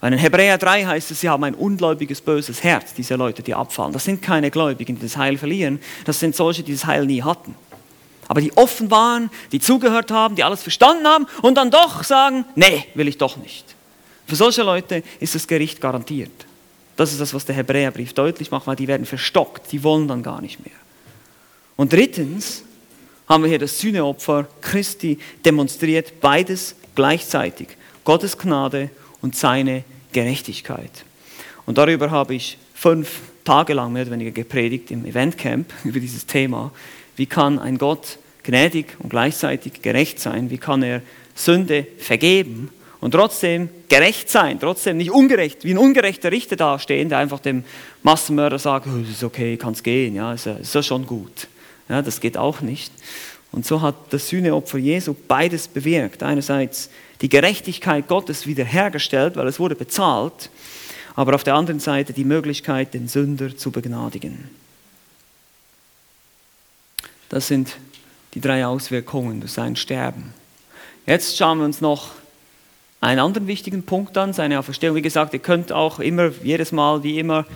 Weil 0.00 0.12
in 0.12 0.18
Hebräer 0.18 0.58
3 0.58 0.84
heißt 0.84 1.10
es, 1.10 1.20
sie 1.20 1.28
haben 1.28 1.44
ein 1.44 1.54
ungläubiges, 1.54 2.20
böses 2.20 2.62
Herz, 2.62 2.92
diese 2.94 3.14
Leute, 3.14 3.42
die 3.42 3.54
abfallen. 3.54 3.92
Das 3.92 4.04
sind 4.04 4.20
keine 4.20 4.50
Gläubigen, 4.50 4.96
die 4.96 5.02
das 5.02 5.16
Heil 5.16 5.38
verlieren. 5.38 5.80
Das 6.04 6.20
sind 6.20 6.36
solche, 6.36 6.62
die 6.62 6.72
das 6.72 6.84
Heil 6.84 7.06
nie 7.06 7.22
hatten. 7.22 7.54
Aber 8.28 8.40
die 8.40 8.56
offen 8.56 8.90
waren, 8.90 9.30
die 9.52 9.60
zugehört 9.60 10.10
haben, 10.10 10.36
die 10.36 10.44
alles 10.44 10.62
verstanden 10.62 11.06
haben 11.06 11.26
und 11.42 11.54
dann 11.54 11.70
doch 11.70 12.04
sagen, 12.04 12.44
nee, 12.56 12.84
will 12.94 13.08
ich 13.08 13.18
doch 13.18 13.36
nicht. 13.36 13.64
Für 14.26 14.36
solche 14.36 14.62
Leute 14.62 15.02
ist 15.20 15.34
das 15.34 15.46
Gericht 15.46 15.80
garantiert. 15.80 16.32
Das 16.96 17.12
ist 17.12 17.20
das, 17.20 17.34
was 17.34 17.44
der 17.44 17.54
Hebräerbrief 17.54 18.14
deutlich 18.14 18.50
macht, 18.50 18.66
weil 18.66 18.76
die 18.76 18.88
werden 18.88 19.06
verstockt, 19.06 19.70
die 19.70 19.84
wollen 19.84 20.08
dann 20.08 20.22
gar 20.22 20.40
nicht 20.40 20.64
mehr. 20.64 20.74
Und 21.76 21.92
drittens 21.92 22.64
haben 23.28 23.44
wir 23.44 23.48
hier 23.48 23.58
das 23.58 23.78
Sühneopfer 23.78 24.46
Christi 24.60 25.18
demonstriert, 25.44 26.20
beides 26.20 26.74
gleichzeitig. 26.94 27.68
Gottes 28.04 28.38
Gnade 28.38 28.82
und 28.82 28.90
seine 29.34 29.84
Gerechtigkeit. 30.12 31.04
Und 31.64 31.78
darüber 31.78 32.10
habe 32.10 32.34
ich 32.34 32.58
fünf 32.74 33.20
Tage 33.44 33.74
lang 33.74 33.92
mehr 33.92 34.02
oder 34.02 34.12
weniger 34.12 34.30
gepredigt 34.30 34.90
im 34.90 35.04
Eventcamp 35.04 35.72
über 35.84 36.00
dieses 36.00 36.26
Thema. 36.26 36.72
Wie 37.16 37.26
kann 37.26 37.58
ein 37.58 37.78
Gott 37.78 38.18
gnädig 38.42 38.96
und 38.98 39.10
gleichzeitig 39.10 39.82
gerecht 39.82 40.20
sein? 40.20 40.50
Wie 40.50 40.58
kann 40.58 40.82
er 40.82 41.02
Sünde 41.34 41.86
vergeben 41.98 42.70
und 43.00 43.12
trotzdem 43.12 43.68
gerecht 43.88 44.30
sein, 44.30 44.58
trotzdem 44.58 44.96
nicht 44.96 45.10
ungerecht, 45.10 45.64
wie 45.64 45.72
ein 45.72 45.78
ungerechter 45.78 46.32
Richter 46.32 46.56
dastehen, 46.56 47.08
der 47.08 47.18
einfach 47.18 47.40
dem 47.40 47.64
Massenmörder 48.02 48.58
sagt, 48.58 48.86
oh, 48.86 48.98
ist 48.98 49.22
okay, 49.22 49.56
kann 49.56 49.72
es 49.72 49.82
gehen, 49.82 50.14
ja, 50.14 50.32
ist, 50.32 50.46
ist 50.46 50.74
ja 50.74 50.82
schon 50.82 51.06
gut. 51.06 51.48
Ja, 51.88 52.02
das 52.02 52.20
geht 52.20 52.36
auch 52.36 52.60
nicht. 52.62 52.92
Und 53.52 53.64
so 53.64 53.80
hat 53.80 53.94
das 54.10 54.28
Sühneopfer 54.28 54.78
Jesu 54.78 55.14
beides 55.28 55.68
bewirkt. 55.68 56.22
Einerseits 56.22 56.90
die 57.20 57.28
Gerechtigkeit 57.28 58.08
Gottes 58.08 58.46
wiederhergestellt, 58.46 59.36
weil 59.36 59.46
es 59.46 59.58
wurde 59.58 59.74
bezahlt, 59.74 60.50
aber 61.14 61.34
auf 61.34 61.44
der 61.44 61.54
anderen 61.54 61.80
Seite 61.80 62.12
die 62.12 62.24
Möglichkeit, 62.24 62.94
den 62.94 63.08
Sünder 63.08 63.56
zu 63.56 63.70
begnadigen. 63.70 64.50
Das 67.28 67.48
sind 67.48 67.76
die 68.34 68.40
drei 68.40 68.66
Auswirkungen 68.66 69.40
durch 69.40 69.52
sein 69.52 69.76
Sterben. 69.76 70.34
Jetzt 71.06 71.36
schauen 71.36 71.58
wir 71.58 71.64
uns 71.64 71.80
noch 71.80 72.10
einen 73.00 73.20
anderen 73.20 73.46
wichtigen 73.46 73.82
Punkt 73.84 74.16
an, 74.18 74.32
seine 74.32 74.58
Auferstehung. 74.58 74.96
Wie 74.96 75.02
gesagt, 75.02 75.32
ihr 75.32 75.40
könnt 75.40 75.72
auch 75.72 76.00
immer, 76.00 76.30
jedes 76.42 76.72
Mal, 76.72 77.02
wie 77.02 77.18
immer, 77.18 77.46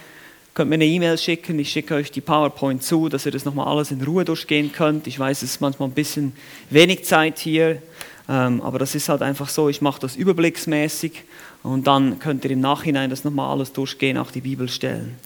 könnt 0.54 0.70
mir 0.70 0.74
eine 0.74 0.86
E-Mail 0.86 1.18
schicken. 1.18 1.58
Ich 1.58 1.70
schicke 1.70 1.94
euch 1.94 2.10
die 2.10 2.20
PowerPoint 2.20 2.82
zu, 2.82 3.08
dass 3.08 3.26
ihr 3.26 3.32
das 3.32 3.44
nochmal 3.44 3.66
alles 3.66 3.90
in 3.90 4.02
Ruhe 4.02 4.24
durchgehen 4.24 4.72
könnt. 4.72 5.06
Ich 5.06 5.18
weiß, 5.18 5.42
es 5.42 5.52
ist 5.54 5.60
manchmal 5.60 5.88
ein 5.88 5.94
bisschen 5.94 6.32
wenig 6.70 7.04
Zeit 7.04 7.38
hier. 7.38 7.82
Ähm, 8.30 8.62
aber 8.62 8.78
das 8.78 8.94
ist 8.94 9.08
halt 9.08 9.22
einfach 9.22 9.48
so, 9.48 9.68
ich 9.68 9.80
mache 9.80 10.00
das 10.00 10.14
überblicksmäßig 10.14 11.24
und 11.64 11.88
dann 11.88 12.20
könnt 12.20 12.44
ihr 12.44 12.52
im 12.52 12.60
Nachhinein 12.60 13.10
das 13.10 13.24
nochmal 13.24 13.50
alles 13.50 13.72
durchgehen, 13.72 14.16
auch 14.16 14.30
die 14.30 14.40
Bibelstellen. 14.40 15.16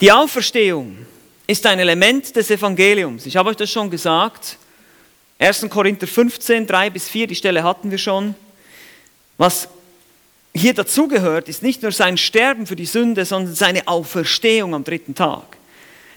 Die 0.00 0.10
Auferstehung 0.10 0.96
ist 1.46 1.66
ein 1.66 1.78
Element 1.78 2.34
des 2.34 2.50
Evangeliums. 2.50 3.26
Ich 3.26 3.36
habe 3.36 3.50
euch 3.50 3.56
das 3.56 3.70
schon 3.70 3.90
gesagt. 3.90 4.56
1. 5.38 5.66
Korinther 5.68 6.06
15, 6.06 6.66
3 6.66 6.88
bis 6.88 7.10
4, 7.10 7.26
die 7.26 7.34
Stelle 7.34 7.62
hatten 7.62 7.90
wir 7.90 7.98
schon. 7.98 8.34
Was 9.36 9.68
hier 10.54 10.72
dazugehört, 10.72 11.50
ist 11.50 11.62
nicht 11.62 11.82
nur 11.82 11.92
sein 11.92 12.16
Sterben 12.16 12.66
für 12.66 12.76
die 12.76 12.86
Sünde, 12.86 13.26
sondern 13.26 13.54
seine 13.54 13.86
Auferstehung 13.86 14.74
am 14.74 14.84
dritten 14.84 15.14
Tag. 15.14 15.58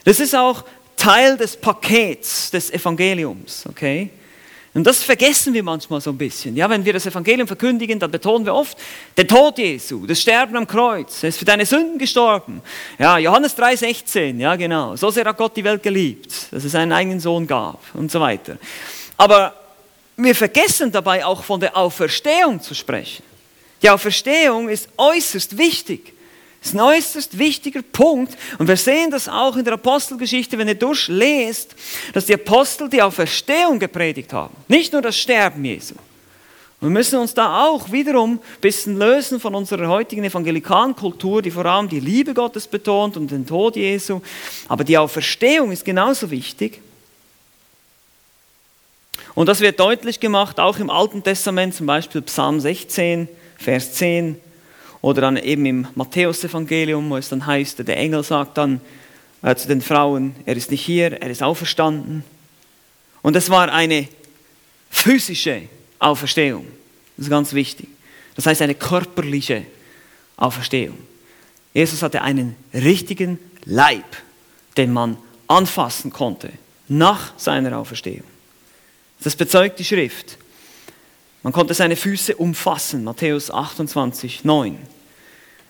Das 0.04 0.20
ist 0.20 0.34
auch 0.34 0.64
Teil 0.96 1.36
des 1.36 1.56
Pakets 1.56 2.50
des 2.50 2.70
Evangeliums, 2.70 3.66
okay? 3.68 4.10
Und 4.74 4.86
das 4.86 5.02
vergessen 5.02 5.54
wir 5.54 5.62
manchmal 5.62 6.00
so 6.00 6.10
ein 6.10 6.18
bisschen. 6.18 6.54
Ja, 6.54 6.68
wenn 6.68 6.84
wir 6.84 6.92
das 6.92 7.06
Evangelium 7.06 7.48
verkündigen, 7.48 7.98
dann 7.98 8.10
betonen 8.10 8.44
wir 8.44 8.54
oft 8.54 8.76
den 9.16 9.26
Tod 9.26 9.58
Jesu, 9.58 10.06
das 10.06 10.20
Sterben 10.20 10.56
am 10.56 10.66
Kreuz. 10.66 11.22
Er 11.22 11.30
ist 11.30 11.38
für 11.38 11.44
deine 11.44 11.64
Sünden 11.64 11.98
gestorben. 11.98 12.60
Ja, 12.98 13.18
Johannes 13.18 13.56
3,16, 13.56 14.38
ja 14.38 14.56
genau. 14.56 14.94
So 14.94 15.10
sehr 15.10 15.24
hat 15.24 15.36
Gott 15.36 15.56
die 15.56 15.64
Welt 15.64 15.82
geliebt, 15.82 16.48
dass 16.50 16.64
es 16.64 16.72
seinen 16.72 16.92
eigenen 16.92 17.18
Sohn 17.18 17.46
gab 17.46 17.82
und 17.94 18.10
so 18.12 18.20
weiter. 18.20 18.58
Aber 19.16 19.54
wir 20.16 20.34
vergessen 20.34 20.92
dabei 20.92 21.24
auch 21.24 21.42
von 21.42 21.60
der 21.60 21.76
Auferstehung 21.76 22.60
zu 22.60 22.74
sprechen. 22.74 23.22
Die 23.82 23.88
Auferstehung 23.88 24.68
ist 24.68 24.88
äußerst 24.96 25.56
wichtig. 25.56 26.12
Das 26.60 26.70
ist 26.70 26.74
ein 26.74 26.80
äußerst 26.80 27.38
wichtiger 27.38 27.82
Punkt. 27.82 28.36
Und 28.58 28.66
wir 28.66 28.76
sehen 28.76 29.10
das 29.10 29.28
auch 29.28 29.56
in 29.56 29.64
der 29.64 29.74
Apostelgeschichte, 29.74 30.58
wenn 30.58 30.68
ihr 30.68 30.74
durchlest, 30.74 31.74
dass 32.12 32.26
die 32.26 32.34
Apostel 32.34 32.88
die 32.88 33.00
Auferstehung 33.00 33.78
gepredigt 33.78 34.32
haben. 34.32 34.54
Nicht 34.66 34.92
nur 34.92 35.02
das 35.02 35.16
Sterben 35.16 35.64
Jesu. 35.64 35.94
Wir 36.80 36.90
müssen 36.90 37.18
uns 37.18 37.34
da 37.34 37.66
auch 37.66 37.90
wiederum 37.90 38.34
ein 38.34 38.60
bisschen 38.60 38.98
lösen 38.98 39.40
von 39.40 39.54
unserer 39.54 39.88
heutigen 39.88 40.22
evangelikalen 40.22 40.94
Kultur, 40.94 41.42
die 41.42 41.50
vor 41.50 41.66
allem 41.66 41.88
die 41.88 41.98
Liebe 41.98 42.34
Gottes 42.34 42.68
betont 42.68 43.16
und 43.16 43.30
den 43.30 43.46
Tod 43.46 43.74
Jesu. 43.74 44.20
Aber 44.68 44.84
die 44.84 44.96
Auferstehung 44.96 45.72
ist 45.72 45.84
genauso 45.84 46.30
wichtig. 46.30 46.80
Und 49.34 49.46
das 49.48 49.60
wird 49.60 49.80
deutlich 49.80 50.20
gemacht, 50.20 50.60
auch 50.60 50.78
im 50.78 50.90
Alten 50.90 51.22
Testament, 51.22 51.74
zum 51.74 51.86
Beispiel 51.86 52.22
Psalm 52.22 52.60
16, 52.60 53.28
Vers 53.56 53.94
10 53.94 54.40
oder 55.00 55.20
dann 55.20 55.36
eben 55.36 55.66
im 55.66 55.86
Matthäusevangelium, 55.94 57.08
wo 57.10 57.16
es 57.16 57.28
dann 57.28 57.46
heißt, 57.46 57.86
der 57.86 57.96
Engel 57.96 58.22
sagt 58.22 58.58
dann 58.58 58.80
äh, 59.42 59.54
zu 59.54 59.68
den 59.68 59.80
Frauen, 59.80 60.34
er 60.44 60.56
ist 60.56 60.70
nicht 60.70 60.84
hier, 60.84 61.20
er 61.20 61.30
ist 61.30 61.42
auferstanden. 61.42 62.24
Und 63.22 63.36
es 63.36 63.50
war 63.50 63.72
eine 63.72 64.08
physische 64.90 65.62
Auferstehung. 65.98 66.66
Das 67.16 67.26
ist 67.26 67.30
ganz 67.30 67.52
wichtig. 67.52 67.88
Das 68.34 68.46
heißt 68.46 68.62
eine 68.62 68.74
körperliche 68.74 69.64
Auferstehung. 70.36 70.98
Jesus 71.74 72.02
hatte 72.02 72.22
einen 72.22 72.56
richtigen 72.72 73.38
Leib, 73.64 74.16
den 74.76 74.92
man 74.92 75.16
anfassen 75.46 76.12
konnte 76.12 76.50
nach 76.88 77.38
seiner 77.38 77.76
Auferstehung. 77.76 78.24
Das 79.20 79.36
bezeugt 79.36 79.78
die 79.78 79.84
Schrift. 79.84 80.38
Man 81.42 81.52
konnte 81.52 81.74
seine 81.74 81.96
Füße 81.96 82.36
umfassen, 82.36 83.04
Matthäus 83.04 83.50
28, 83.50 84.44
9. 84.44 84.76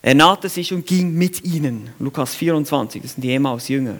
Er 0.00 0.14
nahte 0.14 0.48
sich 0.48 0.72
und 0.72 0.86
ging 0.86 1.14
mit 1.14 1.44
ihnen, 1.44 1.90
Lukas 1.98 2.34
24, 2.34 3.02
das 3.02 3.14
sind 3.14 3.22
die 3.22 3.34
Emmaus-Jünger. 3.34 3.98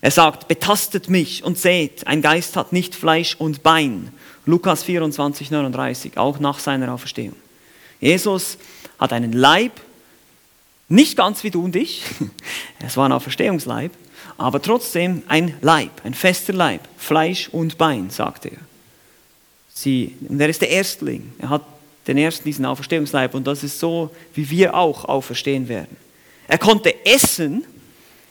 Er 0.00 0.10
sagt, 0.10 0.48
betastet 0.48 1.08
mich 1.08 1.44
und 1.44 1.58
seht, 1.58 2.06
ein 2.06 2.22
Geist 2.22 2.56
hat 2.56 2.72
nicht 2.72 2.94
Fleisch 2.94 3.36
und 3.36 3.62
Bein. 3.62 4.12
Lukas 4.44 4.82
24, 4.84 5.50
39, 5.50 6.18
auch 6.18 6.38
nach 6.38 6.58
seiner 6.58 6.92
Auferstehung. 6.92 7.36
Jesus 8.00 8.58
hat 8.98 9.12
einen 9.12 9.32
Leib, 9.32 9.72
nicht 10.88 11.16
ganz 11.16 11.42
wie 11.42 11.50
du 11.50 11.64
und 11.64 11.76
ich, 11.76 12.02
es 12.86 12.96
war 12.96 13.08
ein 13.08 13.12
Auferstehungsleib, 13.12 13.92
aber 14.38 14.62
trotzdem 14.62 15.22
ein 15.28 15.54
Leib, 15.60 15.90
ein 16.04 16.14
fester 16.14 16.52
Leib, 16.52 16.82
Fleisch 16.96 17.48
und 17.48 17.78
Bein, 17.78 18.10
sagt 18.10 18.46
er. 18.46 18.58
Sie, 19.76 20.16
und 20.26 20.40
er 20.40 20.48
ist 20.48 20.62
der 20.62 20.70
Erstling, 20.70 21.34
er 21.38 21.50
hat 21.50 21.62
den 22.06 22.16
ersten 22.16 22.44
diesen 22.44 22.64
Auferstehungsleib 22.64 23.34
und 23.34 23.46
das 23.46 23.62
ist 23.62 23.78
so, 23.78 24.10
wie 24.32 24.48
wir 24.48 24.74
auch 24.74 25.04
auferstehen 25.04 25.68
werden. 25.68 25.94
Er 26.48 26.56
konnte 26.56 26.94
essen, 27.04 27.62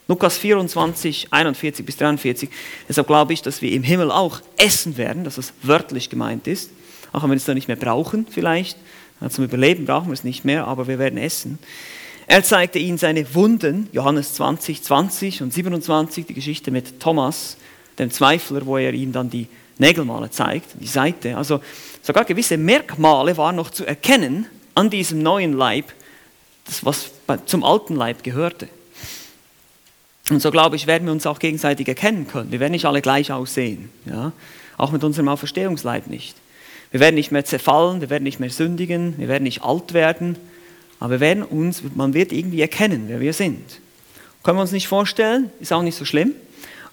Lukas 0.08 0.40
24, 0.40 1.28
41 1.30 1.86
bis 1.86 1.98
43. 1.98 2.50
Deshalb 2.90 3.06
glaube 3.06 3.34
ich, 3.34 3.44
dass 3.44 3.62
wir 3.62 3.72
im 3.74 3.84
Himmel 3.84 4.10
auch 4.10 4.42
essen 4.58 4.98
werden, 4.98 5.24
dass 5.24 5.36
das 5.36 5.54
wörtlich 5.62 6.10
gemeint 6.10 6.48
ist. 6.48 6.72
Auch 7.12 7.22
wenn 7.22 7.30
wir 7.30 7.38
es 7.38 7.46
dann 7.46 7.56
nicht 7.56 7.68
mehr 7.68 7.78
brauchen, 7.78 8.26
vielleicht. 8.28 8.80
Zum 9.30 9.44
Überleben 9.44 9.86
brauchen 9.86 10.08
wir 10.08 10.14
es 10.14 10.24
nicht 10.24 10.46
mehr, 10.46 10.66
aber 10.66 10.88
wir 10.88 10.98
werden 10.98 11.20
essen. 11.20 11.60
Er 12.26 12.44
zeigte 12.44 12.80
ihnen 12.80 12.98
seine 12.98 13.36
Wunden, 13.36 13.88
Johannes 13.92 14.34
20, 14.34 14.82
20 14.82 15.44
und 15.44 15.54
27, 15.54 16.26
die 16.26 16.34
Geschichte 16.34 16.72
mit 16.72 17.00
Thomas, 17.00 17.58
dem 18.00 18.10
Zweifler, 18.10 18.66
wo 18.66 18.78
er 18.78 18.94
ihm 18.94 19.12
dann 19.12 19.30
die 19.30 19.48
Nägelmale 19.78 20.30
zeigt, 20.32 20.68
die 20.80 20.88
Seite. 20.88 21.38
Also 21.38 21.60
sogar 22.02 22.26
gewisse 22.26 22.58
Merkmale 22.58 23.36
waren 23.38 23.56
noch 23.56 23.70
zu 23.70 23.86
erkennen 23.86 24.48
an 24.74 24.90
diesem 24.90 25.22
neuen 25.22 25.54
Leib, 25.54 25.92
das 26.66 26.86
was 26.86 27.12
zum 27.46 27.64
alten 27.64 27.96
Leib 27.96 28.24
gehörte. 28.24 28.68
Und 30.30 30.42
so 30.42 30.50
glaube 30.50 30.76
ich, 30.76 30.88
werden 30.88 31.06
wir 31.06 31.12
uns 31.12 31.28
auch 31.28 31.40
gegenseitig 31.40 31.88
erkennen 31.88 32.28
können. 32.28 32.52
Wir 32.52 32.60
werden 32.60 32.72
nicht 32.72 32.86
alle 32.86 33.02
gleich 33.02 33.32
aussehen. 33.32 33.90
Ja? 34.06 34.32
Auch 34.78 34.92
mit 34.92 35.04
unserem 35.04 35.28
Auferstehungsleib 35.28 36.08
nicht. 36.08 36.36
Wir 36.92 37.00
werden 37.00 37.16
nicht 37.16 37.32
mehr 37.32 37.46
zerfallen, 37.46 38.02
wir 38.02 38.10
werden 38.10 38.24
nicht 38.24 38.40
mehr 38.40 38.50
sündigen, 38.50 39.16
wir 39.18 39.28
werden 39.28 39.44
nicht 39.44 39.64
alt 39.64 39.94
werden, 39.94 40.38
aber 41.00 41.12
wir 41.12 41.20
werden 41.20 41.44
uns, 41.44 41.84
man 41.94 42.14
wird 42.14 42.32
irgendwie 42.32 42.62
erkennen, 42.62 43.06
wer 43.08 43.20
wir 43.20 43.34
sind. 43.34 43.82
Können 44.44 44.58
wir 44.58 44.62
uns 44.62 44.72
nicht 44.72 44.88
vorstellen, 44.88 45.52
ist 45.60 45.74
auch 45.74 45.82
nicht 45.82 45.98
so 45.98 46.06
schlimm. 46.06 46.34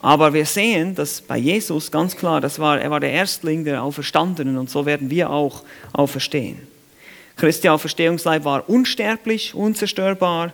Aber 0.02 0.34
wir 0.34 0.44
sehen, 0.46 0.96
dass 0.96 1.20
bei 1.20 1.38
Jesus 1.38 1.92
ganz 1.92 2.16
klar, 2.16 2.40
das 2.40 2.58
war, 2.58 2.80
er 2.80 2.90
war 2.90 2.98
der 2.98 3.12
Erstling 3.12 3.64
der 3.64 3.84
Auferstandenen 3.84 4.58
und 4.58 4.68
so 4.68 4.84
werden 4.84 5.10
wir 5.10 5.30
auch 5.30 5.62
auferstehen. 5.92 6.58
Christi 7.36 7.68
Auferstehungsleib 7.68 8.44
war 8.44 8.68
unsterblich, 8.68 9.54
unzerstörbar. 9.54 10.52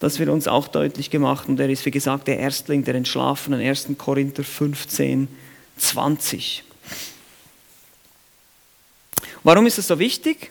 Das 0.00 0.18
wird 0.18 0.28
uns 0.28 0.46
auch 0.46 0.68
deutlich 0.68 1.10
gemacht 1.10 1.48
und 1.48 1.58
er 1.58 1.68
ist, 1.70 1.84
wie 1.86 1.90
gesagt, 1.90 2.28
der 2.28 2.38
Erstling 2.38 2.84
der 2.84 2.94
Entschlafenen, 2.94 3.60
1. 3.60 3.88
Korinther 3.96 4.44
15, 4.44 5.28
20. 5.78 6.62
Warum 9.42 9.66
ist 9.66 9.78
es 9.78 9.88
so 9.88 9.98
wichtig? 9.98 10.50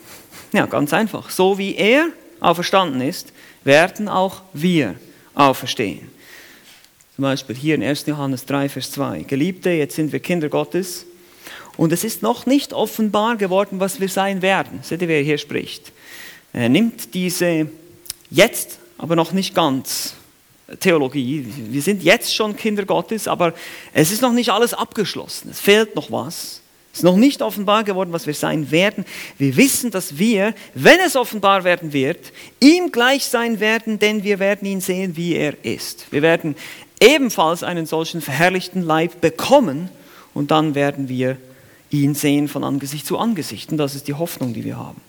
Ja, 0.54 0.66
ganz 0.66 0.92
einfach. 0.92 1.30
So 1.30 1.58
wie 1.60 1.76
er 1.76 2.08
auferstanden 2.40 3.02
ist, 3.02 3.32
werden 3.64 4.10
auch 4.10 4.42
wir 4.54 4.96
auferstehen. 5.36 6.17
Zum 7.18 7.24
Beispiel 7.24 7.56
hier 7.56 7.74
in 7.74 7.82
1. 7.82 8.06
Johannes 8.06 8.46
3, 8.46 8.70
Vers 8.70 8.92
2. 8.92 9.24
Geliebte, 9.24 9.72
jetzt 9.72 9.96
sind 9.96 10.12
wir 10.12 10.20
Kinder 10.20 10.50
Gottes 10.50 11.08
und 11.76 11.92
es 11.92 12.04
ist 12.04 12.22
noch 12.22 12.46
nicht 12.46 12.74
offenbar 12.74 13.38
geworden, 13.38 13.80
was 13.80 14.00
wir 14.00 14.08
sein 14.08 14.44
werden. 14.44 14.82
Seht 14.84 15.02
ihr, 15.02 15.08
wer 15.08 15.24
hier 15.24 15.40
spricht? 15.40 15.92
Er 16.54 16.70
nimmt 16.70 17.16
diese 17.16 17.70
jetzt 18.30 18.78
aber 19.00 19.16
noch 19.16 19.32
nicht 19.32 19.56
ganz 19.56 20.14
Theologie. 20.80 21.44
Wir 21.72 21.82
sind 21.82 22.04
jetzt 22.04 22.36
schon 22.36 22.56
Kinder 22.56 22.86
Gottes, 22.86 23.28
aber 23.28 23.56
es 23.94 24.12
ist 24.12 24.22
noch 24.22 24.34
nicht 24.34 24.52
alles 24.52 24.76
abgeschlossen. 24.76 25.50
Es 25.50 25.60
fehlt 25.60 25.96
noch 25.96 26.12
was. 26.12 26.62
Es 26.94 27.00
ist 27.00 27.04
noch 27.04 27.18
nicht 27.18 27.42
offenbar 27.42 27.84
geworden, 27.84 28.14
was 28.14 28.28
wir 28.28 28.34
sein 28.36 28.70
werden. 28.70 29.06
Wir 29.40 29.56
wissen, 29.56 29.90
dass 29.90 30.20
wir, 30.20 30.54
wenn 30.76 31.00
es 31.00 31.16
offenbar 31.16 31.64
werden 31.64 31.94
wird, 31.94 32.32
ihm 32.60 32.92
gleich 32.92 33.26
sein 33.26 33.60
werden, 33.60 33.98
denn 33.98 34.24
wir 34.24 34.38
werden 34.38 34.68
ihn 34.68 34.82
sehen, 34.82 35.16
wie 35.16 35.36
er 35.36 35.64
ist. 35.64 36.12
Wir 36.12 36.22
werden 36.22 36.56
ebenfalls 37.00 37.64
einen 37.64 37.86
solchen 37.86 38.22
verherrlichten 38.22 38.82
Leib 38.82 39.22
bekommen 39.22 39.90
und 40.34 40.52
dann 40.52 40.76
werden 40.76 41.10
wir 41.10 41.38
ihn 41.90 42.16
sehen 42.16 42.48
von 42.48 42.64
Angesicht 42.64 43.06
zu 43.06 43.18
Angesicht. 43.18 43.72
Und 43.72 43.78
das 43.78 43.96
ist 43.96 44.08
die 44.08 44.14
Hoffnung, 44.14 44.54
die 44.54 44.64
wir 44.64 44.78
haben. 44.78 45.02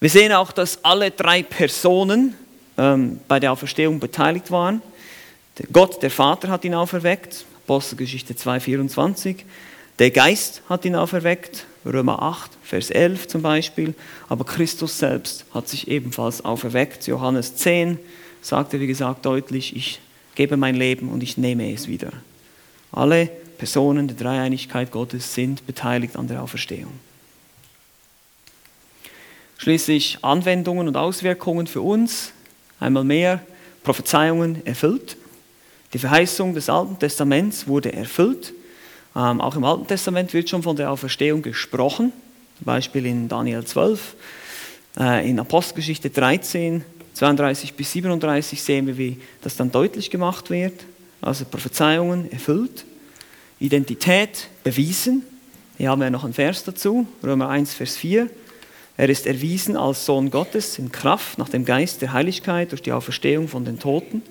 Wir 0.00 0.10
sehen 0.10 0.32
auch, 0.32 0.52
dass 0.52 0.84
alle 0.84 1.10
drei 1.10 1.42
Personen 1.42 2.34
ähm, 2.78 3.20
bei 3.28 3.38
der 3.38 3.52
Auferstehung 3.52 4.00
beteiligt 4.00 4.50
waren. 4.50 4.80
Der 5.58 5.66
Gott, 5.72 6.02
der 6.02 6.10
Vater, 6.10 6.48
hat 6.48 6.64
ihn 6.64 6.74
auferweckt, 6.74 7.44
Apostelgeschichte 7.64 8.32
2,24. 8.32 9.36
Der 9.98 10.10
Geist 10.10 10.62
hat 10.70 10.86
ihn 10.86 10.96
auferweckt, 10.96 11.66
Römer 11.84 12.22
8, 12.22 12.50
Vers 12.62 12.90
11 12.90 13.28
zum 13.28 13.42
Beispiel. 13.42 13.94
Aber 14.30 14.44
Christus 14.44 14.98
selbst 14.98 15.44
hat 15.52 15.68
sich 15.68 15.88
ebenfalls 15.88 16.42
auferweckt. 16.42 17.06
Johannes 17.06 17.56
10 17.56 17.98
sagte, 18.40 18.80
wie 18.80 18.86
gesagt, 18.86 19.26
deutlich, 19.26 19.76
ich 19.76 20.00
gebe 20.40 20.56
mein 20.56 20.74
Leben 20.74 21.10
und 21.10 21.22
ich 21.22 21.36
nehme 21.36 21.70
es 21.70 21.86
wieder. 21.86 22.12
Alle 22.92 23.26
Personen 23.58 24.08
der 24.08 24.16
Dreieinigkeit 24.16 24.90
Gottes 24.90 25.34
sind 25.34 25.66
beteiligt 25.66 26.16
an 26.16 26.28
der 26.28 26.42
Auferstehung. 26.42 26.92
Schließlich 29.58 30.16
Anwendungen 30.22 30.88
und 30.88 30.96
Auswirkungen 30.96 31.66
für 31.66 31.82
uns, 31.82 32.32
einmal 32.78 33.04
mehr 33.04 33.42
Prophezeiungen 33.84 34.64
erfüllt. 34.64 35.18
Die 35.92 35.98
Verheißung 35.98 36.54
des 36.54 36.70
Alten 36.70 36.98
Testaments 36.98 37.66
wurde 37.66 37.92
erfüllt. 37.92 38.54
Ähm, 39.14 39.42
auch 39.42 39.56
im 39.56 39.64
Alten 39.64 39.88
Testament 39.88 40.32
wird 40.32 40.48
schon 40.48 40.62
von 40.62 40.74
der 40.74 40.90
Auferstehung 40.90 41.42
gesprochen, 41.42 42.14
zum 42.56 42.64
Beispiel 42.64 43.04
in 43.04 43.28
Daniel 43.28 43.62
12. 43.62 44.16
Äh, 44.98 45.28
in 45.28 45.38
Apostelgeschichte 45.38 46.08
13, 46.08 46.82
32 47.14 47.74
bis 47.74 47.92
37 47.92 48.62
sehen 48.62 48.86
wir, 48.86 48.96
wie 48.96 49.18
das 49.42 49.56
dann 49.56 49.70
deutlich 49.70 50.10
gemacht 50.10 50.50
wird. 50.50 50.84
Also 51.20 51.44
Prophezeiungen 51.44 52.30
erfüllt, 52.32 52.84
Identität 53.58 54.48
bewiesen. 54.64 55.22
Hier 55.76 55.90
haben 55.90 56.00
wir 56.00 56.10
noch 56.10 56.24
einen 56.24 56.34
Vers 56.34 56.64
dazu, 56.64 57.06
Römer 57.22 57.48
1, 57.48 57.74
Vers 57.74 57.96
4. 57.96 58.30
Er 58.96 59.08
ist 59.08 59.26
erwiesen 59.26 59.76
als 59.76 60.04
Sohn 60.04 60.30
Gottes 60.30 60.78
in 60.78 60.92
Kraft 60.92 61.38
nach 61.38 61.48
dem 61.48 61.64
Geist 61.64 62.02
der 62.02 62.12
Heiligkeit 62.12 62.72
durch 62.72 62.82
die 62.82 62.92
Auferstehung 62.92 63.48
von 63.48 63.64
den 63.64 63.78
Toten. 63.78 64.22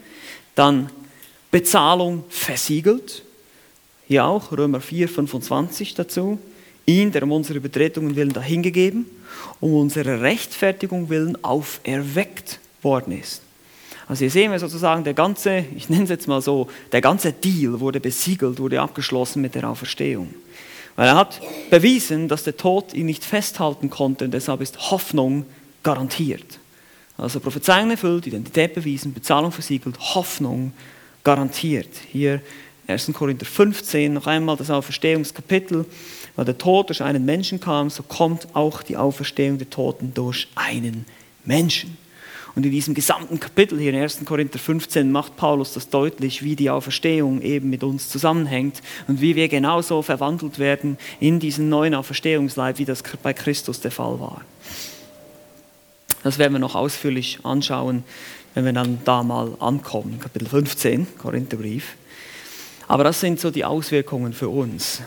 Dann 0.56 0.90
Bezahlung 1.52 2.24
versiegelt. 2.30 3.24
Hier 4.08 4.26
auch 4.26 4.52
Römer 4.52 4.82
4, 4.82 5.10
25 5.10 5.96
dazu. 5.96 6.40
Ihn, 6.86 7.12
der 7.12 7.24
um 7.24 7.32
unsere 7.32 7.58
Übertretungen 7.58 8.16
willen 8.16 8.34
dahingegeben, 8.34 9.06
um 9.60 9.74
unsere 9.76 10.22
Rechtfertigung 10.22 11.10
willen 11.10 11.44
auferweckt 11.44 12.60
worden 12.82 13.20
ist. 13.20 13.42
Also 14.08 14.22
hier 14.22 14.32
sehen 14.32 14.52
wir 14.52 14.60
sozusagen 14.60 15.04
der 15.04 15.14
ganze, 15.14 15.66
ich 15.76 15.90
nenne 15.90 16.04
es 16.04 16.10
jetzt 16.10 16.28
mal 16.28 16.42
so, 16.42 16.68
der 16.92 17.02
ganze 17.02 17.32
Deal 17.32 17.80
wurde 17.80 18.00
besiegelt, 18.00 18.60
wurde 18.60 18.82
abgeschlossen 18.82 19.42
mit 19.42 19.54
der 19.54 19.70
Auferstehung. 19.70 20.34
Weil 20.96 21.10
er 21.10 21.16
hat 21.16 21.40
bewiesen, 21.70 22.28
dass 22.28 22.44
der 22.44 22.58
Tod 22.58 22.94
ihn 22.94 23.06
nicht 23.06 23.24
festhalten 23.24 23.90
konnte 23.90 24.26
und 24.26 24.34
deshalb 24.34 24.62
ist 24.62 24.92
Hoffnung 24.92 25.46
garantiert. 25.84 26.60
Also 27.18 27.40
Prophezeiung 27.40 27.92
erfüllt, 27.92 28.26
Identität 28.26 28.74
bewiesen, 28.74 29.14
Bezahlung 29.14 29.52
versiegelt, 29.52 30.00
Hoffnung 30.16 30.74
garantiert. 31.24 31.90
Hier 32.12 32.42
1. 32.88 33.12
Korinther 33.14 33.46
15, 33.46 34.12
noch 34.12 34.26
einmal 34.26 34.58
das 34.58 34.72
Auferstehungskapitel, 34.72 35.86
weil 36.36 36.46
der 36.46 36.58
Tod 36.58 36.90
durch 36.90 37.04
einen 37.04 37.26
Menschen 37.26 37.60
kam, 37.60 37.90
so 37.92 38.02
kommt 38.02 38.56
auch 38.56 38.82
die 38.82 38.98
Auferstehung 38.98 39.60
der 39.60 39.70
Toten 39.70 40.14
durch 40.14 40.48
einen 40.56 41.06
Menschen. 41.46 41.98
Und 42.60 42.66
in 42.66 42.74
diesem 42.74 42.94
gesamten 42.94 43.40
Kapitel 43.40 43.80
hier 43.80 43.94
in 43.94 44.02
1. 44.02 44.26
Korinther 44.26 44.60
15 44.60 45.10
macht 45.14 45.38
Paulus 45.38 45.76
das 45.76 45.88
deutlich, 45.88 46.44
wie 46.44 46.58
die 46.58 46.70
Auferstehung 46.70 47.42
eben 47.42 47.70
mit 47.70 47.86
uns 47.86 48.10
zusammenhängt 48.10 48.82
und 49.08 49.22
wie 49.22 49.38
wir 49.38 49.48
genauso 49.48 50.02
verwandelt 50.02 50.60
werden 50.60 50.98
in 51.22 51.40
diesen 51.40 51.70
neuen 51.70 51.96
Auferstehungsleib, 51.96 52.78
wie 52.78 52.84
das 52.84 53.02
bei 53.24 53.32
Christus 53.32 53.80
der 53.80 53.92
Fall 53.92 54.20
war. 54.20 54.42
Das 56.22 56.38
werden 56.38 56.52
wir 56.52 56.60
noch 56.60 56.76
ausführlich 56.76 57.40
anschauen, 57.44 58.04
wenn 58.56 58.66
wir 58.66 58.74
dann 58.74 59.00
da 59.06 59.24
mal 59.24 59.56
ankommen, 59.62 60.20
Kapitel 60.20 60.50
15, 60.50 61.08
Korintherbrief. 61.18 61.96
Aber 62.90 63.06
das 63.06 63.22
sind 63.22 63.40
so 63.40 63.52
die 63.52 63.64
Auswirkungen 63.64 64.34
für 64.34 64.50
uns. 64.50 65.02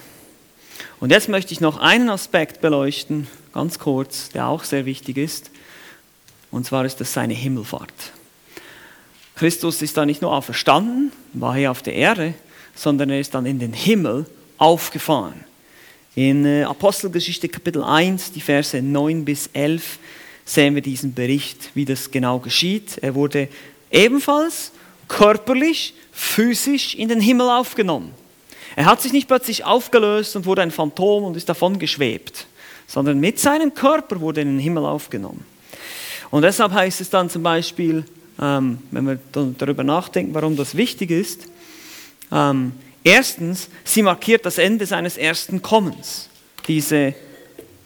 Und 1.00 1.10
jetzt 1.10 1.28
möchte 1.28 1.52
ich 1.52 1.60
noch 1.60 1.76
einen 1.76 2.08
Aspekt 2.08 2.62
beleuchten, 2.62 3.26
ganz 3.52 3.78
kurz, 3.78 4.30
der 4.30 4.46
auch 4.46 4.64
sehr 4.64 4.86
wichtig 4.86 5.18
ist. 5.18 5.51
Und 6.52 6.64
zwar 6.64 6.84
ist 6.84 7.00
das 7.00 7.12
seine 7.12 7.34
Himmelfahrt. 7.34 8.12
Christus 9.34 9.82
ist 9.82 9.96
da 9.96 10.06
nicht 10.06 10.22
nur 10.22 10.32
auferstanden, 10.32 11.10
war 11.32 11.56
hier 11.56 11.70
auf 11.72 11.82
der 11.82 11.94
Erde, 11.94 12.34
sondern 12.74 13.10
er 13.10 13.18
ist 13.18 13.34
dann 13.34 13.46
in 13.46 13.58
den 13.58 13.72
Himmel 13.72 14.26
aufgefahren. 14.58 15.44
In 16.14 16.44
äh, 16.44 16.64
Apostelgeschichte 16.64 17.48
Kapitel 17.48 17.82
1, 17.82 18.32
die 18.32 18.42
Verse 18.42 18.80
9 18.80 19.24
bis 19.24 19.48
11, 19.54 19.98
sehen 20.44 20.74
wir 20.74 20.82
diesen 20.82 21.14
Bericht, 21.14 21.70
wie 21.74 21.86
das 21.86 22.10
genau 22.10 22.38
geschieht. 22.38 22.98
Er 23.00 23.14
wurde 23.14 23.48
ebenfalls 23.90 24.72
körperlich, 25.08 25.94
physisch 26.12 26.94
in 26.94 27.08
den 27.08 27.20
Himmel 27.20 27.48
aufgenommen. 27.48 28.12
Er 28.76 28.84
hat 28.84 29.00
sich 29.00 29.12
nicht 29.12 29.28
plötzlich 29.28 29.64
aufgelöst 29.64 30.36
und 30.36 30.44
wurde 30.44 30.62
ein 30.62 30.70
Phantom 30.70 31.24
und 31.24 31.36
ist 31.36 31.48
davon 31.48 31.78
geschwebt, 31.78 32.46
sondern 32.86 33.18
mit 33.20 33.38
seinem 33.38 33.72
Körper 33.72 34.20
wurde 34.20 34.40
er 34.40 34.42
in 34.42 34.56
den 34.56 34.60
Himmel 34.60 34.84
aufgenommen. 34.84 35.44
Und 36.32 36.42
deshalb 36.42 36.72
heißt 36.72 37.02
es 37.02 37.10
dann 37.10 37.28
zum 37.28 37.42
Beispiel, 37.42 38.04
ähm, 38.40 38.78
wenn 38.90 39.06
wir 39.06 39.18
darüber 39.58 39.84
nachdenken, 39.84 40.32
warum 40.32 40.56
das 40.56 40.74
wichtig 40.74 41.10
ist, 41.10 41.42
ähm, 42.32 42.72
erstens, 43.04 43.68
sie 43.84 44.02
markiert 44.02 44.46
das 44.46 44.56
Ende 44.56 44.86
seines 44.86 45.18
ersten 45.18 45.60
Kommens, 45.60 46.30
diese 46.66 47.14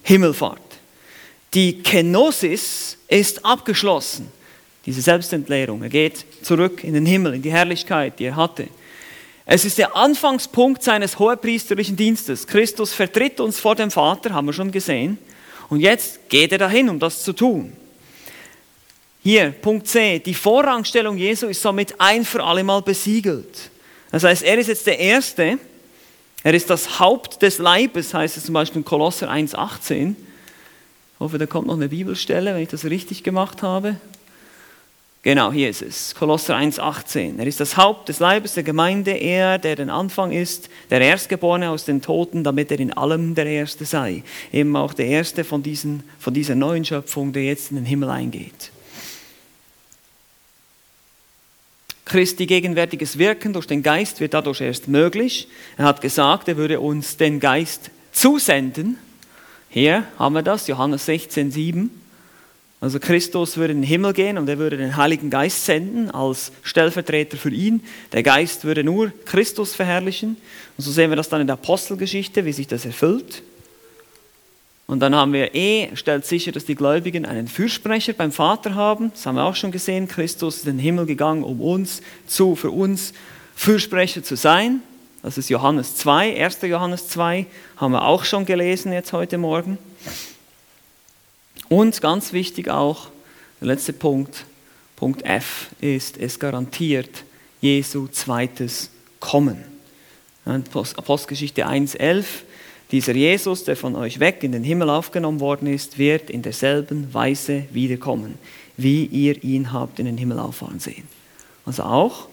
Himmelfahrt. 0.01 0.61
Die 1.53 1.83
Kenosis 1.83 2.97
ist 3.09 3.43
abgeschlossen, 3.43 4.31
diese 4.85 5.01
Selbstentleerung. 5.01 5.83
Er 5.83 5.89
geht 5.89 6.25
zurück 6.41 6.85
in 6.85 6.93
den 6.93 7.05
Himmel, 7.05 7.33
in 7.33 7.41
die 7.41 7.51
Herrlichkeit, 7.51 8.17
die 8.17 8.25
er 8.25 8.37
hatte. 8.37 8.69
Es 9.45 9.65
ist 9.65 9.77
der 9.77 9.93
Anfangspunkt 9.93 10.83
seines 10.83 11.19
hohepriesterlichen 11.19 11.97
Dienstes. 11.97 12.47
Christus 12.47 12.93
vertritt 12.93 13.41
uns 13.41 13.59
vor 13.59 13.75
dem 13.75 13.91
Vater, 13.91 14.33
haben 14.33 14.45
wir 14.45 14.53
schon 14.53 14.71
gesehen. 14.71 15.17
Und 15.67 15.81
jetzt 15.81 16.29
geht 16.29 16.53
er 16.53 16.59
dahin, 16.59 16.87
um 16.87 16.97
das 16.97 17.23
zu 17.23 17.33
tun. 17.33 17.73
Hier, 19.27 19.51
Punkt 19.51 19.85
C, 19.89 20.19
die 20.19 20.33
Vorrangstellung 20.33 21.17
Jesu 21.17 21.47
ist 21.47 21.61
somit 21.61 21.95
ein 21.99 22.23
für 22.23 22.41
alle 22.41 22.63
Mal 22.63 22.81
besiegelt. 22.81 23.69
Das 24.09 24.23
heißt, 24.23 24.41
er 24.41 24.57
ist 24.57 24.67
jetzt 24.67 24.87
der 24.87 24.97
Erste, 24.97 25.59
er 26.43 26.53
ist 26.53 26.69
das 26.69 27.01
Haupt 27.01 27.41
des 27.41 27.57
Leibes, 27.57 28.13
heißt 28.13 28.37
es 28.37 28.45
zum 28.45 28.53
Beispiel 28.53 28.79
in 28.79 28.85
Kolosser 28.85 29.29
1,18. 29.29 30.11
Ich 30.11 31.19
hoffe, 31.19 31.37
da 31.37 31.45
kommt 31.45 31.67
noch 31.67 31.73
eine 31.73 31.89
Bibelstelle, 31.89 32.55
wenn 32.55 32.61
ich 32.61 32.69
das 32.69 32.85
richtig 32.85 33.21
gemacht 33.21 33.63
habe. 33.63 33.97
Genau, 35.23 35.51
hier 35.51 35.71
ist 35.71 35.81
es. 35.81 36.15
Kolosser 36.15 36.55
1,18. 36.55 37.37
Er 37.37 37.47
ist 37.47 37.59
das 37.59 37.75
Haupt 37.75 38.07
des 38.07 38.19
Leibes 38.19 38.53
der 38.53 38.63
Gemeinde, 38.63 39.11
er, 39.11 39.57
der 39.57 39.75
den 39.75 39.89
Anfang 39.89 40.31
ist, 40.31 40.69
der 40.89 41.01
Erstgeborene 41.01 41.69
aus 41.69 41.83
den 41.83 42.01
Toten, 42.01 42.45
damit 42.45 42.71
er 42.71 42.79
in 42.79 42.93
allem 42.93 43.35
der 43.35 43.45
Erste 43.45 43.83
sei. 43.83 44.23
Eben 44.53 44.73
auch 44.77 44.93
der 44.93 45.07
Erste 45.07 45.43
von, 45.43 45.61
diesen, 45.61 46.03
von 46.17 46.33
dieser 46.33 46.55
neuen 46.55 46.85
Schöpfung, 46.85 47.33
der 47.33 47.43
jetzt 47.43 47.71
in 47.71 47.75
den 47.75 47.85
Himmel 47.85 48.09
eingeht. 48.09 48.71
Christi 52.07 52.45
gegenwärtiges 52.45 53.17
Wirken 53.17 53.53
durch 53.53 53.67
den 53.67 53.83
Geist 53.83 54.19
wird 54.19 54.33
dadurch 54.33 54.61
erst 54.61 54.87
möglich. 54.87 55.47
Er 55.77 55.85
hat 55.85 56.01
gesagt, 56.01 56.47
er 56.47 56.57
würde 56.57 56.79
uns 56.79 57.17
den 57.17 57.39
Geist 57.39 57.91
zusenden. 58.11 58.97
Hier 59.69 60.05
haben 60.17 60.33
wir 60.33 60.41
das, 60.41 60.67
Johannes 60.67 61.05
16, 61.05 61.51
7. 61.51 61.91
Also 62.79 62.99
Christus 62.99 63.57
würde 63.57 63.73
in 63.73 63.81
den 63.81 63.87
Himmel 63.87 64.13
gehen 64.13 64.37
und 64.37 64.47
er 64.47 64.59
würde 64.59 64.77
den 64.77 64.97
Heiligen 64.97 65.29
Geist 65.29 65.65
senden 65.65 66.11
als 66.11 66.51
Stellvertreter 66.61 67.35
für 67.35 67.49
ihn. 67.49 67.81
Der 68.13 68.21
Geist 68.21 68.65
würde 68.65 68.83
nur 68.83 69.11
Christus 69.25 69.73
verherrlichen. 69.73 70.37
Und 70.77 70.83
so 70.83 70.91
sehen 70.91 71.09
wir 71.09 71.15
das 71.15 71.29
dann 71.29 71.41
in 71.41 71.47
der 71.47 71.55
Apostelgeschichte, 71.55 72.45
wie 72.45 72.53
sich 72.53 72.67
das 72.67 72.85
erfüllt. 72.85 73.41
Und 74.89 75.01
dann 75.01 75.13
haben 75.13 75.33
wir 75.33 75.53
E, 75.53 75.93
stellt 75.95 76.25
sicher, 76.25 76.53
dass 76.53 76.63
die 76.63 76.75
Gläubigen 76.75 77.25
einen 77.25 77.49
Fürsprecher 77.49 78.13
beim 78.13 78.31
Vater 78.31 78.73
haben. 78.73 79.11
Das 79.11 79.25
haben 79.25 79.35
wir 79.35 79.43
auch 79.43 79.55
schon 79.55 79.71
gesehen. 79.71 80.07
Christus 80.07 80.57
ist 80.57 80.65
in 80.65 80.77
den 80.77 80.79
Himmel 80.79 81.05
gegangen, 81.05 81.43
um 81.43 81.59
uns 81.59 82.01
zu, 82.25 82.55
für 82.55 82.71
uns 82.71 83.11
Fürsprecher 83.53 84.23
zu 84.23 84.37
sein. 84.37 84.81
Das 85.23 85.37
ist 85.37 85.49
Johannes 85.49 85.97
2, 85.97 86.41
1. 86.41 86.61
Johannes 86.61 87.09
2, 87.09 87.47
haben 87.75 87.91
wir 87.91 88.05
auch 88.05 88.23
schon 88.23 88.45
gelesen 88.45 88.93
jetzt 88.93 89.11
heute 89.11 89.37
Morgen. 89.37 89.77
Und 91.67 91.99
ganz 91.99 92.31
wichtig 92.31 92.69
auch, 92.69 93.07
der 93.59 93.67
letzte 93.67 93.91
Punkt, 93.91 94.45
Punkt 94.95 95.25
F, 95.25 95.67
ist, 95.81 96.17
es 96.17 96.39
garantiert 96.39 97.25
Jesu 97.59 98.07
zweites 98.07 98.89
Kommen. 99.19 99.65
Apostelgeschichte 100.45 101.65
1, 101.65 101.95
11 101.95 102.45
dieser 102.91 103.13
Jesus, 103.13 103.63
der 103.65 103.75
von 103.75 103.95
euch 103.95 104.19
weg 104.19 104.43
in 104.43 104.53
den 104.53 104.63
Himmel 104.63 104.89
aufgenommen 104.89 105.39
worden 105.39 105.67
ist, 105.67 105.97
wird 105.97 106.29
in 106.29 106.41
derselben 106.41 107.13
Weise 107.13 107.65
wiederkommen, 107.71 108.35
wie 108.77 109.05
ihr 109.05 109.43
ihn 109.43 109.73
habt 109.73 109.99
in 109.99 110.05
den 110.05 110.17
Himmel 110.17 110.39
auffahren 110.39 110.79
sehen. 110.79 111.03
Also 111.65 111.83
auch 111.83 112.29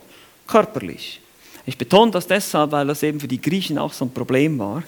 körperlich. 0.46 1.20
Ich 1.66 1.78
betone 1.78 2.10
das 2.10 2.26
deshalb, 2.26 2.72
weil 2.72 2.86
das 2.86 3.02
eben 3.02 3.18
für 3.20 3.28
die 3.28 3.40
Griechen 3.40 3.78
auch 3.78 3.92
so 3.92 4.04
ein 4.04 4.12
Problem 4.12 4.58
war. 4.58 4.82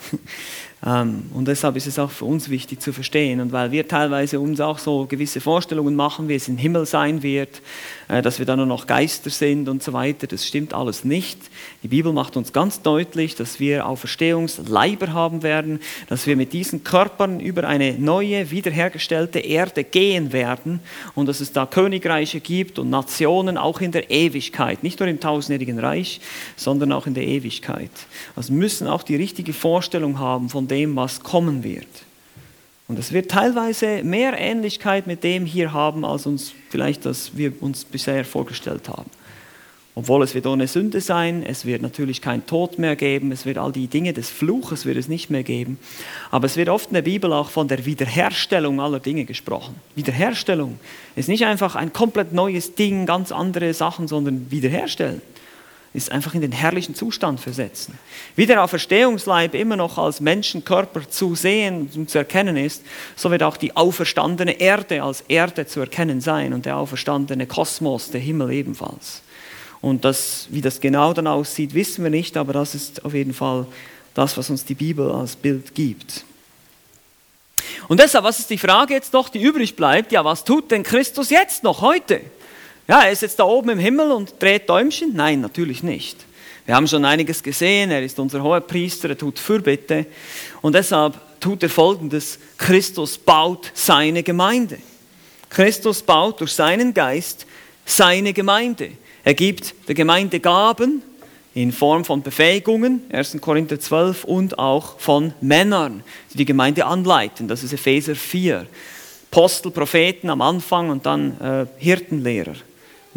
Ähm, 0.85 1.23
und 1.33 1.47
deshalb 1.47 1.75
ist 1.75 1.87
es 1.87 1.97
auch 1.97 2.11
für 2.11 2.25
uns 2.25 2.49
wichtig 2.49 2.81
zu 2.81 2.93
verstehen. 2.93 3.39
Und 3.39 3.51
weil 3.51 3.71
wir 3.71 3.87
teilweise 3.87 4.39
uns 4.39 4.59
auch 4.59 4.77
so 4.77 5.05
gewisse 5.05 5.41
Vorstellungen 5.41 5.95
machen, 5.95 6.27
wie 6.27 6.35
es 6.35 6.47
im 6.47 6.57
Himmel 6.57 6.85
sein 6.85 7.23
wird, 7.23 7.61
äh, 8.07 8.21
dass 8.21 8.37
wir 8.37 8.45
dann 8.45 8.57
nur 8.57 8.67
noch 8.67 8.85
Geister 8.85 9.29
sind 9.29 9.69
und 9.69 9.81
so 9.81 9.93
weiter, 9.93 10.27
das 10.27 10.45
stimmt 10.45 10.73
alles 10.73 11.03
nicht. 11.03 11.39
Die 11.81 11.87
Bibel 11.87 12.13
macht 12.13 12.37
uns 12.37 12.53
ganz 12.53 12.81
deutlich, 12.81 13.35
dass 13.35 13.59
wir 13.59 13.87
Auferstehungsleiber 13.87 15.13
haben 15.13 15.41
werden, 15.41 15.79
dass 16.09 16.27
wir 16.27 16.35
mit 16.35 16.53
diesen 16.53 16.83
Körpern 16.83 17.39
über 17.39 17.67
eine 17.67 17.93
neue, 17.93 18.51
wiederhergestellte 18.51 19.39
Erde 19.39 19.83
gehen 19.83 20.31
werden 20.31 20.79
und 21.15 21.27
dass 21.27 21.39
es 21.39 21.51
da 21.51 21.65
Königreiche 21.65 22.39
gibt 22.39 22.77
und 22.77 22.89
Nationen 22.91 23.57
auch 23.57 23.81
in 23.81 23.91
der 23.91 24.11
Ewigkeit, 24.11 24.83
nicht 24.83 24.99
nur 24.99 25.09
im 25.09 25.19
tausendjährigen 25.19 25.79
Reich, 25.79 26.21
sondern 26.55 26.91
auch 26.91 27.07
in 27.07 27.15
der 27.15 27.25
Ewigkeit. 27.25 27.91
Also 28.35 28.53
müssen 28.53 28.87
auch 28.87 29.01
die 29.01 29.15
richtige 29.15 29.53
Vorstellung 29.53 30.19
haben 30.19 30.49
von 30.49 30.66
dem, 30.67 30.95
was 30.95 31.21
kommen 31.21 31.63
wird. 31.63 31.87
Und 32.87 32.97
es 32.97 33.11
wird 33.11 33.29
teilweise 33.29 34.03
mehr 34.03 34.39
Ähnlichkeit 34.39 35.07
mit 35.07 35.23
dem 35.23 35.45
hier 35.45 35.73
haben, 35.73 36.05
als 36.05 36.25
uns 36.25 36.53
vielleicht 36.69 37.05
das 37.05 37.35
wir 37.35 37.51
uns 37.61 37.83
bisher 37.83 38.23
vorgestellt 38.23 38.87
haben. 38.87 39.09
Obwohl 39.93 40.21
es 40.21 40.35
wird 40.35 40.45
ohne 40.45 40.67
Sünde 40.67 41.01
sein, 41.01 41.43
es 41.43 41.65
wird 41.65 41.81
natürlich 41.81 42.21
kein 42.21 42.45
Tod 42.45 42.77
mehr 42.77 42.95
geben, 42.95 43.31
es 43.31 43.47
wird 43.47 43.57
all 43.57 43.71
die 43.71 43.87
Dinge 43.87 44.13
des 44.13 44.29
Fluches 44.29 44.85
wird 44.85 44.95
es 44.95 45.07
nicht 45.07 45.31
mehr 45.31 45.41
geben. 45.41 45.79
Aber 46.29 46.45
es 46.45 46.55
wird 46.55 46.69
oft 46.69 46.89
in 46.89 46.93
der 46.93 47.01
Bibel 47.01 47.33
auch 47.33 47.49
von 47.49 47.67
der 47.67 47.83
Wiederherstellung 47.83 48.79
aller 48.79 48.99
Dinge 48.99 49.25
gesprochen. 49.25 49.75
Wiederherstellung 49.95 50.79
ist 51.15 51.29
nicht 51.29 51.45
einfach 51.45 51.75
ein 51.75 51.93
komplett 51.93 52.31
neues 52.31 52.75
Ding, 52.75 53.07
ganz 53.07 53.31
andere 53.31 53.73
Sachen, 53.73 54.07
sondern 54.07 54.51
wiederherstellen 54.51 55.21
ist 55.93 56.11
einfach 56.11 56.33
in 56.33 56.41
den 56.41 56.51
herrlichen 56.51 56.95
Zustand 56.95 57.39
versetzen. 57.39 57.97
Wie 58.35 58.45
der 58.45 58.63
Auferstehungsleib 58.63 59.55
immer 59.55 59.75
noch 59.75 59.97
als 59.97 60.19
Menschenkörper 60.19 61.09
zu 61.09 61.35
sehen 61.35 61.89
und 61.95 62.09
zu 62.09 62.17
erkennen 62.17 62.57
ist, 62.57 62.83
so 63.15 63.31
wird 63.31 63.43
auch 63.43 63.57
die 63.57 63.75
auferstandene 63.75 64.59
Erde 64.59 65.01
als 65.01 65.21
Erde 65.27 65.65
zu 65.65 65.79
erkennen 65.79 66.21
sein 66.21 66.53
und 66.53 66.65
der 66.65 66.77
auferstandene 66.77 67.47
Kosmos, 67.47 68.11
der 68.11 68.21
Himmel 68.21 68.51
ebenfalls. 68.51 69.21
Und 69.81 70.05
das, 70.05 70.47
wie 70.49 70.61
das 70.61 70.79
genau 70.79 71.13
dann 71.13 71.27
aussieht, 71.27 71.73
wissen 71.73 72.03
wir 72.03 72.11
nicht, 72.11 72.35
aber 72.37 72.53
das 72.53 72.75
ist 72.75 73.05
auf 73.05 73.13
jeden 73.13 73.33
Fall 73.33 73.65
das, 74.13 74.37
was 74.37 74.49
uns 74.49 74.65
die 74.65 74.75
Bibel 74.75 75.11
als 75.11 75.35
Bild 75.35 75.73
gibt. 75.75 76.25
Und 77.87 77.99
deshalb, 77.99 78.23
was 78.23 78.39
ist 78.39 78.49
die 78.49 78.57
Frage 78.57 78.93
jetzt 78.93 79.13
noch, 79.13 79.29
die 79.29 79.41
übrig 79.41 79.75
bleibt? 79.75 80.11
Ja, 80.11 80.25
was 80.25 80.43
tut 80.43 80.71
denn 80.71 80.83
Christus 80.83 81.29
jetzt 81.29 81.63
noch 81.63 81.81
heute? 81.81 82.21
Ja, 82.87 83.01
er 83.01 83.11
ist 83.11 83.21
jetzt 83.21 83.37
da 83.37 83.43
oben 83.43 83.69
im 83.71 83.79
Himmel 83.79 84.11
und 84.11 84.41
dreht 84.41 84.69
Däumchen? 84.69 85.11
Nein, 85.13 85.41
natürlich 85.41 85.83
nicht. 85.83 86.25
Wir 86.65 86.73
haben 86.73 86.87
schon 86.87 87.03
einiges 87.03 87.43
gesehen, 87.43 87.91
er 87.91 88.01
ist 88.01 88.17
unser 88.17 88.41
hoher 88.41 88.61
Priester, 88.61 89.09
er 89.09 89.17
tut 89.17 89.39
Fürbitte 89.39 90.05
und 90.61 90.73
deshalb 90.73 91.19
tut 91.41 91.63
er 91.63 91.69
folgendes, 91.69 92.39
Christus 92.57 93.17
baut 93.17 93.71
seine 93.73 94.23
Gemeinde. 94.23 94.77
Christus 95.49 96.01
baut 96.01 96.39
durch 96.39 96.53
seinen 96.53 96.93
Geist 96.93 97.45
seine 97.85 98.31
Gemeinde. 98.31 98.91
Er 99.25 99.33
gibt 99.33 99.75
der 99.89 99.95
Gemeinde 99.95 100.39
Gaben 100.39 101.01
in 101.53 101.73
Form 101.73 102.05
von 102.05 102.21
Befähigungen, 102.21 103.01
1. 103.11 103.37
Korinther 103.41 103.81
12, 103.81 104.23
und 104.23 104.59
auch 104.59 104.97
von 104.99 105.33
Männern, 105.41 106.03
die 106.31 106.37
die 106.37 106.45
Gemeinde 106.45 106.85
anleiten. 106.85 107.49
Das 107.49 107.63
ist 107.63 107.73
Epheser 107.73 108.15
4. 108.15 108.65
Apostel, 109.29 109.71
Propheten 109.71 110.29
am 110.29 110.41
Anfang 110.41 110.89
und 110.89 111.05
dann 111.05 111.39
äh, 111.41 111.65
Hirtenlehrer 111.77 112.55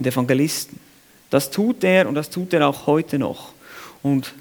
und 0.01 0.07
Evangelisten. 0.07 0.81
Das 1.29 1.51
tut 1.51 1.85
er 1.85 2.09
und 2.09 2.17
das 2.17 2.31
tut 2.31 2.53
er 2.53 2.67
auch 2.67 2.87
heute 2.87 3.19
noch. 3.19 3.53
Und 4.03 4.33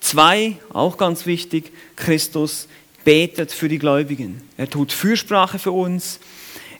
zwei, 0.00 0.56
auch 0.72 0.96
ganz 0.96 1.26
wichtig, 1.26 1.72
Christus 1.96 2.68
betet 3.04 3.52
für 3.52 3.68
die 3.68 3.78
Gläubigen. 3.78 4.40
Er 4.56 4.70
tut 4.70 4.92
Fürsprache 4.92 5.58
für 5.58 5.72
uns. 5.72 6.20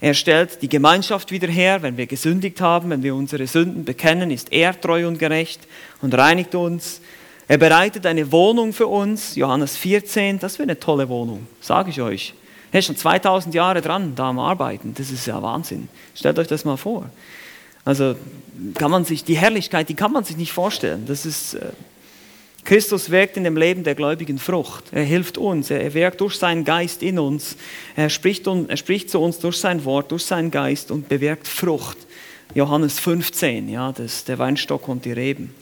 Er 0.01 0.15
stellt 0.15 0.63
die 0.63 0.69
Gemeinschaft 0.69 1.31
wieder 1.33 1.49
her, 1.49 1.83
wenn 1.83 1.97
wir 1.97 2.07
gesündigt 2.07 2.61
haben, 2.61 2.91
wenn 2.91 3.03
wir 3.03 3.15
unsere 3.15 3.47
Sünden 3.47 3.85
bekennen, 3.85 4.31
ist 4.31 4.53
er 4.53 4.81
treu 4.81 5.07
und 5.07 5.19
gerecht 5.19 5.61
und 6.01 6.15
reinigt 6.15 6.55
uns. 6.55 7.01
Er 7.49 7.59
bereitet 7.59 8.07
eine 8.07 8.31
Wohnung 8.31 8.73
für 8.73 8.87
uns, 8.87 9.35
Johannes 9.35 9.77
14, 9.77 10.39
das 10.39 10.59
wäre 10.59 10.65
eine 10.65 10.79
tolle 10.79 11.09
Wohnung, 11.09 11.47
sage 11.61 11.91
ich 11.91 12.01
euch. 12.01 12.35
Er 12.71 12.79
ist 12.79 12.87
schon 12.87 12.97
2000 12.97 13.55
Jahre 13.55 13.83
dran, 13.83 14.15
da 14.15 14.31
am 14.31 14.39
Arbeiten, 14.39 14.95
das 14.95 15.11
ist 15.11 15.27
ja 15.27 15.43
Wahnsinn. 15.43 15.89
Stellt 16.15 16.39
euch 16.39 16.49
das 16.49 16.65
mal 16.65 16.77
vor. 16.77 17.11
Also 17.85 18.17
kann 18.75 18.91
man 18.91 19.05
sich, 19.05 19.25
die 19.25 19.37
Herrlichkeit, 19.37 19.89
die 19.89 19.95
kann 19.95 20.13
man 20.13 20.25
sich 20.25 20.37
nicht 20.37 20.53
vorstellen. 20.53 21.05
Das 21.07 21.27
ist, 21.27 21.55
äh, 21.55 21.71
Christus 22.65 23.11
wirkt 23.11 23.37
in 23.37 23.45
dem 23.45 23.57
Leben 23.57 23.83
der 23.83 23.97
Gläubigen 23.97 24.39
Frucht. 24.39 24.85
Er 24.93 25.03
hilft 25.03 25.37
uns, 25.37 25.71
er 25.71 25.95
wirkt 25.95 26.21
durch 26.21 26.37
seinen 26.37 26.65
Geist 26.65 27.03
in 27.03 27.19
uns. 27.19 27.57
Er 27.97 28.09
spricht, 28.09 28.47
er 28.47 28.77
spricht 28.77 29.11
zu 29.11 29.19
uns 29.19 29.41
durch 29.41 29.57
sein 29.57 29.85
Wort, 29.85 30.13
durch 30.13 30.25
seinen 30.25 30.51
Geist 30.51 30.91
und 30.91 31.09
bewirkt 31.09 31.49
Frucht. 31.49 31.99
Johannes 32.55 33.01
15, 33.01 33.69
ja, 33.69 33.93
das, 33.93 34.25
der 34.25 34.39
Weinstock 34.39 34.87
und 34.87 35.05
die 35.05 35.13
Reben. 35.13 35.55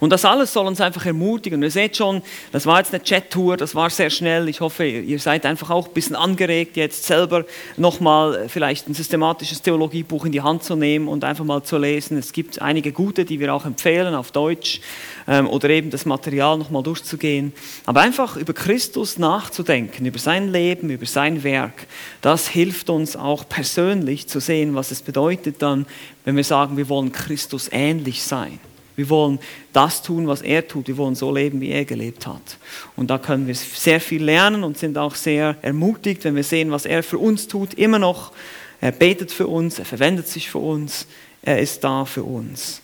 Und 0.00 0.10
das 0.10 0.24
alles 0.24 0.52
soll 0.52 0.66
uns 0.66 0.80
einfach 0.80 1.06
ermutigen. 1.06 1.62
ihr 1.62 1.70
seht 1.70 1.96
schon, 1.96 2.22
das 2.52 2.66
war 2.66 2.78
jetzt 2.78 2.92
eine 2.94 3.02
Chat-Tour, 3.02 3.56
das 3.56 3.74
war 3.74 3.90
sehr 3.90 4.10
schnell. 4.10 4.48
Ich 4.48 4.60
hoffe, 4.60 4.84
ihr 4.84 5.18
seid 5.18 5.46
einfach 5.46 5.70
auch 5.70 5.88
ein 5.88 5.94
bisschen 5.94 6.16
angeregt, 6.16 6.76
jetzt 6.76 7.04
selber 7.04 7.44
nochmal 7.76 8.48
vielleicht 8.48 8.88
ein 8.88 8.94
systematisches 8.94 9.62
Theologiebuch 9.62 10.24
in 10.24 10.32
die 10.32 10.42
Hand 10.42 10.64
zu 10.64 10.76
nehmen 10.76 11.08
und 11.08 11.24
einfach 11.24 11.44
mal 11.44 11.62
zu 11.62 11.78
lesen. 11.78 12.18
Es 12.18 12.32
gibt 12.32 12.60
einige 12.60 12.92
gute, 12.92 13.24
die 13.24 13.40
wir 13.40 13.54
auch 13.54 13.64
empfehlen 13.64 14.14
auf 14.14 14.30
Deutsch 14.32 14.80
ähm, 15.26 15.48
oder 15.48 15.70
eben 15.70 15.90
das 15.90 16.04
Material 16.06 16.58
nochmal 16.58 16.82
durchzugehen. 16.82 17.52
Aber 17.86 18.00
einfach 18.00 18.36
über 18.36 18.52
Christus 18.52 19.18
nachzudenken, 19.18 20.06
über 20.06 20.18
sein 20.18 20.52
Leben, 20.52 20.90
über 20.90 21.06
sein 21.06 21.42
Werk, 21.42 21.86
das 22.20 22.48
hilft 22.48 22.90
uns 22.90 23.16
auch 23.16 23.48
persönlich 23.48 24.28
zu 24.28 24.40
sehen, 24.40 24.74
was 24.74 24.90
es 24.90 25.02
bedeutet 25.02 25.62
dann, 25.62 25.86
wenn 26.24 26.36
wir 26.36 26.44
sagen, 26.44 26.76
wir 26.76 26.88
wollen 26.88 27.12
Christus 27.12 27.68
ähnlich 27.70 28.22
sein. 28.22 28.58
Wir 28.96 29.08
wollen 29.08 29.38
das 29.72 30.02
tun, 30.02 30.26
was 30.26 30.42
er 30.42 30.66
tut. 30.66 30.86
Wir 30.86 30.96
wollen 30.96 31.14
so 31.14 31.32
leben, 31.32 31.60
wie 31.60 31.70
er 31.70 31.84
gelebt 31.84 32.26
hat. 32.26 32.58
Und 32.96 33.10
da 33.10 33.18
können 33.18 33.46
wir 33.46 33.54
sehr 33.54 34.00
viel 34.00 34.22
lernen 34.22 34.64
und 34.64 34.78
sind 34.78 34.96
auch 34.98 35.14
sehr 35.14 35.56
ermutigt, 35.62 36.24
wenn 36.24 36.36
wir 36.36 36.44
sehen, 36.44 36.70
was 36.70 36.86
er 36.86 37.02
für 37.02 37.18
uns 37.18 37.48
tut. 37.48 37.74
Immer 37.74 37.98
noch, 37.98 38.32
er 38.80 38.92
betet 38.92 39.32
für 39.32 39.46
uns, 39.46 39.78
er 39.78 39.84
verwendet 39.84 40.28
sich 40.28 40.50
für 40.50 40.58
uns, 40.58 41.06
er 41.42 41.58
ist 41.58 41.82
da 41.82 42.04
für 42.04 42.22
uns. 42.22 42.80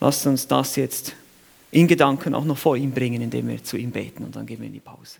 Lasst 0.00 0.26
uns 0.26 0.46
das 0.46 0.76
jetzt 0.76 1.14
in 1.70 1.86
Gedanken 1.86 2.34
auch 2.34 2.44
noch 2.44 2.58
vor 2.58 2.76
ihm 2.76 2.92
bringen, 2.92 3.22
indem 3.22 3.48
wir 3.48 3.62
zu 3.62 3.76
ihm 3.76 3.90
beten 3.90 4.24
und 4.24 4.36
dann 4.36 4.46
gehen 4.46 4.60
wir 4.60 4.66
in 4.66 4.72
die 4.72 4.80
Pause. 4.80 5.18